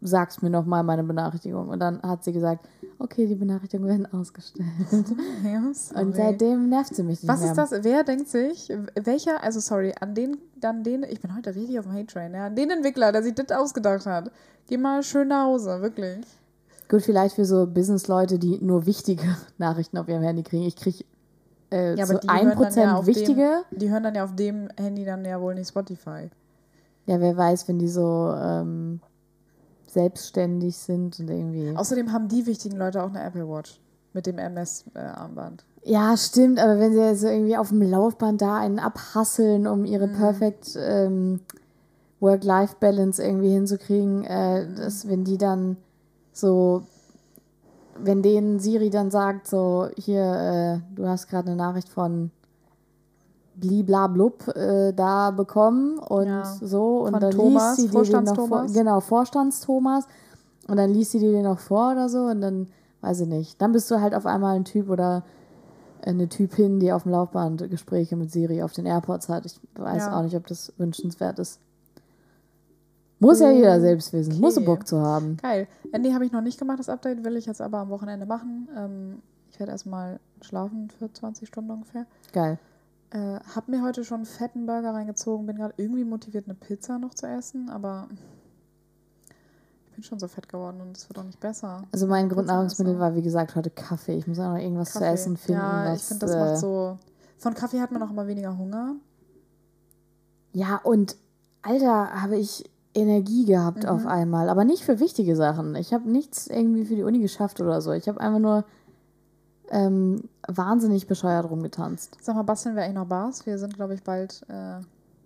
sagst 0.00 0.42
mir 0.42 0.50
nochmal 0.50 0.82
meine 0.82 1.02
Benachrichtigung. 1.02 1.68
Und 1.68 1.80
dann 1.80 2.00
hat 2.02 2.24
sie 2.24 2.32
gesagt, 2.32 2.68
okay, 2.98 3.26
die 3.26 3.34
Benachrichtigungen 3.34 3.88
werden 3.90 4.12
ausgestellt. 4.12 4.68
Ja, 5.44 5.62
Und 6.00 6.16
seitdem 6.16 6.68
nervt 6.68 6.94
sie 6.94 7.02
mich 7.02 7.22
nicht 7.22 7.28
Was 7.28 7.40
mehr. 7.40 7.50
ist 7.50 7.56
das? 7.56 7.84
Wer 7.84 8.04
denkt 8.04 8.28
sich, 8.28 8.70
welcher, 9.02 9.42
also 9.42 9.60
sorry, 9.60 9.94
an 10.00 10.14
den, 10.14 10.36
an 10.62 10.82
den, 10.84 11.02
ich 11.04 11.20
bin 11.20 11.34
heute 11.34 11.54
richtig 11.54 11.78
auf 11.78 11.86
dem 11.86 11.94
Hate-Train, 11.94 12.34
ja, 12.34 12.46
an 12.46 12.56
den 12.56 12.70
Entwickler, 12.70 13.12
der 13.12 13.22
sich 13.22 13.34
das 13.34 13.56
ausgedacht 13.56 14.06
hat. 14.06 14.30
Geh 14.68 14.76
mal 14.76 15.02
schön 15.02 15.28
nach 15.28 15.46
Hause, 15.46 15.80
wirklich. 15.80 16.24
Gut, 16.88 17.02
vielleicht 17.02 17.34
für 17.34 17.44
so 17.44 17.66
Business-Leute, 17.66 18.38
die 18.38 18.58
nur 18.60 18.86
wichtige 18.86 19.22
Nachrichten 19.58 19.98
auf 19.98 20.08
ihrem 20.08 20.22
Handy 20.22 20.42
kriegen. 20.42 20.64
Ich 20.64 20.76
kriege 20.76 21.04
äh, 21.70 21.94
Ja, 21.96 22.04
zu 22.06 22.12
aber 22.12 22.20
die 22.20 22.28
hören 22.28 22.58
dann 22.58 22.72
1% 22.72 22.80
ja 22.80 22.96
auf 22.96 23.06
wichtige. 23.06 23.64
Dem, 23.70 23.78
die 23.78 23.90
hören 23.90 24.02
dann 24.02 24.14
ja 24.14 24.24
auf 24.24 24.34
dem 24.34 24.68
Handy 24.76 25.04
dann 25.04 25.24
ja 25.24 25.40
wohl 25.40 25.54
nicht 25.54 25.68
Spotify. 25.68 26.30
Ja, 27.06 27.20
wer 27.20 27.36
weiß, 27.36 27.68
wenn 27.68 27.78
die 27.78 27.88
so 27.88 28.32
ähm, 28.36 29.00
selbstständig 29.86 30.76
sind 30.76 31.18
und 31.20 31.28
irgendwie. 31.30 31.74
Außerdem 31.76 32.12
haben 32.12 32.28
die 32.28 32.46
wichtigen 32.46 32.76
Leute 32.76 33.02
auch 33.02 33.08
eine 33.08 33.22
Apple 33.22 33.48
Watch 33.48 33.80
mit 34.12 34.26
dem 34.26 34.38
MS-Armband. 34.38 35.64
Ja, 35.84 36.16
stimmt, 36.16 36.58
aber 36.58 36.78
wenn 36.78 36.92
sie 36.92 36.98
jetzt 37.00 37.20
so 37.22 37.28
irgendwie 37.28 37.56
auf 37.56 37.68
dem 37.70 37.82
Laufband 37.82 38.42
da 38.42 38.58
einen 38.58 38.78
abhasseln, 38.78 39.66
um 39.66 39.84
ihre 39.84 40.08
Mhm. 40.08 40.12
perfekt 40.16 40.76
ähm, 40.78 41.40
Work-Life-Balance 42.20 43.22
irgendwie 43.22 43.50
hinzukriegen, 43.50 44.24
äh, 44.24 44.66
dass, 44.74 45.08
wenn 45.08 45.24
die 45.24 45.38
dann 45.38 45.76
so, 46.32 46.82
wenn 48.02 48.22
denen 48.22 48.58
Siri 48.60 48.90
dann 48.90 49.10
sagt, 49.10 49.46
so, 49.46 49.88
hier, 49.96 50.22
äh, 50.22 50.94
du 50.94 51.06
hast 51.06 51.28
gerade 51.28 51.48
eine 51.48 51.56
Nachricht 51.56 51.88
von 51.88 52.30
bliblablub 53.56 54.48
äh, 54.56 54.92
da 54.92 55.30
bekommen 55.30 55.98
und 55.98 56.26
Ja. 56.28 56.44
so 56.44 56.98
und 57.00 57.12
Von 57.12 57.20
dann 57.20 57.30
Thomas, 57.32 57.76
liest 57.78 57.90
sie 57.92 57.96
dir 58.04 58.12
den 58.12 58.24
noch 58.24 58.46
vor, 58.46 58.66
genau, 58.66 59.00
Vorstands-Thomas 59.00 60.06
und 60.68 60.76
dann 60.76 60.90
liest 60.90 61.12
sie 61.12 61.18
dir 61.18 61.32
den 61.32 61.42
noch 61.42 61.58
vor 61.58 61.92
oder 61.92 62.08
so 62.08 62.20
und 62.26 62.40
dann, 62.40 62.68
weiß 63.00 63.20
ich 63.20 63.28
nicht, 63.28 63.60
dann 63.60 63.72
bist 63.72 63.90
du 63.90 64.00
halt 64.00 64.14
auf 64.14 64.26
einmal 64.26 64.54
ein 64.54 64.64
Typ 64.64 64.88
oder 64.88 65.24
eine 66.02 66.28
Typin, 66.28 66.78
die 66.78 66.92
auf 66.92 67.02
dem 67.02 67.12
Laufband 67.12 67.68
Gespräche 67.68 68.14
mit 68.16 68.30
Siri 68.30 68.62
auf 68.62 68.72
den 68.72 68.86
AirPods 68.86 69.28
hat. 69.28 69.44
Ich 69.46 69.58
weiß 69.74 70.06
Ja. 70.06 70.18
auch 70.18 70.22
nicht, 70.22 70.36
ob 70.36 70.46
das 70.46 70.72
wünschenswert 70.78 71.40
ist. 71.40 71.58
Muss 73.20 73.40
ja 73.40 73.50
jeder 73.50 73.80
selbst 73.80 74.12
wissen. 74.12 74.40
Muss 74.40 74.56
Okay. 74.56 74.66
Bock 74.66 74.86
zu 74.86 75.00
haben. 75.00 75.36
Geil. 75.38 75.66
Andy 75.92 76.12
habe 76.12 76.24
ich 76.24 76.32
noch 76.32 76.40
nicht 76.40 76.58
gemacht, 76.58 76.78
das 76.78 76.88
Update 76.88 77.24
will 77.24 77.36
ich 77.36 77.46
jetzt 77.46 77.60
aber 77.60 77.78
am 77.78 77.88
Wochenende 77.90 78.26
machen. 78.26 78.68
Ähm, 78.76 79.22
ich 79.50 79.58
werde 79.58 79.72
erstmal 79.72 80.20
schlafen 80.40 80.88
für 80.90 81.12
20 81.12 81.48
Stunden 81.48 81.70
ungefähr. 81.70 82.06
Geil. 82.32 82.58
Äh, 83.10 83.40
hab 83.54 83.68
mir 83.68 83.82
heute 83.82 84.04
schon 84.04 84.18
einen 84.18 84.26
fetten 84.26 84.66
Burger 84.66 84.92
reingezogen, 84.94 85.46
bin 85.46 85.56
gerade 85.56 85.74
irgendwie 85.78 86.04
motiviert, 86.04 86.44
eine 86.46 86.54
Pizza 86.54 86.98
noch 86.98 87.14
zu 87.14 87.26
essen, 87.26 87.70
aber 87.70 88.06
ich 89.86 89.94
bin 89.94 90.04
schon 90.04 90.18
so 90.18 90.28
fett 90.28 90.48
geworden 90.48 90.80
und 90.80 90.96
es 90.96 91.08
wird 91.08 91.18
auch 91.18 91.24
nicht 91.24 91.40
besser. 91.40 91.84
Also 91.90 92.06
mein 92.06 92.28
Grundnahrungsmittel 92.28 92.98
war, 92.98 93.16
wie 93.16 93.22
gesagt, 93.22 93.56
heute 93.56 93.70
Kaffee. 93.70 94.16
Ich 94.16 94.26
muss 94.26 94.38
auch 94.38 94.52
noch 94.52 94.58
irgendwas 94.58 94.92
zu 94.92 94.98
Kaffee. 95.00 95.12
essen 95.12 95.36
finden. 95.38 95.60
Ja, 95.60 95.86
was, 95.86 96.02
ich 96.02 96.04
finde, 96.08 96.26
das 96.26 96.34
äh, 96.34 96.38
macht 96.38 96.58
so. 96.58 96.98
Von 97.38 97.54
Kaffee 97.54 97.80
hat 97.80 97.90
man 97.90 98.02
auch 98.02 98.10
immer 98.10 98.26
weniger 98.26 98.56
Hunger. 98.56 98.94
Ja, 100.52 100.76
und 100.82 101.16
Alter, 101.62 102.22
habe 102.22 102.36
ich 102.36 102.64
Energie 102.94 103.44
gehabt 103.44 103.84
Mhm. 103.84 103.88
auf 103.88 104.06
einmal. 104.06 104.48
Aber 104.48 104.64
nicht 104.64 104.82
für 104.84 104.98
wichtige 105.00 105.36
Sachen. 105.36 105.74
Ich 105.76 105.92
habe 105.92 106.10
nichts 106.10 106.46
irgendwie 106.48 106.84
für 106.84 106.96
die 106.96 107.02
Uni 107.04 107.20
geschafft 107.20 107.60
oder 107.60 107.80
so. 107.80 107.92
Ich 107.92 108.08
habe 108.08 108.20
einfach 108.20 108.38
nur 108.40 108.64
ähm, 109.70 110.22
wahnsinnig 110.46 111.06
bescheuert 111.06 111.48
rumgetanzt. 111.50 112.16
Sag 112.22 112.34
mal, 112.36 112.42
basteln 112.42 112.74
wir 112.74 112.82
eigentlich 112.84 112.94
noch 112.96 113.06
Bars? 113.06 113.44
Wir 113.44 113.58
sind, 113.58 113.74
glaube 113.74 113.94
ich, 113.94 114.02
bald, 114.02 114.40
äh, 114.48 114.52
Ah, 114.52 114.80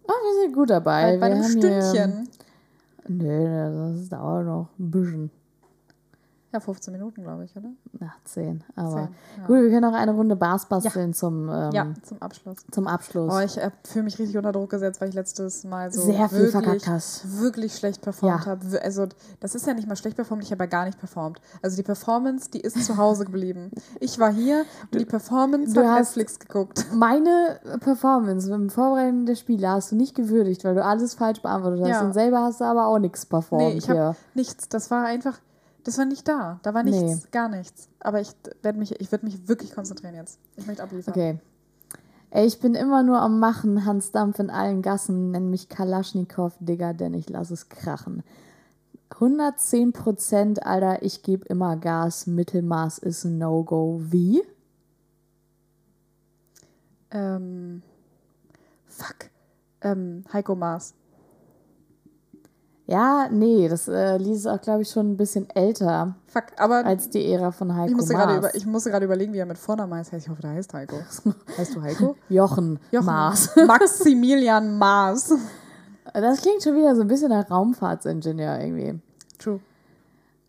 wir 0.07 0.43
sind 0.43 0.55
gut 0.55 0.69
dabei. 0.71 1.17
bald 1.17 1.21
bei 1.21 1.29
wir 1.29 1.35
einem 1.37 1.45
haben 1.45 1.61
hier- 1.61 1.83
Stündchen. 1.83 2.29
Nö, 3.09 3.95
das 3.99 4.09
dauert 4.09 4.47
noch 4.47 4.69
ein 4.79 4.91
bisschen. 4.91 5.31
Ja, 6.53 6.61
15 6.61 6.93
Minuten, 6.93 7.23
glaube 7.23 7.45
ich, 7.45 7.57
oder? 7.57 7.71
Nach 7.99 8.17
10. 8.25 8.63
Aber 8.77 8.91
Zehn, 8.91 9.09
ja. 9.39 9.47
gut, 9.47 9.57
wir 9.63 9.71
können 9.71 9.85
auch 9.87 9.95
eine 9.97 10.13
Runde 10.13 10.37
Bars 10.37 10.67
basteln 10.67 11.15
zum, 11.15 11.49
ähm, 11.49 11.71
Ja, 11.73 11.87
zum 12.03 12.21
Abschluss. 12.21 12.59
zum 12.71 12.87
Abschluss. 12.87 13.33
Oh, 13.35 13.39
ich 13.41 13.57
äh, 13.57 13.71
fühle 13.85 14.05
mich 14.05 14.19
richtig 14.19 14.37
unter 14.37 14.53
Druck 14.53 14.69
gesetzt, 14.69 15.01
weil 15.01 15.09
ich 15.09 15.15
letztes 15.15 15.65
Mal 15.65 15.91
so 15.91 16.03
Sehr 16.03 16.29
viel 16.29 16.53
wirklich, 16.53 16.87
hast. 16.87 17.41
wirklich 17.41 17.75
schlecht 17.75 18.03
performt 18.03 18.45
Ja. 18.45 18.47
habe. 18.51 18.83
Also 18.83 19.07
das 19.41 19.55
ist 19.55 19.67
ja 19.67 19.73
nicht 19.73 19.89
mal 19.89 19.97
schlecht 19.97 20.17
performt, 20.17 20.43
ich 20.43 20.51
habe 20.53 20.65
ja 20.65 20.69
gar 20.69 20.85
nicht 20.85 20.99
performt. 20.99 21.41
Also 21.63 21.77
die 21.77 21.83
Performance, 21.83 22.51
die 22.51 22.61
ist 22.61 22.85
zu 22.85 22.99
Hause 22.99 23.25
geblieben. 23.25 23.71
Ich 24.01 24.19
war 24.19 24.31
hier 24.33 24.67
und 24.93 25.01
die 25.01 25.07
Performance 25.07 25.73
du 25.73 25.81
hat 25.81 26.01
hast- 26.01 26.17
Netflix 26.17 26.39
geguckt. 26.39 26.85
Meine 26.93 27.61
Performance 27.81 28.53
im 28.53 28.69
Vorbereiten 28.69 29.25
der 29.25 29.37
Spiele 29.37 29.69
hast 29.71 29.93
du 29.93 29.97
nicht 29.97 30.15
gewürdigt, 30.15 30.65
weil 30.65 30.75
du 30.75 30.85
alles 30.85 31.15
falsch 31.15 31.41
beantwortet 31.41 31.81
hast. 31.83 31.89
Ja. 31.89 32.03
Und 32.05 32.13
selber 32.13 32.43
hast 32.43 32.61
du 32.61 32.65
aber 32.65 32.87
auch 32.89 32.99
nichts 32.99 33.25
performt 33.25 33.65
Nee, 33.65 33.73
ich 33.79 33.89
habe 33.89 34.15
nichts. 34.35 34.69
Das 34.69 34.91
war 34.91 35.05
einfach, 35.05 35.39
das 35.85 35.99
war 35.99 36.05
nicht 36.05 36.27
da. 36.27 36.61
Da 36.63 36.75
war 36.75 36.83
nichts, 36.83 37.31
gar 37.31 37.49
nichts. 37.49 37.89
Aber 38.01 38.21
ich 38.21 38.31
werde 38.63 38.79
mich, 38.79 39.01
ich 39.01 39.11
werde 39.13 39.25
mich 39.25 39.49
wirklich 39.49 39.75
konzentrieren 39.75 40.15
jetzt. 40.15 40.39
Ich 40.57 40.67
möchte 40.67 40.83
abliefern. 40.83 41.13
Okay. 41.13 41.39
Ey, 42.31 42.47
ich 42.47 42.61
bin 42.61 42.75
immer 42.75 43.03
nur 43.03 43.21
am 43.21 43.41
Machen, 43.41 43.85
Hans 43.85 44.11
Dampf 44.11 44.39
in 44.39 44.49
allen 44.49 44.81
Gassen, 44.81 45.33
nenn 45.33 45.51
mich 45.51 45.69
Kalaschnikow, 45.69 46.55
Digga, 46.61 46.95
denn 46.95 47.13
ich 47.13 47.29
lass 47.29 47.51
es 47.51 47.69
krachen. 47.69 48.23
110 49.11 49.93
Prozent, 49.93 50.65
Alter, 50.65 51.03
ich 51.03 51.23
geb 51.23 51.45
immer 51.45 51.77
Gas, 51.77 52.27
Mittelmaß 52.27 52.99
ist 52.99 53.25
ein 53.25 53.37
No-Go. 53.37 54.01
Wie? 54.05 54.43
Ähm, 57.11 57.83
fuck. 58.87 59.31
Ähm, 59.83 60.25
Heiko 60.33 60.55
Maas. 60.55 60.95
Ja, 62.87 63.29
nee, 63.31 63.69
das 63.69 63.87
äh, 63.89 64.17
Lied 64.19 64.35
ist 64.35 64.47
auch, 64.47 64.61
glaube 64.61 64.83
ich, 64.83 64.91
schon 64.91 65.13
ein 65.13 65.17
bisschen 65.17 65.49
älter 65.51 66.17
Fuck, 66.27 66.47
aber 66.59 66.85
als 66.85 67.09
die 67.09 67.31
Ära 67.33 67.53
von 67.53 67.75
Heiko 67.75 67.91
ich 67.91 67.97
musste 67.97 68.15
gerade 68.15 68.37
über, 68.37 68.55
ich 68.57 68.67
musste 68.67 68.91
gerade 68.91 69.05
überlegen, 69.05 69.33
wie 69.33 69.39
er 69.39 69.47
mit 69.47 69.57
Vornamen 69.57 69.95
heißt. 69.95 70.13
Ich 70.15 70.29
hoffe, 70.29 70.43
der 70.43 70.51
heißt 70.51 70.75
Heiko. 70.75 70.97
heißt 71.59 71.77
du 71.77 71.83
Heiko? 71.83 72.17
Jochen, 72.29 72.81
Jochen 72.91 73.07
Maas. 73.07 73.55
Maximilian 73.67 74.77
Maas. 74.79 75.33
Das 76.13 76.41
klingt 76.43 76.63
schon 76.63 76.75
wieder 76.77 76.95
so 76.97 77.03
ein 77.03 77.09
bisschen 77.09 77.29
nach 77.31 77.49
Raumfahrtsingenieur 77.51 78.59
irgendwie. 78.61 79.01
True. 79.39 79.61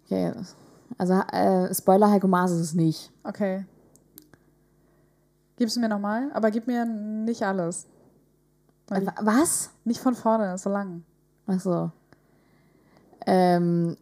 Okay, 0.06 0.34
also 0.98 1.14
äh, 1.32 1.74
Spoiler, 1.74 2.10
Heiko 2.10 2.28
Maas 2.28 2.52
ist 2.52 2.60
es 2.60 2.74
nicht. 2.74 3.12
Okay. 3.24 3.64
Gib's 5.58 5.76
mir 5.78 5.88
nochmal, 5.88 6.32
aber 6.34 6.50
gib 6.50 6.66
mir 6.66 6.84
nicht 6.86 7.44
alles. 7.44 7.86
Äh, 8.90 9.06
wa- 9.06 9.14
was? 9.22 9.70
Nicht 9.86 10.02
von 10.02 10.16
vorne, 10.16 10.58
so 10.58 10.70
lang. 10.72 11.04
Achso. 11.46 11.92
Ähm, 13.26 13.98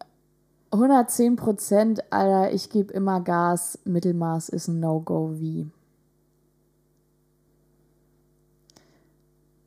110 0.72 1.36
Prozent, 1.36 2.12
Alter, 2.12 2.52
ich 2.52 2.70
gebe 2.70 2.92
immer 2.92 3.20
Gas. 3.20 3.78
Mittelmaß 3.84 4.48
ist 4.48 4.68
ein 4.68 4.80
No-Go. 4.80 5.32
Wie? 5.34 5.70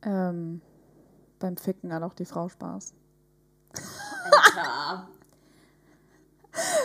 Ähm, 0.02 0.60
beim 1.38 1.56
Ficken 1.56 1.92
hat 1.92 2.02
auch 2.02 2.14
die 2.14 2.24
Frau 2.24 2.48
Spaß. 2.48 2.92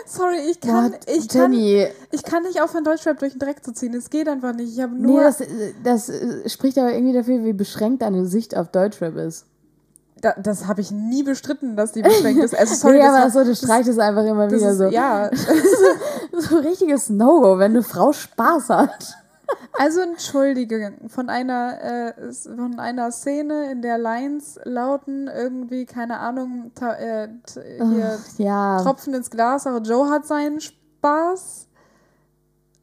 Sorry, 0.06 0.38
ich 0.52 0.60
kann, 0.60 0.92
Gott, 0.92 1.00
ich 1.08 1.28
kann, 1.30 1.54
Jenny. 1.54 1.88
ich 2.12 2.24
kann 2.24 2.44
nicht 2.44 2.62
aufhören, 2.62 2.84
Deutschrap 2.84 3.18
durch 3.20 3.34
den 3.34 3.40
Dreck 3.40 3.64
zu 3.64 3.74
ziehen. 3.74 3.94
Es 3.94 4.10
geht 4.10 4.28
einfach 4.28 4.54
nicht. 4.54 4.74
Ich 4.74 4.82
habe 4.82 4.94
nur. 4.94 5.20
Nee, 5.20 5.24
das, 5.24 5.40
äh, 5.42 5.74
das 5.84 6.10
äh, 6.10 6.50
spricht 6.50 6.78
aber 6.78 6.94
irgendwie 6.94 7.14
dafür, 7.14 7.44
wie 7.44 7.54
beschränkt 7.54 8.02
deine 8.02 8.26
Sicht 8.26 8.56
auf 8.58 8.70
Deutschrap 8.70 9.16
ist. 9.16 9.46
Da, 10.22 10.34
das 10.42 10.68
habe 10.68 10.82
ich 10.82 10.92
nie 10.92 11.24
bestritten, 11.24 11.76
dass 11.76 11.92
die 11.92 12.02
beschränkt 12.02 12.44
ist. 12.44 12.56
Also 12.58 12.76
sorry, 12.76 12.94
nee, 12.98 13.00
das 13.00 13.10
aber 13.10 13.24
war, 13.24 13.30
so, 13.32 13.44
du 13.44 13.56
streichst 13.56 13.90
es 13.90 14.00
einfach 14.00 14.24
immer 14.24 14.48
das 14.48 14.60
wieder 14.60 14.72
ist, 14.72 14.78
so. 14.78 14.86
Ja, 14.86 15.30
So 16.40 16.58
ein 16.58 16.66
richtiges 16.66 17.10
No-Go, 17.10 17.58
wenn 17.58 17.72
eine 17.72 17.84
Frau 17.84 18.14
Spaß 18.14 18.70
hat. 18.70 19.16
also 19.78 20.02
entschuldige, 20.02 20.94
von 21.08 21.30
einer, 21.30 22.14
äh, 22.18 22.32
von 22.32 22.80
einer 22.80 23.12
Szene, 23.12 23.72
in 23.72 23.82
der 23.82 23.98
Lines 23.98 24.60
lauten 24.64 25.28
irgendwie, 25.28 25.86
keine 25.86 26.20
Ahnung, 26.20 26.72
äh, 26.80 27.28
hier 27.46 28.18
Ja, 28.38 28.82
Tropfen 28.82 29.14
ins 29.14 29.30
Glas, 29.30 29.68
aber 29.68 29.80
Joe 29.80 30.10
hat 30.10 30.26
seinen 30.26 30.62
Spaß. 30.62 31.68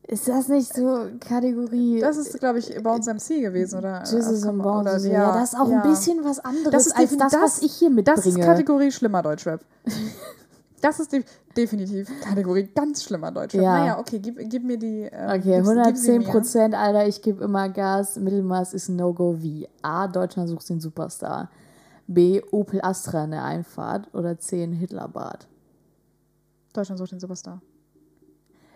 Ist 0.09 0.27
das 0.29 0.49
nicht 0.49 0.75
so 0.75 1.07
Kategorie 1.21 2.01
Das 2.01 2.17
ist, 2.17 2.39
glaube 2.41 2.59
ich, 2.59 2.83
bei 2.83 2.91
uns 2.95 3.07
MC 3.07 3.41
gewesen, 3.43 3.79
oder? 3.79 4.03
Jesus 4.05 4.45
Äh, 4.45 4.49
und 4.49 4.61
oder- 4.61 4.83
Bones? 4.83 5.07
Ja, 5.07 5.33
das 5.33 5.53
ist 5.53 5.59
auch 5.61 5.69
ja. 5.71 5.83
ein 5.83 5.89
bisschen 5.91 6.25
was 6.25 6.41
anderes 6.41 6.73
Das 6.73 6.87
ist 6.87 6.97
als 6.97 7.17
das, 7.17 7.33
was 7.35 7.63
ich 7.63 7.73
hier 7.75 7.91
mitbringe. 7.91 8.17
Das 8.17 8.27
ist 8.27 8.39
Kategorie 8.41 8.91
schlimmer 8.91 9.23
Deutschrap. 9.23 9.61
Das 10.81 11.01
ist 11.01 11.11
de 11.13 11.25
definitiv 11.57 12.09
Kategorie 12.23 12.69
ganz 12.73 13.03
schlimmer 13.03 13.33
Deutschrap. 13.33 13.61
Ja. 13.61 13.79
Naja, 13.81 13.99
okay, 13.99 14.21
gib, 14.21 14.39
gib 14.49 14.63
mir 14.63 14.79
die. 14.79 15.09
Ähm, 15.11 15.31
Okay, 15.41 15.57
gib's- 15.57 15.69
gib 15.87 15.97
sie 15.97 16.13
110 16.13 16.19
mir. 16.19 16.29
Prozent, 16.29 16.75
Alter, 16.77 17.09
ich 17.09 17.21
gebe 17.21 17.43
immer 17.43 17.69
Gas. 17.69 18.15
Mittelmaß 18.15 18.75
ist 18.75 18.89
No-Go 18.89 19.39
wie 19.41 19.69
A. 19.83 20.07
Deutschland 20.07 20.49
sucht 20.49 20.69
den 20.69 20.79
Superstar. 20.79 21.51
B. 22.07 22.41
Opel 22.53 22.81
Astra 22.81 23.25
in 23.25 23.33
der 23.33 23.43
Einfahrt. 23.43 24.07
Oder 24.15 24.39
C. 24.39 24.63
ein 24.63 24.73
Hitlerbad. 24.73 25.49
Deutschland 26.73 26.99
sucht 27.01 27.11
den 27.11 27.19
Superstar. 27.19 27.61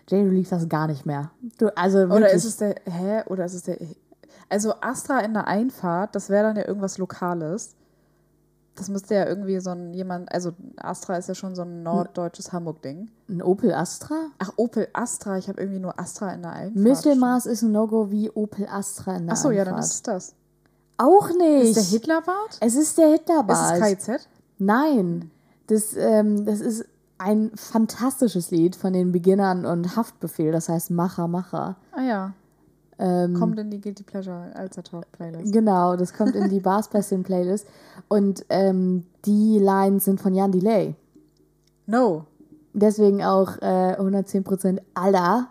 Jay, 0.09 0.23
du 0.23 0.29
liegst 0.29 0.51
das 0.51 0.67
gar 0.69 0.87
nicht 0.87 1.05
mehr. 1.05 1.31
Du, 1.57 1.75
also 1.77 1.99
Oder 1.99 2.31
ist 2.31 2.45
es 2.45 2.57
der. 2.57 2.75
Hä? 2.85 3.23
Oder 3.27 3.45
ist 3.45 3.53
es 3.53 3.63
der. 3.63 3.77
Also 4.49 4.73
Astra 4.81 5.19
in 5.21 5.33
der 5.33 5.47
Einfahrt, 5.47 6.15
das 6.15 6.29
wäre 6.29 6.43
dann 6.43 6.55
ja 6.57 6.67
irgendwas 6.67 6.97
Lokales. 6.97 7.75
Das 8.75 8.89
müsste 8.89 9.13
ja 9.13 9.27
irgendwie 9.27 9.59
so 9.59 9.69
ein 9.69 9.93
jemand, 9.93 10.31
also 10.33 10.51
Astra 10.77 11.17
ist 11.17 11.29
ja 11.29 11.35
schon 11.35 11.53
so 11.53 11.61
ein 11.61 11.83
norddeutsches 11.83 12.51
Hamburg-Ding. 12.51 13.07
Ein 13.29 13.41
Opel 13.43 13.71
Astra? 13.73 14.15
Ach, 14.39 14.51
Opel 14.55 14.87
Astra, 14.93 15.37
ich 15.37 15.47
habe 15.47 15.61
irgendwie 15.61 15.79
nur 15.79 15.99
Astra 15.99 16.33
in 16.33 16.41
der 16.41 16.53
Einfahrt. 16.53 16.75
Mittelmaß 16.83 17.45
ist 17.45 17.61
ein 17.61 17.71
No-Go 17.71 18.09
wie 18.09 18.31
Opel 18.31 18.67
Astra 18.67 19.15
in 19.17 19.27
der 19.27 19.33
Achso, 19.33 19.51
ja, 19.51 19.63
dann 19.63 19.75
Einfahrt. 19.75 19.85
ist 19.85 19.93
es 19.93 20.01
das. 20.01 20.35
Auch 20.97 21.29
nicht. 21.29 21.69
Ist 21.69 21.75
der 21.75 21.83
Hitlerbart? 21.99 22.57
es 22.61 22.75
ist 22.75 22.97
der 22.97 23.13
Ist 23.13 23.19
Hitlerbart. 23.19 23.73
es 23.79 23.79
KZ? 24.07 24.27
Nein, 24.57 25.29
das, 25.67 25.95
ähm, 25.95 26.43
das 26.45 26.59
ist 26.59 26.85
ein 27.23 27.51
fantastisches 27.55 28.51
Lied 28.51 28.75
von 28.75 28.93
den 28.93 29.11
Beginnern 29.11 29.65
und 29.65 29.95
Haftbefehl, 29.95 30.51
das 30.51 30.69
heißt 30.69 30.91
Macher, 30.91 31.27
Macher. 31.27 31.75
Ah 31.91 32.01
ja. 32.01 32.33
Ähm, 32.99 33.33
Kommt 33.33 33.57
in 33.59 33.71
die 33.71 33.81
Guilty 33.81 34.03
Pleasure 34.03 34.51
Alter 34.55 34.83
Talk 34.83 35.11
Playlist. 35.13 35.51
Genau, 35.51 35.95
das 35.95 36.13
kommt 36.13 36.35
in 36.35 36.49
die 36.49 36.59
Bars 36.61 36.87
Best 36.87 37.13
Playlist. 37.23 37.67
Und 38.07 38.45
ähm, 38.49 39.05
die 39.25 39.57
Lines 39.59 40.05
sind 40.05 40.21
von 40.21 40.35
Jan 40.35 40.51
Delay. 40.51 40.95
No. 41.87 42.25
Deswegen 42.73 43.23
auch 43.23 43.57
äh, 43.61 43.95
110% 43.99 44.79
Alter. 44.93 45.47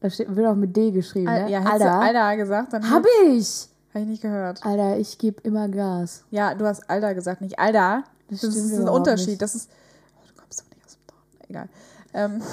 Da 0.00 0.10
steht, 0.10 0.34
wird 0.34 0.46
auch 0.46 0.54
mit 0.56 0.76
D 0.76 0.90
geschrieben, 0.92 1.28
Al 1.28 1.44
ne? 1.44 1.50
ja, 1.50 1.60
hättest 1.60 1.82
du 1.82 1.90
Alter 1.92 2.36
gesagt, 2.36 2.72
dann 2.72 2.90
Hab 2.90 3.04
ich! 3.26 3.68
Habe 3.92 4.04
ich 4.04 4.10
nicht 4.10 4.22
gehört. 4.22 4.64
Alter, 4.64 4.98
ich 4.98 5.16
gebe 5.18 5.40
immer 5.42 5.68
Gas. 5.68 6.24
Ja, 6.30 6.54
du 6.54 6.66
hast 6.66 6.88
Alter 6.90 7.14
gesagt, 7.14 7.40
nicht 7.40 7.58
Alter. 7.58 8.04
Das, 8.28 8.40
Das 8.40 8.54
ist 8.54 8.78
ein 8.78 8.88
Unterschied. 8.88 9.28
nicht. 9.28 9.42
Das 9.42 9.54
ist. 9.54 9.70
Oh, 10.16 10.22
du 10.28 10.40
kommst 10.40 10.60
doch 10.60 10.66
nicht 10.76 10.84
aus 10.84 10.92
dem 10.92 11.06
Norden. 11.08 11.35
Egal. 11.48 11.68
Ähm, 12.14 12.42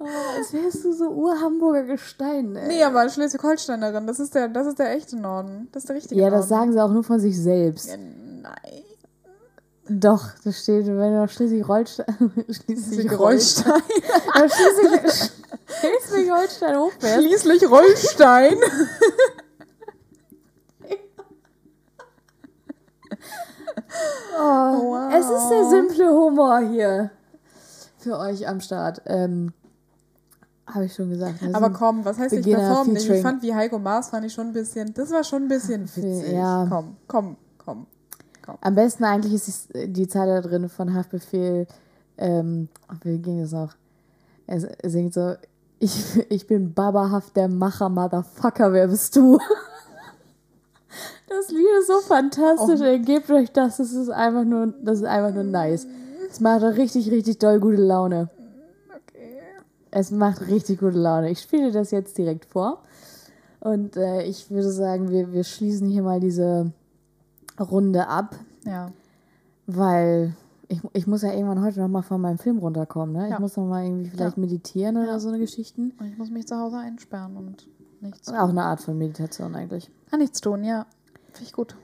Oh, 0.00 0.04
als 0.36 0.52
wärst 0.52 0.84
du 0.84 0.92
so 0.92 1.08
Ur-Hamburger 1.10 1.82
Gestein, 1.82 2.54
ey. 2.54 2.68
nee, 2.68 2.84
aber 2.84 3.08
Schleswig-Holsteinerin, 3.08 4.06
das 4.06 4.20
ist 4.20 4.32
der, 4.32 4.46
das 4.48 4.68
ist 4.68 4.78
der 4.78 4.92
echte 4.92 5.16
Norden. 5.16 5.66
Das 5.72 5.82
ist 5.82 5.88
der 5.88 5.96
richtige 5.96 6.14
Ja, 6.20 6.28
Norden. 6.28 6.36
das 6.40 6.48
sagen 6.48 6.72
sie 6.72 6.80
auch 6.80 6.92
nur 6.92 7.02
von 7.02 7.18
sich 7.18 7.36
selbst. 7.36 7.88
Ja, 7.88 7.96
nein. 7.96 8.84
Doch, 9.88 10.28
das 10.44 10.62
steht, 10.62 10.86
wenn 10.86 10.96
du 10.96 11.10
nach 11.20 11.28
Schleswig-Holstein. 11.34 12.14
Schleswig-Holstein. 12.48 13.82
Schleswig-Holstein 15.80 16.78
hochfährst. 16.78 17.24
Schleswig-Holstein. 17.42 18.56
Oh, 24.38 24.92
Wow. 24.92 25.12
Es 25.12 25.24
ist 25.28 25.48
der 25.48 25.64
simple 25.68 25.97
Humor 26.28 26.58
hier 26.70 27.10
für 27.98 28.18
euch 28.18 28.46
am 28.48 28.60
Start. 28.60 29.02
Ähm, 29.06 29.52
Habe 30.66 30.84
ich 30.86 30.94
schon 30.94 31.10
gesagt. 31.10 31.42
ne? 31.42 31.54
Aber 31.54 31.70
komm, 31.70 32.04
was 32.04 32.18
heißt 32.18 32.32
ich 32.32 32.40
Beginner 32.44 32.68
perform 32.68 32.92
nicht? 32.92 33.08
Ich 33.08 33.22
fand 33.22 33.42
wie 33.42 33.54
Heiko 33.54 33.78
Maas 33.78 34.10
fand 34.10 34.24
ich 34.26 34.32
schon 34.32 34.48
ein 34.48 34.52
bisschen, 34.52 34.92
das 34.94 35.10
war 35.10 35.24
schon 35.24 35.44
ein 35.44 35.48
bisschen 35.48 35.82
witzig. 35.84 36.32
Ja. 36.32 36.66
Komm, 36.68 36.96
komm, 37.06 37.36
komm. 37.64 37.86
Am 38.60 38.74
besten 38.74 39.04
eigentlich 39.04 39.34
ist 39.34 39.48
es- 39.48 39.68
die 39.92 40.06
Zeile 40.08 40.40
da 40.42 40.48
drin 40.48 40.68
von 40.68 40.94
Haftbefehl. 40.94 41.66
Ähm, 42.16 42.68
wie 43.02 43.18
ging 43.18 43.40
es 43.40 43.52
noch? 43.52 43.74
Er 44.46 44.60
singt 44.90 45.14
so: 45.14 45.34
Ich, 45.78 46.18
ich 46.30 46.46
bin 46.46 46.72
babahaft 46.74 47.36
der 47.36 47.48
Macher, 47.48 47.88
Motherfucker, 47.88 48.72
wer 48.72 48.88
bist 48.88 49.14
du? 49.16 49.38
Das 51.28 51.50
Lied 51.50 51.66
ist 51.80 51.88
so 51.88 52.00
fantastisch, 52.00 52.80
Oh. 52.80 52.84
ey, 52.84 52.98
gebt 53.00 53.30
euch 53.30 53.52
das, 53.52 53.76
das 53.76 53.92
ist 53.92 54.08
einfach 54.08 54.44
nur, 54.44 54.72
das 54.82 55.00
ist 55.00 55.04
einfach 55.04 55.34
nur 55.34 55.44
nice. 55.44 55.86
Es 56.30 56.40
macht 56.40 56.62
richtig, 56.62 57.10
richtig 57.10 57.38
doll 57.38 57.58
gute 57.60 57.76
Laune. 57.82 58.28
Okay. 58.88 59.38
Es 59.90 60.10
macht 60.10 60.42
richtig 60.48 60.80
gute 60.80 60.98
Laune. 60.98 61.30
Ich 61.30 61.40
spiele 61.40 61.72
das 61.72 61.90
jetzt 61.90 62.16
direkt 62.18 62.44
vor. 62.46 62.82
Und 63.60 63.96
äh, 63.96 64.22
ich 64.22 64.50
würde 64.50 64.70
sagen, 64.70 65.10
wir, 65.10 65.32
wir 65.32 65.42
schließen 65.44 65.88
hier 65.88 66.02
mal 66.02 66.20
diese 66.20 66.72
Runde 67.58 68.06
ab, 68.06 68.36
Ja. 68.64 68.92
weil 69.66 70.34
ich, 70.68 70.80
ich 70.92 71.06
muss 71.06 71.22
ja 71.22 71.32
irgendwann 71.32 71.62
heute 71.62 71.80
noch 71.80 71.88
mal 71.88 72.02
von 72.02 72.20
meinem 72.20 72.38
Film 72.38 72.58
runterkommen. 72.58 73.16
Ne? 73.16 73.24
Ich 73.26 73.32
Ja. 73.32 73.40
muss 73.40 73.56
noch 73.56 73.66
mal 73.66 73.84
irgendwie 73.84 74.10
vielleicht 74.10 74.36
Ja. 74.36 74.40
meditieren 74.40 74.96
oder 74.96 75.18
so 75.18 75.28
eine 75.28 75.38
Geschichten. 75.38 75.92
Und 75.98 76.06
ich 76.06 76.16
muss 76.18 76.30
mich 76.30 76.46
zu 76.46 76.56
Hause 76.56 76.76
einsperren 76.76 77.36
und 77.36 77.66
nichts. 78.00 78.28
Auch 78.32 78.50
eine 78.50 78.62
Art 78.62 78.80
von 78.80 78.96
Meditation 78.96 79.54
eigentlich. 79.56 79.90
Kann 80.10 80.20
nichts 80.20 80.40
tun, 80.40 80.62
ja. 80.62 80.86
Finde 81.32 81.46
ich 81.46 81.52
gut. 81.52 81.74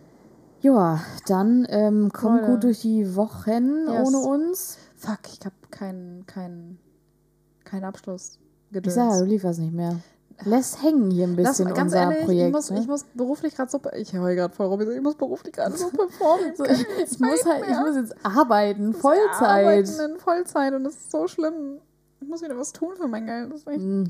Ja, 0.65 1.01
dann 1.27 1.67
ähm, 1.69 2.11
kommt 2.13 2.41
Leute. 2.41 2.53
gut 2.53 2.65
durch 2.65 2.81
die 2.81 3.15
Wochen 3.17 3.87
Yes. 3.87 4.09
ohne 4.09 4.19
uns. 4.19 4.79
Fuck, 4.97 5.19
ich 5.31 5.45
habe 5.45 5.55
keinen 5.71 6.25
keinen 6.27 6.79
keinen 7.65 7.85
Abschluss 7.85 8.39
Ich 8.69 8.73
gedöns. 8.75 8.95
sage, 8.95 9.19
du 9.19 9.25
lieferst 9.27 9.61
nicht 9.61 9.75
mehr. 9.75 9.97
Lässt 10.45 10.83
hängen 10.83 11.11
hier 11.11 11.27
ein 11.27 11.37
Lass 11.37 11.59
bisschen 11.59 11.69
ganz 11.75 11.93
unser 11.93 12.01
ehrlich, 12.11 12.25
Projekt. 12.25 12.47
ich, 12.49 12.53
muss, 12.55 12.71
ne? 12.71 12.81
ich 12.81 12.87
muss 12.89 13.05
beruflich 13.15 13.55
gerade 13.55 13.71
so. 13.71 13.81
Ich 13.95 14.15
heule 14.19 14.35
gerade 14.37 14.55
voll 14.55 14.67
rum. 14.67 14.81
Ich 14.81 15.01
muss 15.03 15.15
beruflich 15.17 15.53
gerade 15.53 15.77
so 15.77 15.91
performen. 15.91 16.57
so, 16.57 16.65
ich, 16.65 16.81
ich, 16.81 17.21
muss 17.21 17.45
halt, 17.45 17.65
ich 17.71 17.79
muss 17.79 17.95
jetzt 17.97 18.15
arbeiten, 18.25 18.95
Vollzeit. 18.95 19.43
Arbeiten 19.67 20.01
in 20.13 20.19
Vollzeit 20.19 20.73
und 20.73 20.85
das 20.85 20.95
ist 20.95 21.11
so 21.11 21.29
schlimm. 21.29 21.79
Ich 22.21 22.27
muss 22.29 22.41
wieder 22.43 22.57
was 22.59 22.73
tun 22.73 22.95
für 22.97 23.07
mein 23.07 23.27
Geld. 23.27 23.53
Das 23.53 23.61
ist 23.61 23.67
echt. 23.69 23.81
Mm, 23.81 24.05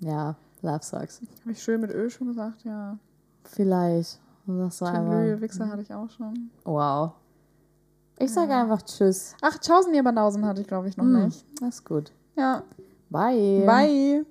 Ja, 0.00 0.36
Love 0.62 0.82
Sucks. 0.82 1.20
Habe 1.42 1.52
ich 1.52 1.62
schön 1.62 1.80
mit 1.82 1.90
Öl 1.92 2.08
schon 2.10 2.28
gesagt, 2.28 2.64
ja. 2.64 2.98
Vielleicht. 3.44 4.18
Du 4.48 4.56
sagst 4.62 4.80
Löhe, 4.80 4.90
einmal. 4.90 5.40
Wichser 5.42 5.68
hatte 5.68 5.82
ich 5.82 5.92
auch 5.92 6.08
schon. 6.08 6.50
Wow. 6.64 7.12
Ich 8.18 8.32
sage 8.32 8.54
einfach 8.54 8.80
Tschüss. 8.82 9.34
Ach, 9.42 9.58
Tschaußen 9.58 9.92
Banausen 10.02 10.44
hatte 10.46 10.62
ich, 10.62 10.66
glaube 10.66 10.88
ich, 10.88 10.96
noch 10.96 11.04
Mm, 11.04 11.26
nicht. 11.26 11.44
Das 11.60 11.76
ist 11.76 11.84
gut. 11.84 12.10
Ja. 12.34 12.62
Bye. 13.10 13.64
Bye. 13.66 14.24